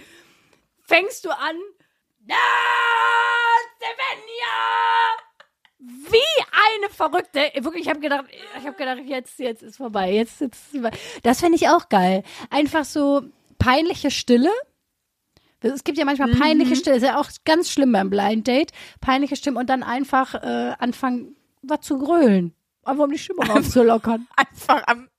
Fängst 0.81 1.23
du 1.25 1.29
an? 1.29 1.55
Na, 2.25 2.33
Svenja! 3.77 5.24
Wie 5.87 6.43
eine 6.51 6.89
Verrückte. 6.89 7.39
Wirklich, 7.63 7.83
ich 7.83 7.89
habe 7.89 7.99
gedacht, 7.99 8.25
ich 8.57 8.65
habe 8.65 8.75
gedacht, 8.75 8.99
jetzt, 9.05 9.37
jetzt 9.39 9.61
ist 9.61 9.77
vorbei. 9.77 10.11
Jetzt, 10.11 10.41
jetzt 10.41 10.55
ist 10.55 10.71
vorbei. 10.71 10.91
Das 11.23 11.39
finde 11.39 11.57
ich 11.57 11.69
auch 11.69 11.89
geil. 11.89 12.23
Einfach 12.49 12.85
so 12.85 13.21
peinliche 13.59 14.09
Stille. 14.09 14.49
Es 15.61 15.83
gibt 15.83 15.97
ja 15.97 16.05
manchmal 16.05 16.31
peinliche 16.31 16.75
Stille, 16.75 16.97
ist 16.97 17.03
ja 17.03 17.19
auch 17.19 17.29
ganz 17.43 17.71
schlimm 17.71 17.91
beim 17.91 18.09
Blind 18.09 18.47
Date. 18.47 18.71
Peinliche 19.01 19.35
Stimmen 19.35 19.57
und 19.57 19.69
dann 19.69 19.83
einfach 19.83 20.35
äh, 20.35 20.73
anfangen, 20.77 21.35
was 21.61 21.81
zu 21.81 21.97
grölen. 21.97 22.53
Einfach 22.83 23.03
um 23.03 23.11
die 23.11 23.17
Stimmung 23.17 23.49
aufzulockern. 23.49 24.27
einfach 24.35 24.83
am 24.87 25.09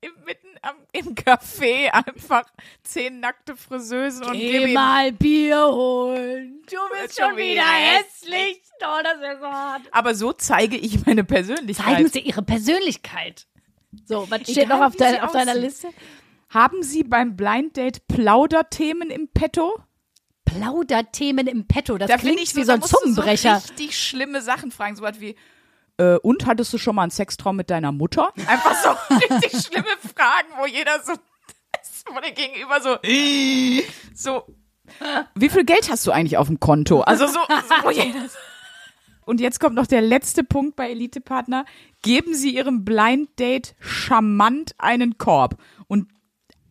im, 0.00 0.12
mitten 0.24 0.48
am, 0.62 0.76
im 0.92 1.14
Café 1.14 1.90
einfach 1.90 2.44
zehn 2.82 3.20
nackte 3.20 3.56
Friseusen 3.56 4.24
und 4.24 4.32
Geh 4.32 4.72
mal 4.72 5.12
Bier 5.12 5.66
holen. 5.66 6.62
Du 6.70 6.76
bist 7.02 7.18
Schon 7.18 7.30
schon 7.30 7.36
wieder 7.36 7.62
hässlich. 7.64 8.60
Oh, 8.80 9.02
das 9.02 9.20
wäre 9.20 9.38
so 9.38 9.46
hart. 9.46 9.82
Aber 9.90 10.14
so 10.14 10.32
zeige 10.32 10.76
ich 10.76 11.04
meine 11.06 11.24
Persönlichkeit. 11.24 11.86
Zeigen 11.86 12.08
Sie 12.08 12.20
Ihre 12.20 12.42
Persönlichkeit. 12.42 13.46
So, 14.04 14.28
was 14.30 14.42
steht 14.42 14.58
Egal, 14.58 14.78
noch 14.78 14.86
auf, 14.86 14.94
wie 14.94 14.98
dein, 14.98 15.20
auf 15.20 15.32
deiner. 15.32 15.54
Liste? 15.54 15.88
Haben 16.48 16.82
Sie 16.82 17.04
beim 17.04 17.36
Blind 17.36 17.76
Date 17.76 18.06
Plauderthemen 18.08 19.10
im 19.10 19.28
Petto? 19.28 19.78
Plauderthemen 20.44 21.46
im 21.46 21.66
Petto. 21.66 21.98
Das 21.98 22.08
Da 22.08 22.16
klingt 22.16 22.38
finde 22.38 22.42
ich 22.42 22.54
wie 22.56 22.64
so, 22.64 22.72
so 22.72 22.78
da 22.78 22.82
ein 22.82 22.82
Zungenbrecher. 22.82 23.60
So 23.60 23.68
richtig 23.68 23.98
schlimme 23.98 24.42
Sachen 24.42 24.70
fragen, 24.70 24.96
so 24.96 25.02
was 25.02 25.20
wie 25.20 25.36
äh, 25.98 26.16
und 26.16 26.46
hattest 26.46 26.72
du 26.72 26.78
schon 26.78 26.96
mal 26.96 27.02
einen 27.02 27.10
Sextraum 27.10 27.56
mit 27.56 27.70
deiner 27.70 27.92
Mutter? 27.92 28.32
Einfach 28.46 28.74
so 28.82 29.14
richtig 29.14 29.66
schlimme 29.66 29.86
Fragen, 30.14 30.48
wo 30.58 30.66
jeder 30.66 31.02
so 31.02 31.12
wo 32.12 32.20
der 32.20 32.32
Gegenüber 32.32 32.80
so 32.80 32.98
so 34.14 34.44
wie 35.34 35.48
viel 35.48 35.64
Geld 35.64 35.90
hast 35.90 36.06
du 36.06 36.10
eigentlich 36.10 36.36
auf 36.36 36.48
dem 36.48 36.60
Konto? 36.60 37.00
Also 37.02 37.26
so, 37.26 37.38
so 37.48 37.84
wo 37.84 37.90
jeder 37.90 38.28
so 38.28 38.36
und 39.24 39.40
jetzt 39.40 39.60
kommt 39.60 39.76
noch 39.76 39.86
der 39.86 40.02
letzte 40.02 40.44
Punkt 40.44 40.76
bei 40.76 40.90
Elite 40.90 41.20
Partner. 41.20 41.64
Geben 42.02 42.34
Sie 42.34 42.54
Ihrem 42.54 42.84
Blind 42.84 43.38
Date 43.38 43.74
charmant 43.78 44.74
einen 44.78 45.16
Korb. 45.18 45.56
Und 45.86 46.08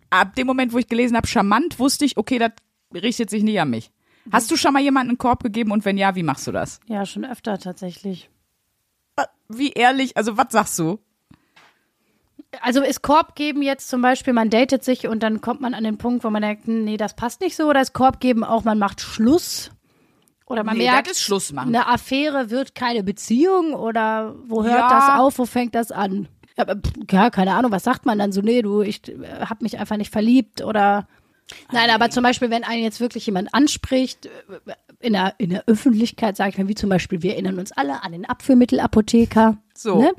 ab 0.09 0.35
dem 0.35 0.47
Moment, 0.47 0.73
wo 0.73 0.77
ich 0.77 0.87
gelesen 0.87 1.15
habe, 1.15 1.27
charmant, 1.27 1.79
wusste 1.79 2.05
ich, 2.05 2.17
okay, 2.17 2.39
das 2.39 2.51
richtet 2.93 3.29
sich 3.29 3.43
nicht 3.43 3.59
an 3.59 3.69
mich. 3.69 3.91
Hast 4.31 4.51
du 4.51 4.57
schon 4.57 4.73
mal 4.73 4.81
jemanden 4.81 5.11
einen 5.11 5.17
Korb 5.17 5.43
gegeben 5.43 5.71
und 5.71 5.85
wenn 5.85 5.97
ja, 5.97 6.15
wie 6.15 6.23
machst 6.23 6.45
du 6.45 6.51
das? 6.51 6.79
Ja, 6.87 7.05
schon 7.05 7.25
öfter 7.25 7.57
tatsächlich. 7.57 8.29
Wie 9.57 9.71
ehrlich, 9.71 10.17
also 10.17 10.37
was 10.37 10.47
sagst 10.51 10.77
du? 10.79 10.99
Also 12.61 12.81
ist 12.81 13.01
Korb 13.01 13.35
geben 13.35 13.61
jetzt 13.61 13.87
zum 13.87 14.01
Beispiel, 14.01 14.33
man 14.33 14.49
datet 14.49 14.83
sich 14.83 15.07
und 15.07 15.23
dann 15.23 15.39
kommt 15.39 15.61
man 15.61 15.73
an 15.73 15.85
den 15.85 15.97
Punkt, 15.97 16.23
wo 16.25 16.29
man 16.29 16.41
denkt, 16.41 16.67
nee, 16.67 16.97
das 16.97 17.15
passt 17.15 17.39
nicht 17.41 17.55
so. 17.55 17.69
Oder 17.69 17.81
ist 17.81 17.93
Korb 17.93 18.19
geben 18.19 18.43
auch, 18.43 18.63
man 18.65 18.77
macht 18.77 18.99
Schluss? 18.99 19.71
Oder 20.45 20.65
man 20.65 20.75
Nee, 20.77 20.83
merkt, 20.89 21.07
das 21.07 21.13
ist 21.17 21.23
Schluss 21.23 21.53
machen. 21.53 21.69
eine 21.73 21.87
Affäre 21.87 22.49
wird 22.49 22.75
keine 22.75 23.03
Beziehung? 23.03 23.73
Oder 23.73 24.35
wo 24.47 24.63
hört 24.63 24.73
Ja. 24.75 24.89
das 24.89 25.19
auf, 25.19 25.37
wo 25.39 25.45
fängt 25.45 25.75
das 25.75 25.91
an? 25.93 26.27
Ja, 27.09 27.29
keine 27.29 27.53
Ahnung, 27.55 27.71
was 27.71 27.85
sagt 27.85 28.05
man 28.05 28.19
dann 28.19 28.33
so? 28.33 28.41
Nee, 28.41 28.61
du, 28.61 28.81
ich 28.81 29.07
äh, 29.07 29.45
hab 29.45 29.61
mich 29.61 29.79
einfach 29.79 29.95
nicht 29.95 30.11
verliebt 30.11 30.61
oder. 30.61 31.07
Nein, 31.71 31.89
aber 31.89 32.09
zum 32.09 32.23
Beispiel, 32.23 32.49
wenn 32.49 32.65
einen 32.65 32.83
jetzt 32.83 32.99
wirklich 32.99 33.25
jemand 33.25 33.53
anspricht, 33.53 34.25
äh, 34.25 34.29
in 35.01 35.13
der, 35.13 35.35
in 35.37 35.49
der 35.49 35.63
Öffentlichkeit, 35.67 36.37
sage 36.37 36.51
ich 36.51 36.57
mal, 36.57 36.67
wie 36.67 36.75
zum 36.75 36.89
Beispiel, 36.89 37.21
wir 37.21 37.33
erinnern 37.33 37.59
uns 37.59 37.71
alle 37.71 38.03
an 38.03 38.11
den 38.11 38.25
Abführmittelapotheker. 38.25 39.57
So. 39.73 40.01
Ne? 40.01 40.13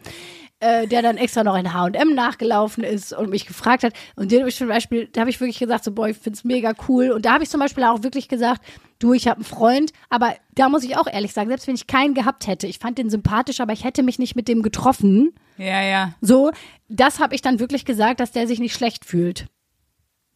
Äh, 0.62 0.86
der 0.86 1.02
dann 1.02 1.16
extra 1.16 1.42
noch 1.42 1.56
in 1.56 1.74
H&M 1.74 2.14
nachgelaufen 2.14 2.84
ist 2.84 3.12
und 3.12 3.30
mich 3.30 3.46
gefragt 3.46 3.82
hat. 3.82 3.94
Und 4.14 4.30
den 4.30 4.38
habe 4.38 4.48
ich 4.48 4.54
zum 4.54 4.68
Beispiel, 4.68 5.08
da 5.08 5.22
habe 5.22 5.30
ich 5.30 5.40
wirklich 5.40 5.58
gesagt, 5.58 5.82
so, 5.82 5.90
boah, 5.90 6.08
ich 6.08 6.16
find's 6.16 6.44
mega 6.44 6.72
cool. 6.86 7.10
Und 7.10 7.26
da 7.26 7.32
habe 7.32 7.42
ich 7.42 7.50
zum 7.50 7.58
Beispiel 7.58 7.82
auch 7.82 8.04
wirklich 8.04 8.28
gesagt, 8.28 8.62
du, 9.00 9.12
ich 9.12 9.26
habe 9.26 9.38
einen 9.38 9.44
Freund, 9.44 9.92
aber 10.08 10.36
da 10.54 10.68
muss 10.68 10.84
ich 10.84 10.96
auch 10.96 11.08
ehrlich 11.08 11.32
sagen, 11.32 11.48
selbst 11.48 11.66
wenn 11.66 11.74
ich 11.74 11.88
keinen 11.88 12.14
gehabt 12.14 12.46
hätte, 12.46 12.68
ich 12.68 12.78
fand 12.78 12.96
den 12.96 13.10
sympathisch, 13.10 13.58
aber 13.58 13.72
ich 13.72 13.82
hätte 13.82 14.04
mich 14.04 14.20
nicht 14.20 14.36
mit 14.36 14.46
dem 14.46 14.62
getroffen. 14.62 15.34
Ja, 15.58 15.82
ja. 15.82 16.14
So, 16.20 16.52
das 16.88 17.18
habe 17.18 17.34
ich 17.34 17.42
dann 17.42 17.58
wirklich 17.58 17.84
gesagt, 17.84 18.20
dass 18.20 18.30
der 18.30 18.46
sich 18.46 18.60
nicht 18.60 18.74
schlecht 18.74 19.04
fühlt. 19.04 19.46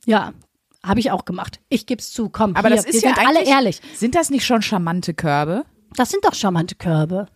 Ja, 0.06 0.32
habe 0.86 1.00
ich 1.00 1.10
auch 1.10 1.24
gemacht. 1.24 1.60
Ich 1.68 1.86
geb's 1.86 2.10
zu, 2.12 2.28
komm, 2.30 2.54
Aber 2.56 2.68
hier, 2.68 2.76
das 2.76 2.84
ist 2.86 3.02
wir 3.02 3.10
ja 3.10 3.14
sind 3.16 3.26
alle 3.26 3.44
ehrlich. 3.44 3.80
Sind 3.94 4.14
das 4.14 4.30
nicht 4.30 4.44
schon 4.46 4.62
charmante 4.62 5.14
Körbe? 5.14 5.64
Das 5.96 6.10
sind 6.10 6.24
doch 6.24 6.34
charmante 6.34 6.74
Körbe. 6.74 7.26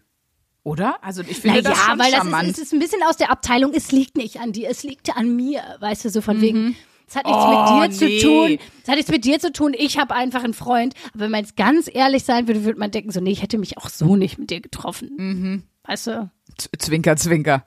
Oder? 0.62 1.03
Also 1.03 1.22
ich 1.22 1.39
finde 1.39 1.62
Naja, 1.62 1.70
das 1.70 1.79
schon 1.79 1.99
weil 1.99 2.11
das 2.11 2.20
charmant. 2.20 2.49
ist, 2.49 2.59
es 2.59 2.64
ist 2.64 2.72
ein 2.74 2.79
bisschen 2.81 3.03
aus 3.09 3.16
der 3.16 3.31
Abteilung, 3.31 3.72
es 3.74 3.93
liegt 3.93 4.16
nicht 4.16 4.41
an 4.41 4.53
dir, 4.53 4.68
es 4.68 4.83
liegt 4.83 5.16
an 5.16 5.35
mir, 5.35 5.62
weißt 5.81 6.05
du, 6.05 6.11
so 6.11 6.20
von 6.20 6.41
wegen. 6.41 6.77
Es 7.09 7.16
hat 7.16 7.27
nichts 7.27 7.43
Oh, 7.43 7.81
mit 7.81 8.01
dir 8.01 8.07
nee. 8.07 8.18
zu 8.20 8.27
tun. 8.27 8.59
Es 8.85 8.89
hat 8.89 8.95
nichts 8.97 9.11
mit 9.11 9.24
dir 9.24 9.41
zu 9.41 9.53
tun. 9.53 9.74
Ich 9.77 9.99
habe 9.99 10.14
einfach 10.14 10.45
einen 10.45 10.55
Freund. 10.55 10.95
Aber 11.12 11.24
wenn 11.24 11.31
man 11.33 11.41
jetzt 11.41 11.57
ganz 11.57 11.91
ehrlich 11.93 12.22
sein 12.24 12.47
würde, 12.47 12.62
würde 12.64 12.79
man 12.79 12.93
denken, 12.93 13.11
so, 13.11 13.20
nee, 13.20 13.33
ich 13.33 13.43
hätte 13.43 13.59
mich 13.59 13.79
auch 13.79 13.89
so 13.89 14.14
nicht 14.14 14.39
mit 14.39 14.51
dir 14.51 14.61
getroffen. 14.61 15.11
Mhm. 15.16 15.62
Weißt 15.83 16.07
du? 16.07 16.31
Z- 16.57 16.70
Zwinker, 16.81 17.16
zwinker. 17.16 17.64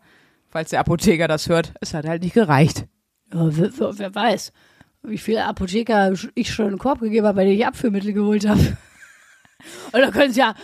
Falls 0.49 0.69
der 0.69 0.79
Apotheker 0.79 1.27
das 1.27 1.49
hört, 1.49 1.73
es 1.81 1.93
hat 1.93 2.05
halt 2.05 2.21
nicht 2.23 2.35
gereicht. 2.35 2.85
Ja, 3.33 3.47
wer, 3.57 3.71
wer, 3.77 3.97
wer 3.99 4.15
weiß, 4.15 4.53
wie 5.03 5.17
viele 5.17 5.45
Apotheker 5.45 6.13
ich 6.35 6.53
schon 6.53 6.67
einen 6.67 6.77
Korb 6.79 6.99
gegeben 6.99 7.27
habe, 7.27 7.41
denen 7.41 7.55
ich 7.57 7.65
Abführmittel 7.65 8.13
geholt 8.13 8.47
habe. 8.47 8.59
Und 9.91 10.01
da 10.01 10.11
können 10.11 10.33
sie 10.33 10.39
ja, 10.39 10.55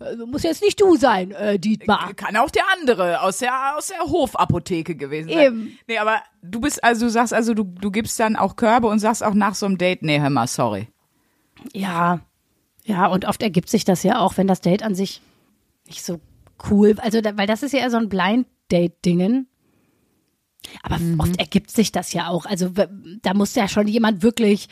Äh, 0.00 0.16
muss 0.26 0.42
jetzt 0.42 0.62
nicht 0.62 0.80
du 0.80 0.96
sein, 0.96 1.30
äh, 1.32 1.58
Dietmar. 1.58 2.14
Kann 2.14 2.36
auch 2.36 2.50
der 2.50 2.62
andere 2.78 3.20
aus 3.20 3.38
der, 3.38 3.76
aus 3.76 3.88
der 3.88 4.00
Hofapotheke 4.00 4.96
gewesen 4.96 5.28
sein. 5.28 5.38
Eben. 5.38 5.78
Nee, 5.86 5.98
aber 5.98 6.22
du 6.42 6.60
bist, 6.60 6.82
also 6.82 7.06
du 7.06 7.10
sagst, 7.10 7.34
also 7.34 7.54
du, 7.54 7.64
du 7.64 7.90
gibst 7.90 8.18
dann 8.18 8.36
auch 8.36 8.56
Körbe 8.56 8.88
und 8.88 8.98
sagst 8.98 9.22
auch 9.22 9.34
nach 9.34 9.54
so 9.54 9.66
einem 9.66 9.78
Date, 9.78 10.02
nee, 10.02 10.18
hör 10.20 10.30
mal, 10.30 10.46
sorry. 10.46 10.88
Ja, 11.74 12.20
ja, 12.84 13.06
und 13.06 13.26
oft 13.26 13.42
ergibt 13.42 13.68
sich 13.68 13.84
das 13.84 14.02
ja 14.02 14.20
auch, 14.20 14.38
wenn 14.38 14.46
das 14.46 14.62
Date 14.62 14.82
an 14.82 14.94
sich 14.94 15.20
nicht 15.86 16.02
so 16.02 16.18
cool, 16.70 16.94
also 16.98 17.20
weil 17.34 17.46
das 17.46 17.62
ist 17.62 17.72
ja 17.72 17.80
eher 17.80 17.90
so 17.90 17.98
ein 17.98 18.08
Blind-Date-Dingen. 18.08 19.48
Aber 20.82 20.98
oft 21.18 21.38
ergibt 21.38 21.70
sich 21.70 21.90
das 21.92 22.12
ja 22.12 22.28
auch. 22.28 22.46
Also 22.46 22.70
da 23.22 23.34
muss 23.34 23.54
ja 23.54 23.66
schon 23.68 23.88
jemand 23.88 24.22
wirklich 24.22 24.68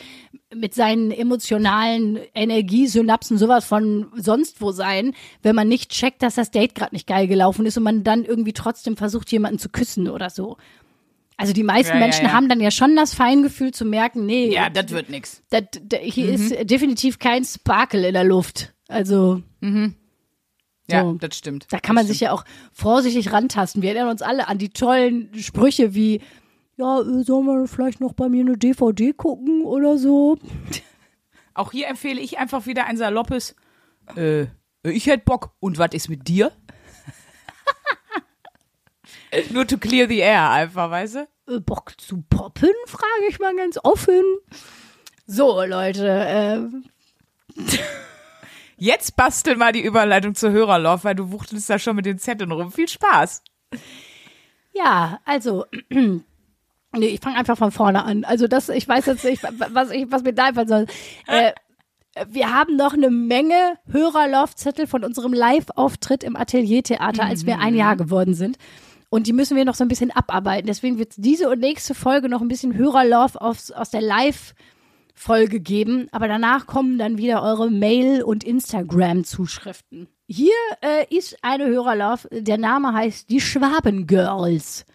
mit 0.55 0.75
seinen 0.75 1.11
emotionalen 1.11 2.19
Energiesynapsen 2.35 3.39
sowas 3.39 3.65
von 3.65 4.07
sonst 4.17 4.61
wo 4.61 4.71
sein, 4.73 5.15
wenn 5.43 5.55
man 5.57 5.69
nicht 5.69 5.91
checkt, 5.91 6.23
dass 6.23 6.35
das 6.37 6.51
Date 6.51 6.75
gerade 6.75 6.95
nicht 6.95 7.07
geil 7.07 7.27
gelaufen 7.27 7.67
ist 7.67 7.77
und 7.77 7.83
man 7.83 8.05
dann 8.05 8.25
irgendwie 8.25 8.53
trotzdem 8.53 8.97
versucht, 8.97 9.31
jemanden 9.33 9.59
zu 9.59 9.69
küssen 9.69 10.09
oder 10.09 10.31
so. 10.31 10.57
Also 11.37 11.53
die 11.53 11.63
meisten 11.63 11.95
Ja, 11.95 12.01
Menschen 12.01 12.25
ja. 12.27 12.33
haben 12.33 12.49
dann 12.49 12.61
ja 12.61 12.71
schon 12.71 12.97
das 12.97 13.15
Feingefühl 13.15 13.73
zu 13.73 13.85
merken, 13.85 14.27
nee, 14.27 14.53
Ja, 14.53 14.71
das 14.71 14.91
wird 14.91 15.09
nix. 15.09 15.43
da, 15.51 15.61
hier 16.01 16.31
ist 16.33 16.53
definitiv 16.71 17.19
kein 17.19 17.45
Sparkle 17.45 18.09
in 18.09 18.15
der 18.15 18.25
Luft. 18.25 18.75
Also 18.89 19.43
Ja, 20.91 21.03
So. 21.03 21.13
das 21.15 21.37
stimmt. 21.37 21.67
da 21.71 21.79
kann 21.81 21.95
man 21.95 22.07
sich 22.07 22.21
ja 22.21 22.33
auch 22.33 22.45
vorsichtig 22.73 23.33
rantasten. 23.33 23.83
Wir 23.83 23.91
erinnern 23.91 24.11
uns 24.11 24.23
alle 24.23 24.49
an 24.49 24.59
die 24.59 24.71
tollen 24.71 25.31
Sprüche 25.39 25.95
wie, 25.95 26.21
ja, 26.77 27.01
äh, 27.01 27.23
sollen 27.25 27.47
wir 27.47 27.69
vielleicht 27.69 28.01
noch 28.01 28.13
bei 28.15 28.29
mir 28.29 28.41
eine 28.43 28.57
DVD 28.57 29.13
gucken 29.13 29.63
oder 29.65 29.99
so? 29.99 30.39
Auch 31.55 31.73
hier 31.73 31.89
empfehle 31.89 32.21
ich 32.21 32.39
einfach 32.39 32.67
wieder 32.67 32.87
ein 32.87 32.97
saloppes, 32.97 33.57
äh, 34.17 34.47
ich 34.85 35.07
hätte 35.07 35.25
Bock. 35.25 35.51
Und 35.59 35.77
was 35.79 35.91
ist 35.93 36.09
mit 36.09 36.29
dir? 36.29 36.53
Nur 39.53 39.67
to 39.67 39.77
clear 39.77 40.07
the 40.09 40.19
air 40.19 40.49
einfach, 40.51 40.89
weißt 40.91 41.17
du? 41.17 41.29
Äh, 41.57 41.61
Bock 41.61 41.93
zu 42.01 42.23
poppen, 42.31 42.71
frage 42.87 43.27
ich 43.29 43.39
mal 43.41 43.55
ganz 43.57 43.79
offen. 43.83 44.23
So, 45.27 45.63
Leute, 45.65 46.71
äh, 47.57 47.61
Jetzt 48.79 49.17
bastel 49.17 49.57
mal 49.57 49.73
die 49.73 49.85
Überleitung 49.85 50.35
zur 50.35 50.53
Hörerlauf, 50.53 51.05
weil 51.05 51.17
du 51.17 51.33
wuchtelst 51.33 51.69
da 51.69 51.79
schon 51.79 51.97
mit 51.97 52.07
den 52.07 52.19
Zetteln 52.19 52.53
rum. 52.53 52.71
Viel 52.71 52.89
Spaß. 52.89 53.43
Ja, 54.73 55.19
also, 55.25 55.67
nee, 55.91 56.23
ich 56.93 57.21
fange 57.21 57.37
einfach 57.37 57.59
von 57.59 57.73
vorne 57.73 58.05
an. 58.05 58.25
Also 58.25 58.47
das, 58.47 58.69
ich 58.69 58.87
weiß 58.87 59.07
jetzt 59.07 59.25
nicht, 59.25 59.43
was, 59.43 59.91
ich, 59.91 60.11
was 60.11 60.23
mir 60.23 60.33
da 60.33 60.47
einfallen 60.47 60.69
soll. 60.69 60.87
Äh, 61.27 61.53
wir 62.29 62.53
haben 62.53 62.77
noch 62.77 62.95
eine 62.95 63.11
Menge 63.11 63.79
Hörerlaufzettel 63.91 64.87
von 64.87 65.05
unserem 65.05 65.33
Live-Auftritt 65.33 66.25
im 66.25 66.37
Ateliertheater, 66.37 67.25
als 67.25 67.47
wir 67.47 67.59
ein 67.59 67.75
Jahr 67.75 67.97
geworden 67.97 68.35
sind. 68.35 68.59
Und 69.11 69.27
die 69.27 69.33
müssen 69.33 69.57
wir 69.57 69.65
noch 69.65 69.75
so 69.75 69.85
ein 69.85 69.89
bisschen 69.89 70.11
abarbeiten. 70.11 70.67
Deswegen 70.67 70.99
wird 70.99 71.15
diese 71.17 71.49
und 71.49 71.61
nächste 71.61 71.95
Folge 71.95 72.29
noch 72.29 72.43
ein 72.43 72.49
bisschen 72.49 72.77
Hörerlauf 72.77 73.37
aus, 73.37 73.71
aus 73.71 73.91
der 73.91 74.03
Live-Folge 75.19 75.61
geben. 75.61 76.09
Aber 76.13 76.29
danach 76.29 76.67
kommen 76.67 76.99
dann 76.99 77.19
wieder 77.19 77.43
eure 77.43 77.71
Mail- 77.71 78.23
und 78.23 78.45
Instagram-Zuschriften. 78.45 80.09
Hier 80.27 80.53
äh, 80.83 81.15
ist 81.15 81.37
eine 81.43 81.67
Hörerlauf. 81.67 82.29
Der 82.31 82.59
Name 82.59 82.93
heißt 82.93 83.29
die 83.31 83.41
Schwabengirls. 83.41 84.87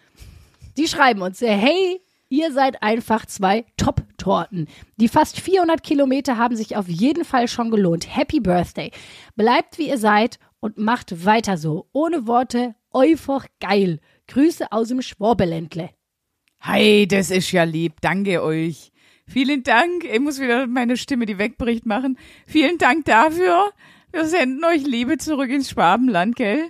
Die 0.76 0.88
schreiben 0.88 1.22
uns, 1.22 1.42
äh, 1.42 1.54
hey, 1.54 2.00
ihr 2.28 2.52
seid 2.52 2.82
einfach 2.82 3.26
zwei 3.26 3.64
Top-Torten. 3.76 4.68
Die 4.96 5.08
fast 5.08 5.40
400 5.40 5.82
Kilometer 5.82 6.38
haben 6.38 6.56
sich 6.56 6.76
auf 6.76 6.88
jeden 6.88 7.24
Fall 7.24 7.48
schon 7.48 7.70
gelohnt. 7.70 8.16
Happy 8.16 8.40
Birthday. 8.40 8.90
Bleibt 9.36 9.78
wie 9.78 9.88
ihr 9.88 9.98
seid 9.98 10.38
und 10.60 10.78
macht 10.78 11.24
weiter 11.24 11.58
so. 11.58 11.88
Ohne 11.92 12.26
Worte, 12.26 12.74
einfach 12.92 13.46
geil. 13.60 14.00
Grüße 14.28 14.72
aus 14.72 14.88
dem 14.88 15.02
Schwabeländle. 15.02 15.90
Hi, 16.60 17.06
das 17.06 17.30
ist 17.30 17.52
ja 17.52 17.64
lieb. 17.64 18.00
Danke 18.00 18.42
euch. 18.42 18.93
Vielen 19.26 19.62
Dank. 19.62 20.04
Ich 20.04 20.20
muss 20.20 20.40
wieder 20.40 20.66
meine 20.66 20.96
Stimme, 20.96 21.26
die 21.26 21.38
wegbricht, 21.38 21.86
machen. 21.86 22.18
Vielen 22.46 22.78
Dank 22.78 23.04
dafür. 23.04 23.70
Wir 24.12 24.26
senden 24.26 24.64
euch 24.64 24.86
Liebe 24.86 25.18
zurück 25.18 25.50
ins 25.50 25.70
Schwabenland, 25.70 26.36
gell? 26.36 26.68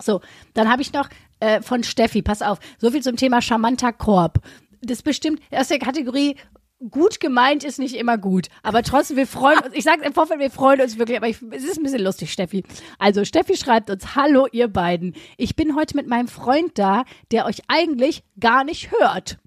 So, 0.00 0.20
dann 0.54 0.70
habe 0.70 0.82
ich 0.82 0.92
noch 0.92 1.08
äh, 1.40 1.60
von 1.60 1.82
Steffi, 1.82 2.22
pass 2.22 2.42
auf, 2.42 2.58
so 2.78 2.90
viel 2.90 3.02
zum 3.02 3.16
Thema 3.16 3.42
charmanter 3.42 3.92
Korb. 3.92 4.40
Das 4.80 4.98
ist 4.98 5.02
bestimmt 5.02 5.40
aus 5.50 5.68
der 5.68 5.78
Kategorie 5.78 6.36
gut 6.90 7.20
gemeint 7.20 7.64
ist 7.64 7.78
nicht 7.78 7.94
immer 7.94 8.18
gut, 8.18 8.48
aber 8.62 8.82
trotzdem, 8.82 9.16
wir 9.16 9.26
freuen 9.26 9.58
uns, 9.60 9.74
ich 9.74 9.84
sage 9.84 10.02
im 10.04 10.12
Vorfeld, 10.12 10.40
wir 10.40 10.50
freuen 10.50 10.80
uns 10.80 10.98
wirklich, 10.98 11.16
aber 11.16 11.28
ich, 11.28 11.38
es 11.50 11.64
ist 11.64 11.78
ein 11.78 11.82
bisschen 11.82 12.02
lustig, 12.02 12.32
Steffi. 12.32 12.64
Also, 12.98 13.24
Steffi 13.24 13.56
schreibt 13.56 13.88
uns, 13.88 14.14
hallo 14.14 14.46
ihr 14.52 14.68
beiden, 14.68 15.14
ich 15.38 15.56
bin 15.56 15.74
heute 15.74 15.96
mit 15.96 16.06
meinem 16.06 16.28
Freund 16.28 16.72
da, 16.78 17.04
der 17.30 17.46
euch 17.46 17.62
eigentlich 17.68 18.24
gar 18.38 18.64
nicht 18.64 18.90
hört. 18.92 19.38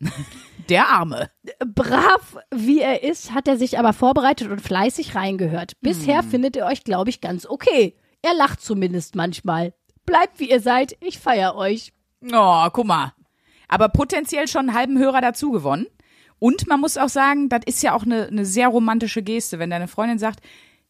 Der 0.69 0.87
Arme. 0.89 1.29
Brav 1.65 2.37
wie 2.53 2.79
er 2.79 3.03
ist, 3.03 3.33
hat 3.33 3.47
er 3.47 3.57
sich 3.57 3.79
aber 3.79 3.93
vorbereitet 3.93 4.51
und 4.51 4.61
fleißig 4.61 5.15
reingehört. 5.15 5.73
Bisher 5.81 6.21
findet 6.23 6.55
er 6.55 6.67
euch, 6.67 6.83
glaube 6.83 7.09
ich, 7.09 7.21
ganz 7.21 7.45
okay. 7.45 7.95
Er 8.21 8.33
lacht 8.35 8.61
zumindest 8.61 9.15
manchmal. 9.15 9.73
Bleibt 10.05 10.39
wie 10.39 10.49
ihr 10.49 10.61
seid, 10.61 10.95
ich 11.01 11.19
feier 11.19 11.55
euch. 11.55 11.93
Oh, 12.31 12.67
guck 12.71 12.85
mal. 12.85 13.13
Aber 13.67 13.89
potenziell 13.89 14.47
schon 14.47 14.69
einen 14.69 14.77
halben 14.77 14.97
Hörer 14.99 15.21
dazu 15.21 15.51
gewonnen. 15.51 15.87
Und 16.39 16.67
man 16.67 16.79
muss 16.79 16.97
auch 16.97 17.09
sagen, 17.09 17.49
das 17.49 17.61
ist 17.65 17.83
ja 17.83 17.93
auch 17.93 18.03
eine, 18.03 18.27
eine 18.27 18.45
sehr 18.45 18.67
romantische 18.69 19.21
Geste, 19.21 19.59
wenn 19.59 19.69
deine 19.69 19.87
Freundin 19.87 20.19
sagt, 20.19 20.39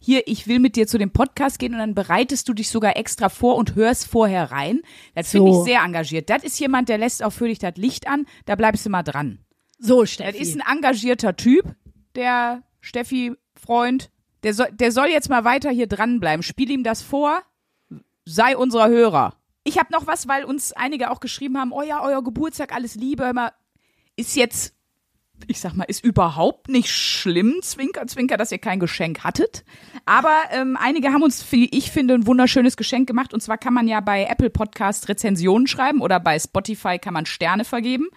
hier, 0.01 0.27
ich 0.27 0.47
will 0.47 0.59
mit 0.59 0.75
dir 0.75 0.87
zu 0.87 0.97
dem 0.97 1.11
Podcast 1.11 1.59
gehen 1.59 1.73
und 1.73 1.79
dann 1.79 1.95
bereitest 1.95 2.47
du 2.47 2.53
dich 2.53 2.69
sogar 2.69 2.95
extra 2.95 3.27
vor 3.27 3.55
und 3.55 3.75
hörst 3.75 4.07
vorher 4.07 4.51
rein. 4.51 4.81
Das 5.15 5.31
finde 5.31 5.51
So. 5.51 5.59
ich 5.59 5.65
sehr 5.69 5.81
engagiert. 5.83 6.29
Das 6.29 6.43
ist 6.43 6.59
jemand, 6.59 6.87
der 6.87 6.97
lässt 6.97 7.21
auch 7.23 7.31
für 7.33 7.47
dich 7.47 7.59
das 7.59 7.75
Licht 7.75 8.07
an, 8.07 8.25
da 8.45 8.55
bleibst 8.55 8.85
du 8.85 8.89
mal 8.89 9.03
dran. 9.03 9.39
So, 9.79 10.01
Das 10.01 10.11
Steffi. 10.11 10.37
ist 10.37 10.59
ein 10.59 10.77
engagierter 10.77 11.35
Typ, 11.35 11.63
der 12.15 12.63
Steffi-Freund. 12.81 14.11
Der 14.43 14.53
soll, 14.53 14.67
der 14.71 14.91
soll 14.91 15.07
jetzt 15.07 15.29
mal 15.29 15.43
weiter 15.43 15.69
hier 15.71 15.87
dranbleiben. 15.87 16.43
Spiel 16.43 16.69
ihm 16.69 16.83
das 16.83 17.01
vor. 17.01 17.41
Sei 18.25 18.55
unser 18.55 18.87
Hörer. 18.89 19.35
Ich 19.63 19.77
habe 19.77 19.91
noch 19.91 20.07
was, 20.07 20.27
weil 20.27 20.45
uns 20.45 20.71
einige 20.73 21.11
auch 21.11 21.19
geschrieben 21.19 21.57
haben, 21.57 21.71
oh 21.71 21.81
ja, 21.81 22.01
euer 22.03 22.23
Geburtstag, 22.23 22.73
alles 22.73 22.95
Liebe, 22.95 23.33
mal, 23.33 23.51
ist 24.15 24.35
jetzt, 24.35 24.73
ich 25.47 25.59
sag 25.59 25.73
mal, 25.75 25.83
ist 25.83 26.03
überhaupt 26.03 26.69
nicht 26.69 26.89
schlimm, 26.91 27.55
Zwinker, 27.61 28.07
Zwinker, 28.07 28.37
dass 28.37 28.51
ihr 28.51 28.57
kein 28.57 28.79
Geschenk 28.79 29.23
hattet. 29.23 29.63
Aber 30.05 30.35
ähm, 30.51 30.77
einige 30.79 31.09
haben 31.11 31.23
uns, 31.23 31.51
wie 31.51 31.65
ich 31.69 31.91
finde, 31.91 32.13
ein 32.15 32.25
wunderschönes 32.27 32.77
Geschenk 32.77 33.07
gemacht. 33.07 33.33
Und 33.33 33.41
zwar 33.41 33.57
kann 33.57 33.73
man 33.73 33.87
ja 33.87 33.99
bei 33.99 34.25
Apple 34.25 34.49
Podcast 34.49 35.09
Rezensionen 35.09 35.67
schreiben 35.67 36.01
oder 36.01 36.19
bei 36.19 36.39
Spotify 36.39 36.97
kann 36.99 37.13
man 37.13 37.25
Sterne 37.25 37.65
vergeben. 37.65 38.07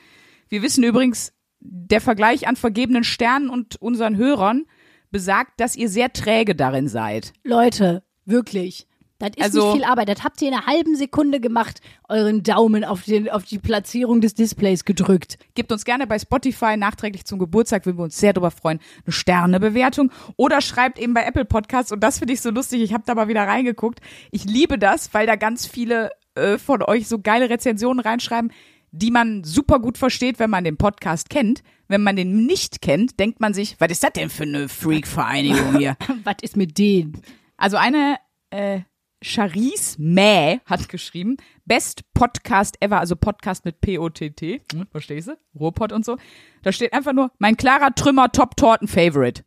Wir 0.49 0.63
wissen 0.63 0.85
übrigens, 0.85 1.33
der 1.65 2.01
Vergleich 2.01 2.49
an 2.49 2.57
vergebenen 2.57 3.05
Sternen 3.05 3.49
und 3.49 3.77
unseren 3.81 4.17
Hörern 4.17 4.65
besagt, 5.11 5.61
dass 5.61 5.77
ihr 5.77 5.89
sehr 5.89 6.13
träge 6.13 6.55
darin 6.55 6.89
seid. 6.89 7.33
Leute, 7.45 8.03
wirklich. 8.25 8.87
Das 9.19 9.31
ist 9.37 9.43
Also- 9.45 9.67
nicht 9.67 9.75
viel 9.77 9.85
Arbeit. 9.85 10.09
Das 10.09 10.25
habt 10.25 10.43
ihr 10.43 10.49
in 10.49 10.55
einer 10.55 10.67
halben 10.67 10.97
Sekunde 10.97 11.39
gemacht, 11.39 11.81
euren 12.09 12.43
Daumen 12.43 12.85
auf, 12.85 13.05
den, 13.05 13.31
auf 13.31 13.45
die 13.45 13.59
Platzierung 13.61 14.21
des 14.21 14.35
Displays 14.35 14.85
gedrückt. 14.85 15.39
Gebt 15.55 15.71
uns 15.71 15.85
gerne 15.85 16.09
bei 16.09 16.19
Spotify 16.19 16.77
nachträglich 16.77 17.25
zum 17.25 17.39
Geburtstag, 17.39 17.87
würden 17.87 17.99
wir 17.99 18.05
uns 18.05 18.19
sehr 18.19 18.33
darüber 18.33 18.51
freuen, 18.51 18.81
eine 19.05 19.13
Sternebewertung. 19.13 20.11
Oder 20.37 20.61
schreibt 20.61 20.99
eben 20.99 21.15
bei 21.15 21.23
Apple 21.25 21.45
Podcasts, 21.45 21.93
und 21.93 22.01
das 22.01 22.19
finde 22.19 22.35
ich 22.35 22.41
so 22.41 22.51
lustig, 22.51 22.83
ich 22.83 22.93
habe 22.93 23.05
da 23.07 23.15
mal 23.15 23.29
wieder 23.29 23.43
reingeguckt. 23.47 24.01
Ich 24.33 24.45
liebe 24.45 24.77
das, 24.77 25.15
weil 25.15 25.29
da 25.29 25.37
ganz 25.37 25.67
viele 25.67 26.11
äh, 26.35 26.59
von 26.59 26.83
euch 26.83 27.07
so 27.07 27.21
geile 27.21 27.49
Rezensionen 27.49 28.01
reinschreiben, 28.01 28.51
die 28.93 29.11
man 29.11 29.43
super 29.43 29.81
gut 29.81 29.99
versteht, 29.99 30.39
wenn 30.39 30.51
man 30.51 30.65
den 30.65 30.77
Podcast 30.77 31.31
kennt. 31.31 31.63
Wenn 31.89 32.03
man 32.03 32.15
den 32.15 32.47
nicht 32.47 32.83
kennt, 32.83 33.19
denkt 33.19 33.41
man 33.41 33.55
sich, 33.55 33.77
was 33.79 33.91
ist 33.91 34.05
das 34.05 34.13
denn 34.13 34.31
für 34.31 34.45
eine 34.45 34.69
Freak-Vereinigung 34.69 35.79
hier? 35.79 35.97
Was 36.25 36.37
ist 36.43 36.57
mit 36.57 36.79
denen? 36.79 37.21
Also 37.57 37.77
eine 37.77 38.19
äh, 38.51 38.81
Charisse 39.23 40.01
Mäh 40.01 40.61
hat 40.67 40.89
geschrieben, 40.89 41.37
Best 41.65 42.03
Podcast 42.15 42.77
ever, 42.81 42.99
also 42.99 43.17
Podcast 43.17 43.65
mit 43.65 43.81
P-O-T-T, 43.81 44.63
hm, 44.73 44.87
verstehst 44.91 45.29
du? 45.29 45.39
Ruhrpott 45.59 45.93
und 45.93 46.05
so. 46.05 46.17
Da 46.63 46.73
steht 46.73 46.93
einfach 46.93 47.13
nur, 47.13 47.31
mein 47.39 47.57
klarer 47.57 47.95
Trümmer 47.95 48.33
Top 48.33 48.57
Torten 48.57 48.89
Favorite. 48.89 49.45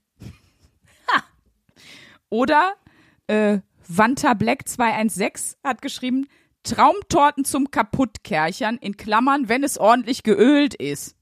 Ha. 1.12 1.24
Oder 2.30 2.74
äh, 3.28 3.60
Wanta 3.88 4.34
Black 4.34 4.68
216 4.68 5.60
hat 5.64 5.82
geschrieben, 5.82 6.28
Traumtorten 6.66 7.46
zum 7.46 7.72
Kaputtkerchern, 7.72 8.78
in 8.78 8.98
Klammern, 8.98 9.50
wenn 9.50 9.64
es 9.64 9.78
ordentlich 9.78 10.24
geölt 10.24 10.74
ist. 10.74 11.16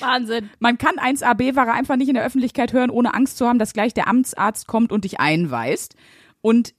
Wahnsinn. 0.00 0.50
Man 0.58 0.78
kann 0.78 0.96
1AB-Ware 0.96 1.72
einfach 1.72 1.96
nicht 1.96 2.08
in 2.08 2.14
der 2.14 2.24
Öffentlichkeit 2.24 2.72
hören, 2.72 2.90
ohne 2.90 3.14
Angst 3.14 3.38
zu 3.38 3.46
haben, 3.46 3.58
dass 3.58 3.72
gleich 3.72 3.94
der 3.94 4.08
Amtsarzt 4.08 4.66
kommt 4.66 4.92
und 4.92 5.04
dich 5.04 5.20
einweist. 5.20 5.94
Und 6.40 6.74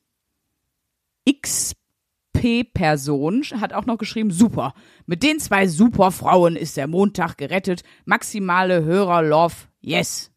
XP-Person 1.30 3.43
hat 3.60 3.74
auch 3.74 3.86
noch 3.86 3.97
geschrieben, 3.97 4.32
super. 4.32 4.74
Mit 5.05 5.24
den 5.24 5.39
zwei 5.39 5.68
super 5.68 6.12
Frauen 6.12 6.55
ist 6.55 6.78
der 6.78 6.88
Montag 6.88 7.38
gerettet. 7.38 7.84
Maximale 8.05 8.84
Hörer-Love, 8.84 9.55
yes. 9.82 10.32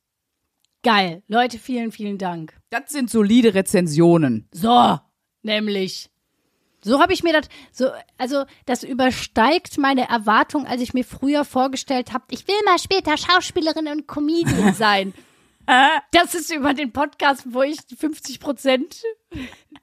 Geil. 0.83 1.23
Leute, 1.29 1.59
vielen, 1.59 1.93
vielen 1.93 2.19
Dank. 2.19 2.59
Das 2.71 2.91
sind 2.91 3.09
solide 3.09 3.55
Rezensionen. 3.55 4.49
So, 4.51 4.99
nämlich. 5.43 6.12
So 6.85 7.01
habe 7.01 7.13
ich 7.13 7.23
mir 7.23 7.33
das, 7.33 7.49
so, 7.71 7.91
also 8.19 8.45
das 8.67 8.83
übersteigt 8.83 9.79
meine 9.79 10.09
Erwartung, 10.09 10.67
als 10.67 10.81
ich 10.83 10.95
mir 10.95 11.05
früher 11.05 11.45
vorgestellt 11.45 12.13
habe, 12.13 12.25
ich 12.31 12.47
will 12.49 12.57
mal 12.65 12.79
später 12.79 13.17
Schauspielerin 13.17 13.89
und 13.89 14.07
Comedian 14.09 14.75
sein. 14.79 15.15
Das 16.11 16.35
ist 16.35 16.53
über 16.53 16.75
den 16.75 16.93
Podcast, 16.93 17.45
wo 17.51 17.63
ich 17.63 17.79
50 17.97 18.41
Prozent 18.41 19.01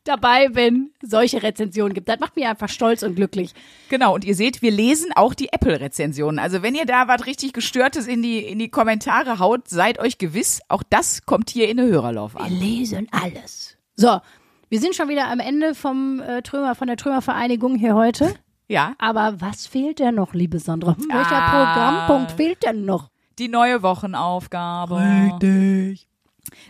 dabei 0.04 0.50
bin, 0.50 0.91
solche 1.02 1.41
Rezensionen 1.41 1.93
gibt. 1.93 2.10
Das 2.10 2.20
macht 2.20 2.36
mich 2.36 2.45
einfach 2.45 2.68
stolz 2.68 3.02
und 3.02 3.16
glücklich. 3.16 3.54
Genau, 3.89 4.14
und 4.14 4.26
ihr 4.26 4.36
seht, 4.36 4.62
wir 4.62 4.72
lesen 4.72 5.12
auch 5.16 5.34
die 5.34 5.54
Apple-Rezensionen. 5.54 6.38
Also 6.38 6.62
wenn 6.64 6.76
ihr 6.76 6.86
da 6.86 7.08
was 7.08 7.26
richtig 7.26 7.54
Gestörtes 7.54 8.08
in 8.08 8.22
die, 8.22 8.39
in 8.39 8.60
die 8.60 8.70
Kommentare 8.70 9.39
haut, 9.39 9.70
seid 9.70 10.00
euch 10.00 10.18
gewiss, 10.18 10.60
auch 10.68 10.84
das 10.89 11.26
kommt 11.26 11.50
hier 11.50 11.70
in 11.70 11.78
den 11.78 11.88
Hörerlauf 11.89 12.34
Wir 12.34 12.41
an. 12.41 12.60
lesen 12.60 13.08
alles. 13.12 13.78
So, 13.95 14.20
wir 14.70 14.80
sind 14.80 14.95
schon 14.95 15.09
wieder 15.09 15.28
am 15.30 15.39
Ende 15.39 15.76
vom 15.76 16.20
äh, 16.22 16.41
Trümmer, 16.41 16.76
von 16.76 16.88
der 16.88 16.97
Trümmervereinigung 16.97 17.76
hier 17.76 17.95
heute. 17.95 18.34
Ja, 18.67 18.93
Aber 18.99 19.41
was 19.41 19.65
fehlt 19.65 19.97
denn 19.99 20.15
noch, 20.15 20.34
liebe 20.34 20.59
Sandra? 20.59 20.95
Welcher 20.97 21.41
Ah. 21.41 21.49
Programmpunkt 22.05 22.32
fehlt 22.34 22.63
denn 22.63 22.86
noch? 22.86 23.09
die 23.39 23.47
neue 23.47 23.82
Wochenaufgabe. 23.84 24.97
Richtig. 25.41 26.07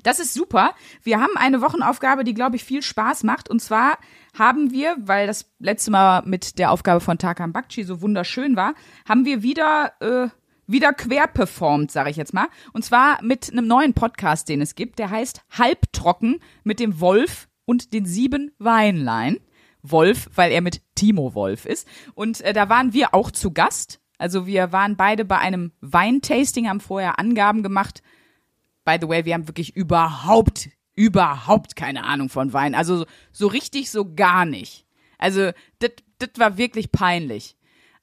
Das 0.03 0.19
ist 0.19 0.33
super. 0.35 0.75
Wir 1.01 1.19
haben 1.19 1.35
eine 1.35 1.61
Wochenaufgabe, 1.61 2.23
die, 2.23 2.35
glaube 2.35 2.55
ich, 2.57 2.63
viel 2.63 2.83
Spaß 2.83 3.23
macht. 3.23 3.49
Und 3.49 3.59
zwar 3.59 3.97
haben 4.37 4.71
wir, 4.71 4.95
weil 4.99 5.25
das 5.25 5.51
letzte 5.57 5.89
Mal 5.89 6.21
mit 6.25 6.59
der 6.59 6.69
Aufgabe 6.71 6.99
von 6.99 7.17
Tarkan 7.17 7.53
Bakci 7.53 7.83
so 7.83 8.01
wunderschön 8.01 8.55
war, 8.55 8.75
haben 9.07 9.25
wir 9.25 9.41
wieder, 9.41 9.93
äh, 9.99 10.27
wieder 10.67 10.93
quer 10.93 11.25
performt, 11.27 11.91
sage 11.91 12.11
ich 12.11 12.17
jetzt 12.17 12.33
mal. 12.35 12.47
Und 12.71 12.85
zwar 12.85 13.17
mit 13.23 13.51
einem 13.51 13.65
neuen 13.65 13.93
Podcast, 13.95 14.47
den 14.47 14.61
es 14.61 14.75
gibt. 14.75 14.99
Der 14.99 15.09
heißt 15.09 15.41
Halbtrocken 15.57 16.39
mit 16.63 16.79
dem 16.79 16.99
Wolf 17.01 17.48
und 17.69 17.93
den 17.93 18.05
sieben 18.05 18.51
Weinlein. 18.57 19.37
Wolf, 19.81 20.29
weil 20.35 20.51
er 20.51 20.61
mit 20.61 20.81
Timo 20.95 21.35
Wolf 21.35 21.65
ist. 21.65 21.87
Und 22.13 22.41
äh, 22.41 22.51
da 22.51 22.67
waren 22.67 22.91
wir 22.91 23.13
auch 23.13 23.31
zu 23.31 23.51
Gast. 23.51 24.01
Also 24.17 24.45
wir 24.45 24.73
waren 24.73 24.97
beide 24.97 25.23
bei 25.23 25.37
einem 25.37 25.71
Weintasting, 25.79 26.67
haben 26.67 26.81
vorher 26.81 27.17
Angaben 27.17 27.63
gemacht. 27.63 28.01
By 28.83 28.97
the 28.99 29.07
way, 29.07 29.23
wir 29.23 29.35
haben 29.35 29.47
wirklich 29.47 29.75
überhaupt, 29.75 30.69
überhaupt 30.95 31.77
keine 31.77 32.03
Ahnung 32.03 32.27
von 32.27 32.51
Wein. 32.51 32.75
Also 32.75 33.05
so, 33.31 33.47
richtig 33.47 33.89
so 33.89 34.13
gar 34.15 34.45
nicht. 34.45 34.85
Also 35.17 35.51
das 35.77 35.91
war 36.37 36.57
wirklich 36.57 36.91
peinlich. 36.91 37.55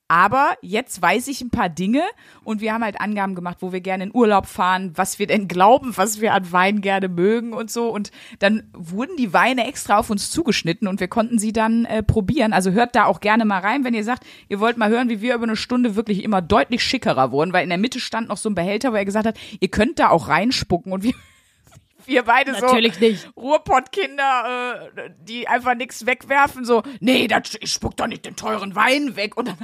Aber 0.08 0.56
jetzt 0.62 1.02
weiß 1.02 1.26
ich 1.26 1.40
ein 1.40 1.50
paar 1.50 1.68
Dinge 1.68 2.02
und 2.44 2.60
wir 2.60 2.72
haben 2.72 2.84
halt 2.84 3.00
Angaben 3.00 3.34
gemacht, 3.34 3.58
wo 3.60 3.72
wir 3.72 3.80
gerne 3.80 4.04
in 4.04 4.14
Urlaub 4.14 4.46
fahren, 4.46 4.92
was 4.94 5.18
wir 5.18 5.26
denn 5.26 5.48
glauben, 5.48 5.96
was 5.96 6.20
wir 6.20 6.32
an 6.32 6.52
Wein 6.52 6.80
gerne 6.80 7.08
mögen 7.08 7.52
und 7.52 7.72
so. 7.72 7.88
Und 7.88 8.12
dann 8.38 8.70
wurden 8.72 9.16
die 9.16 9.32
Weine 9.32 9.66
extra 9.66 9.98
auf 9.98 10.08
uns 10.08 10.30
zugeschnitten 10.30 10.86
und 10.86 11.00
wir 11.00 11.08
konnten 11.08 11.40
sie 11.40 11.52
dann 11.52 11.86
äh, 11.86 12.04
probieren. 12.04 12.52
Also 12.52 12.70
hört 12.70 12.94
da 12.94 13.06
auch 13.06 13.18
gerne 13.18 13.44
mal 13.44 13.58
rein, 13.58 13.82
wenn 13.82 13.94
ihr 13.94 14.04
sagt, 14.04 14.24
ihr 14.48 14.60
wollt 14.60 14.76
mal 14.76 14.90
hören, 14.90 15.08
wie 15.08 15.20
wir 15.20 15.34
über 15.34 15.44
eine 15.44 15.56
Stunde 15.56 15.96
wirklich 15.96 16.22
immer 16.22 16.40
deutlich 16.40 16.84
schickerer 16.84 17.32
wurden, 17.32 17.52
weil 17.52 17.64
in 17.64 17.70
der 17.70 17.78
Mitte 17.78 17.98
stand 17.98 18.28
noch 18.28 18.36
so 18.36 18.48
ein 18.48 18.54
Behälter, 18.54 18.92
wo 18.92 18.96
er 18.96 19.04
gesagt 19.04 19.26
hat, 19.26 19.38
ihr 19.58 19.68
könnt 19.68 19.98
da 19.98 20.10
auch 20.10 20.28
reinspucken 20.28 20.92
und 20.92 21.02
wir 21.02 21.14
wir 22.04 22.22
beide 22.22 22.52
Natürlich 22.52 22.94
so 22.94 23.00
nicht. 23.00 23.30
Ruhrpottkinder, 23.36 24.90
äh, 24.94 25.10
die 25.20 25.48
einfach 25.48 25.74
nichts 25.74 26.06
wegwerfen, 26.06 26.64
so, 26.64 26.84
nee, 27.00 27.26
das, 27.26 27.56
ich 27.60 27.72
spuck 27.72 27.96
doch 27.96 28.06
nicht 28.06 28.24
den 28.24 28.36
teuren 28.36 28.76
Wein 28.76 29.16
weg. 29.16 29.36
Und 29.36 29.48
dann 29.48 29.56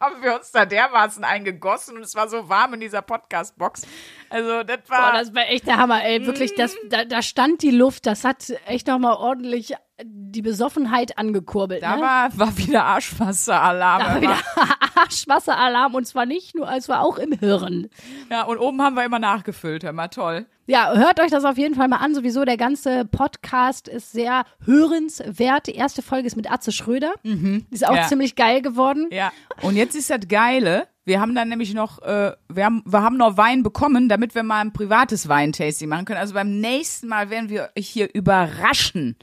haben 0.00 0.22
wir 0.22 0.36
uns 0.36 0.52
da 0.52 0.64
dermaßen 0.64 1.24
eingegossen 1.24 1.96
und 1.96 2.02
es 2.02 2.14
war 2.14 2.28
so 2.28 2.48
warm 2.48 2.74
in 2.74 2.80
dieser 2.80 3.02
Podcast-Box. 3.02 3.86
Also, 4.30 4.62
das 4.62 4.80
war. 4.88 5.12
Boah, 5.12 5.18
das 5.18 5.34
war 5.34 5.48
echt 5.48 5.66
der 5.66 5.76
Hammer, 5.78 6.04
ey. 6.04 6.24
Wirklich, 6.26 6.54
das, 6.54 6.76
da, 6.88 7.04
da 7.04 7.22
stand 7.22 7.62
die 7.62 7.70
Luft. 7.70 8.06
Das 8.06 8.24
hat 8.24 8.52
echt 8.66 8.86
nochmal 8.86 9.16
ordentlich 9.16 9.74
die 10.04 10.42
Besoffenheit 10.42 11.18
angekurbelt. 11.18 11.82
da 11.82 11.96
ne? 11.96 12.02
war, 12.02 12.38
war 12.38 12.58
wieder 12.58 12.84
Arschwasseralarm. 12.84 14.02
Da 14.02 14.14
war 14.14 14.20
wieder 14.20 14.36
Arschwasseralarm 14.94 15.94
und 15.94 16.06
zwar 16.06 16.26
nicht 16.26 16.54
nur, 16.54 16.70
es 16.72 16.88
war 16.88 17.02
auch 17.02 17.18
im 17.18 17.32
Hirn. 17.32 17.88
Ja, 18.30 18.42
und 18.42 18.58
oben 18.58 18.80
haben 18.82 18.94
wir 18.94 19.04
immer 19.04 19.18
nachgefüllt, 19.18 19.82
hör 19.82 19.92
mal 19.92 20.08
toll. 20.08 20.46
Ja, 20.66 20.94
hört 20.94 21.18
euch 21.18 21.30
das 21.30 21.44
auf 21.44 21.56
jeden 21.56 21.74
Fall 21.74 21.88
mal 21.88 21.96
an. 21.96 22.14
Sowieso, 22.14 22.44
der 22.44 22.58
ganze 22.58 23.06
Podcast 23.06 23.88
ist 23.88 24.12
sehr 24.12 24.44
hörenswert. 24.66 25.66
Die 25.66 25.74
erste 25.74 26.02
Folge 26.02 26.26
ist 26.26 26.36
mit 26.36 26.50
Atze 26.52 26.72
Schröder. 26.72 27.14
Die 27.24 27.64
ist 27.70 27.88
auch 27.88 27.96
Ja. 27.96 28.06
ziemlich 28.06 28.36
geil 28.36 28.60
geworden. 28.60 29.08
Ja. 29.10 29.32
Und 29.62 29.76
jetzt 29.76 29.96
ist 29.96 30.10
das 30.10 30.28
Geile. 30.28 30.86
Wir 31.06 31.22
haben 31.22 31.34
dann 31.34 31.48
nämlich 31.48 31.72
noch, 31.72 32.02
äh, 32.02 32.32
wir 32.50 32.66
haben, 32.66 32.82
wir 32.84 33.02
haben 33.02 33.16
noch 33.16 33.38
Wein 33.38 33.62
bekommen, 33.62 34.10
damit 34.10 34.34
wir 34.34 34.42
mal 34.42 34.60
ein 34.60 34.74
privates 34.74 35.26
Weintasting 35.26 35.88
machen 35.88 36.04
können. 36.04 36.20
Also 36.20 36.34
beim 36.34 36.60
nächsten 36.60 37.08
Mal 37.08 37.30
werden 37.30 37.48
wir 37.48 37.70
euch 37.74 37.88
hier 37.88 38.14
überraschen 38.14 39.16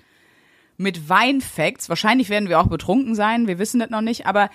mit 0.78 1.10
Weinfacts. 1.10 1.90
Wahrscheinlich 1.90 2.30
werden 2.30 2.50
wir 2.50 2.60
auch 2.60 2.68
betrunken 2.68 3.16
sein. 3.16 3.48
Wir 3.48 3.60
wissen 3.60 3.80
das 3.80 3.90
noch 3.90 4.02
nicht, 4.02 4.26
aber 4.26 4.50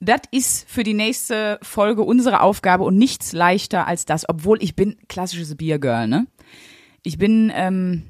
das 0.00 0.20
ist 0.30 0.68
für 0.68 0.84
die 0.84 0.94
nächste 0.94 1.58
Folge 1.62 2.02
unsere 2.02 2.40
Aufgabe 2.40 2.84
und 2.84 2.96
nichts 2.96 3.32
leichter 3.32 3.86
als 3.86 4.04
das, 4.04 4.28
obwohl 4.28 4.62
ich 4.62 4.76
bin 4.76 4.96
klassisches 5.08 5.56
Biergirl, 5.56 6.06
ne? 6.06 6.26
Ich 7.02 7.18
bin 7.18 7.50
ähm, 7.54 8.04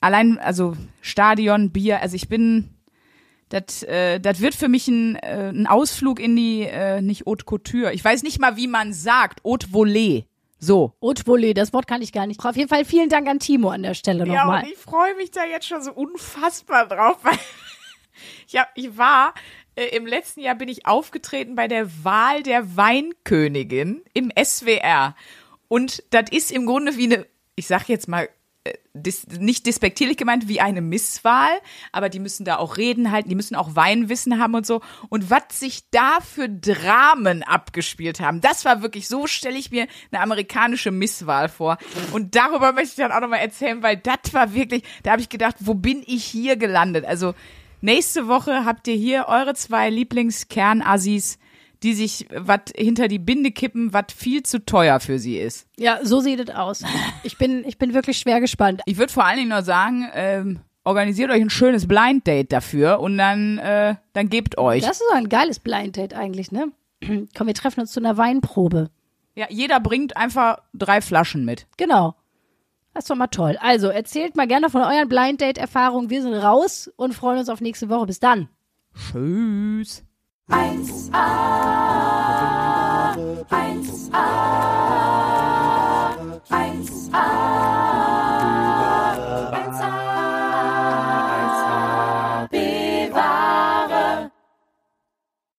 allein, 0.00 0.38
also 0.38 0.76
Stadion, 1.00 1.70
Bier, 1.70 2.02
also 2.02 2.14
ich 2.14 2.28
bin, 2.28 2.70
das 3.48 3.82
äh, 3.82 4.20
das 4.20 4.40
wird 4.40 4.54
für 4.54 4.68
mich 4.68 4.86
ein, 4.86 5.16
äh, 5.16 5.50
ein 5.50 5.66
Ausflug 5.66 6.20
in 6.20 6.36
die, 6.36 6.62
äh, 6.62 7.00
nicht 7.00 7.26
Haute 7.26 7.44
Couture. 7.44 7.92
Ich 7.92 8.04
weiß 8.04 8.22
nicht 8.22 8.40
mal, 8.40 8.56
wie 8.56 8.68
man 8.68 8.92
sagt, 8.92 9.42
Haute 9.44 9.68
Volée. 9.68 10.24
So. 10.58 10.94
Volée, 11.00 11.54
das 11.54 11.72
Wort 11.72 11.86
kann 11.86 12.00
ich 12.02 12.12
gar 12.12 12.26
nicht. 12.26 12.44
Auf 12.44 12.56
jeden 12.56 12.68
Fall 12.68 12.84
vielen 12.84 13.08
Dank 13.08 13.28
an 13.28 13.38
Timo 13.38 13.70
an 13.70 13.82
der 13.82 13.94
Stelle 13.94 14.26
Ja, 14.26 14.44
nochmal. 14.44 14.62
und 14.64 14.70
ich 14.70 14.78
freue 14.78 15.14
mich 15.16 15.30
da 15.30 15.44
jetzt 15.44 15.66
schon 15.66 15.82
so 15.82 15.92
unfassbar 15.92 16.86
drauf, 16.88 17.18
weil 17.22 17.38
ich, 18.48 18.56
hab, 18.56 18.68
ich 18.74 18.96
war, 18.96 19.34
äh, 19.76 19.86
im 19.96 20.06
letzten 20.06 20.40
Jahr 20.40 20.54
bin 20.54 20.68
ich 20.68 20.86
aufgetreten 20.86 21.54
bei 21.54 21.68
der 21.68 22.04
Wahl 22.04 22.42
der 22.42 22.76
Weinkönigin 22.76 24.02
im 24.14 24.30
SWR. 24.42 25.14
Und 25.68 26.02
das 26.10 26.30
ist 26.30 26.52
im 26.52 26.66
Grunde 26.66 26.96
wie 26.96 27.12
eine, 27.12 27.26
ich 27.56 27.66
sag 27.66 27.88
jetzt 27.88 28.08
mal, 28.08 28.28
dis, 28.94 29.26
nicht 29.26 29.66
despektierlich 29.66 30.16
gemeint, 30.16 30.48
wie 30.48 30.60
eine 30.60 30.80
Misswahl, 30.80 31.52
aber 31.92 32.08
die 32.08 32.20
müssen 32.20 32.44
da 32.44 32.56
auch 32.56 32.76
reden 32.76 33.10
halten, 33.10 33.28
die 33.28 33.34
müssen 33.34 33.56
auch 33.56 33.76
Weinwissen 33.76 34.40
haben 34.40 34.54
und 34.54 34.66
so. 34.66 34.80
Und 35.08 35.30
was 35.30 35.42
sich 35.52 35.90
da 35.90 36.18
für 36.20 36.48
Dramen 36.48 37.42
abgespielt 37.42 38.20
haben, 38.20 38.40
das 38.40 38.64
war 38.64 38.82
wirklich, 38.82 39.08
so 39.08 39.26
stelle 39.26 39.58
ich 39.58 39.70
mir 39.70 39.86
eine 40.10 40.22
amerikanische 40.22 40.90
Misswahl 40.90 41.48
vor. 41.48 41.76
Und 42.12 42.34
darüber 42.34 42.72
möchte 42.72 42.90
ich 42.90 42.96
dann 42.96 43.12
auch 43.12 43.20
nochmal 43.20 43.40
erzählen, 43.40 43.82
weil 43.82 43.96
das 43.96 44.32
war 44.32 44.54
wirklich, 44.54 44.82
da 45.02 45.12
habe 45.12 45.22
ich 45.22 45.28
gedacht, 45.28 45.56
wo 45.60 45.74
bin 45.74 46.02
ich 46.06 46.24
hier 46.24 46.56
gelandet? 46.56 47.04
Also 47.04 47.34
nächste 47.80 48.28
Woche 48.28 48.64
habt 48.64 48.88
ihr 48.88 48.96
hier 48.96 49.26
eure 49.28 49.54
zwei 49.54 49.90
Lieblingskernassis, 49.90 51.38
die 51.84 51.94
sich 51.94 52.26
was 52.34 52.60
hinter 52.74 53.08
die 53.08 53.18
Binde 53.18 53.52
kippen, 53.52 53.92
was 53.92 54.06
viel 54.16 54.42
zu 54.42 54.64
teuer 54.64 54.98
für 55.00 55.18
sie 55.18 55.38
ist. 55.38 55.68
Ja, 55.78 56.00
so 56.02 56.20
sieht 56.20 56.40
es 56.40 56.54
aus. 56.54 56.82
Ich 57.22 57.38
bin, 57.38 57.64
ich 57.66 57.78
bin 57.78 57.94
wirklich 57.94 58.18
schwer 58.18 58.40
gespannt. 58.40 58.80
Ich 58.86 58.96
würde 58.96 59.12
vor 59.12 59.24
allen 59.24 59.36
Dingen 59.36 59.50
nur 59.50 59.62
sagen, 59.62 60.08
ähm, 60.14 60.60
organisiert 60.82 61.30
euch 61.30 61.42
ein 61.42 61.50
schönes 61.50 61.86
Blind 61.86 62.26
Date 62.26 62.52
dafür 62.52 63.00
und 63.00 63.18
dann, 63.18 63.58
äh, 63.58 63.96
dann 64.14 64.28
gebt 64.30 64.58
euch. 64.58 64.82
Das 64.82 65.00
ist 65.00 65.12
ein 65.14 65.28
geiles 65.28 65.58
Blind 65.60 65.96
Date 65.96 66.14
eigentlich, 66.14 66.50
ne? 66.50 66.72
Komm, 67.36 67.46
wir 67.46 67.54
treffen 67.54 67.80
uns 67.80 67.92
zu 67.92 68.00
einer 68.00 68.16
Weinprobe. 68.16 68.90
ja, 69.34 69.46
jeder 69.50 69.78
bringt 69.78 70.16
einfach 70.16 70.58
drei 70.72 71.00
Flaschen 71.00 71.44
mit. 71.44 71.66
Genau. 71.76 72.14
Das 72.94 73.04
ist 73.04 73.10
doch 73.10 73.16
mal 73.16 73.26
toll. 73.26 73.58
Also, 73.60 73.88
erzählt 73.88 74.36
mal 74.36 74.46
gerne 74.46 74.70
von 74.70 74.82
euren 74.82 75.08
Blind 75.08 75.40
Date 75.40 75.58
Erfahrungen. 75.58 76.10
Wir 76.10 76.22
sind 76.22 76.34
raus 76.34 76.90
und 76.96 77.12
freuen 77.12 77.38
uns 77.40 77.48
auf 77.48 77.60
nächste 77.60 77.88
Woche. 77.88 78.06
Bis 78.06 78.20
dann. 78.20 78.48
Tschüss. 78.94 80.03
1a, 80.50 81.14
1a, 83.48 84.24
1a. 86.50 87.83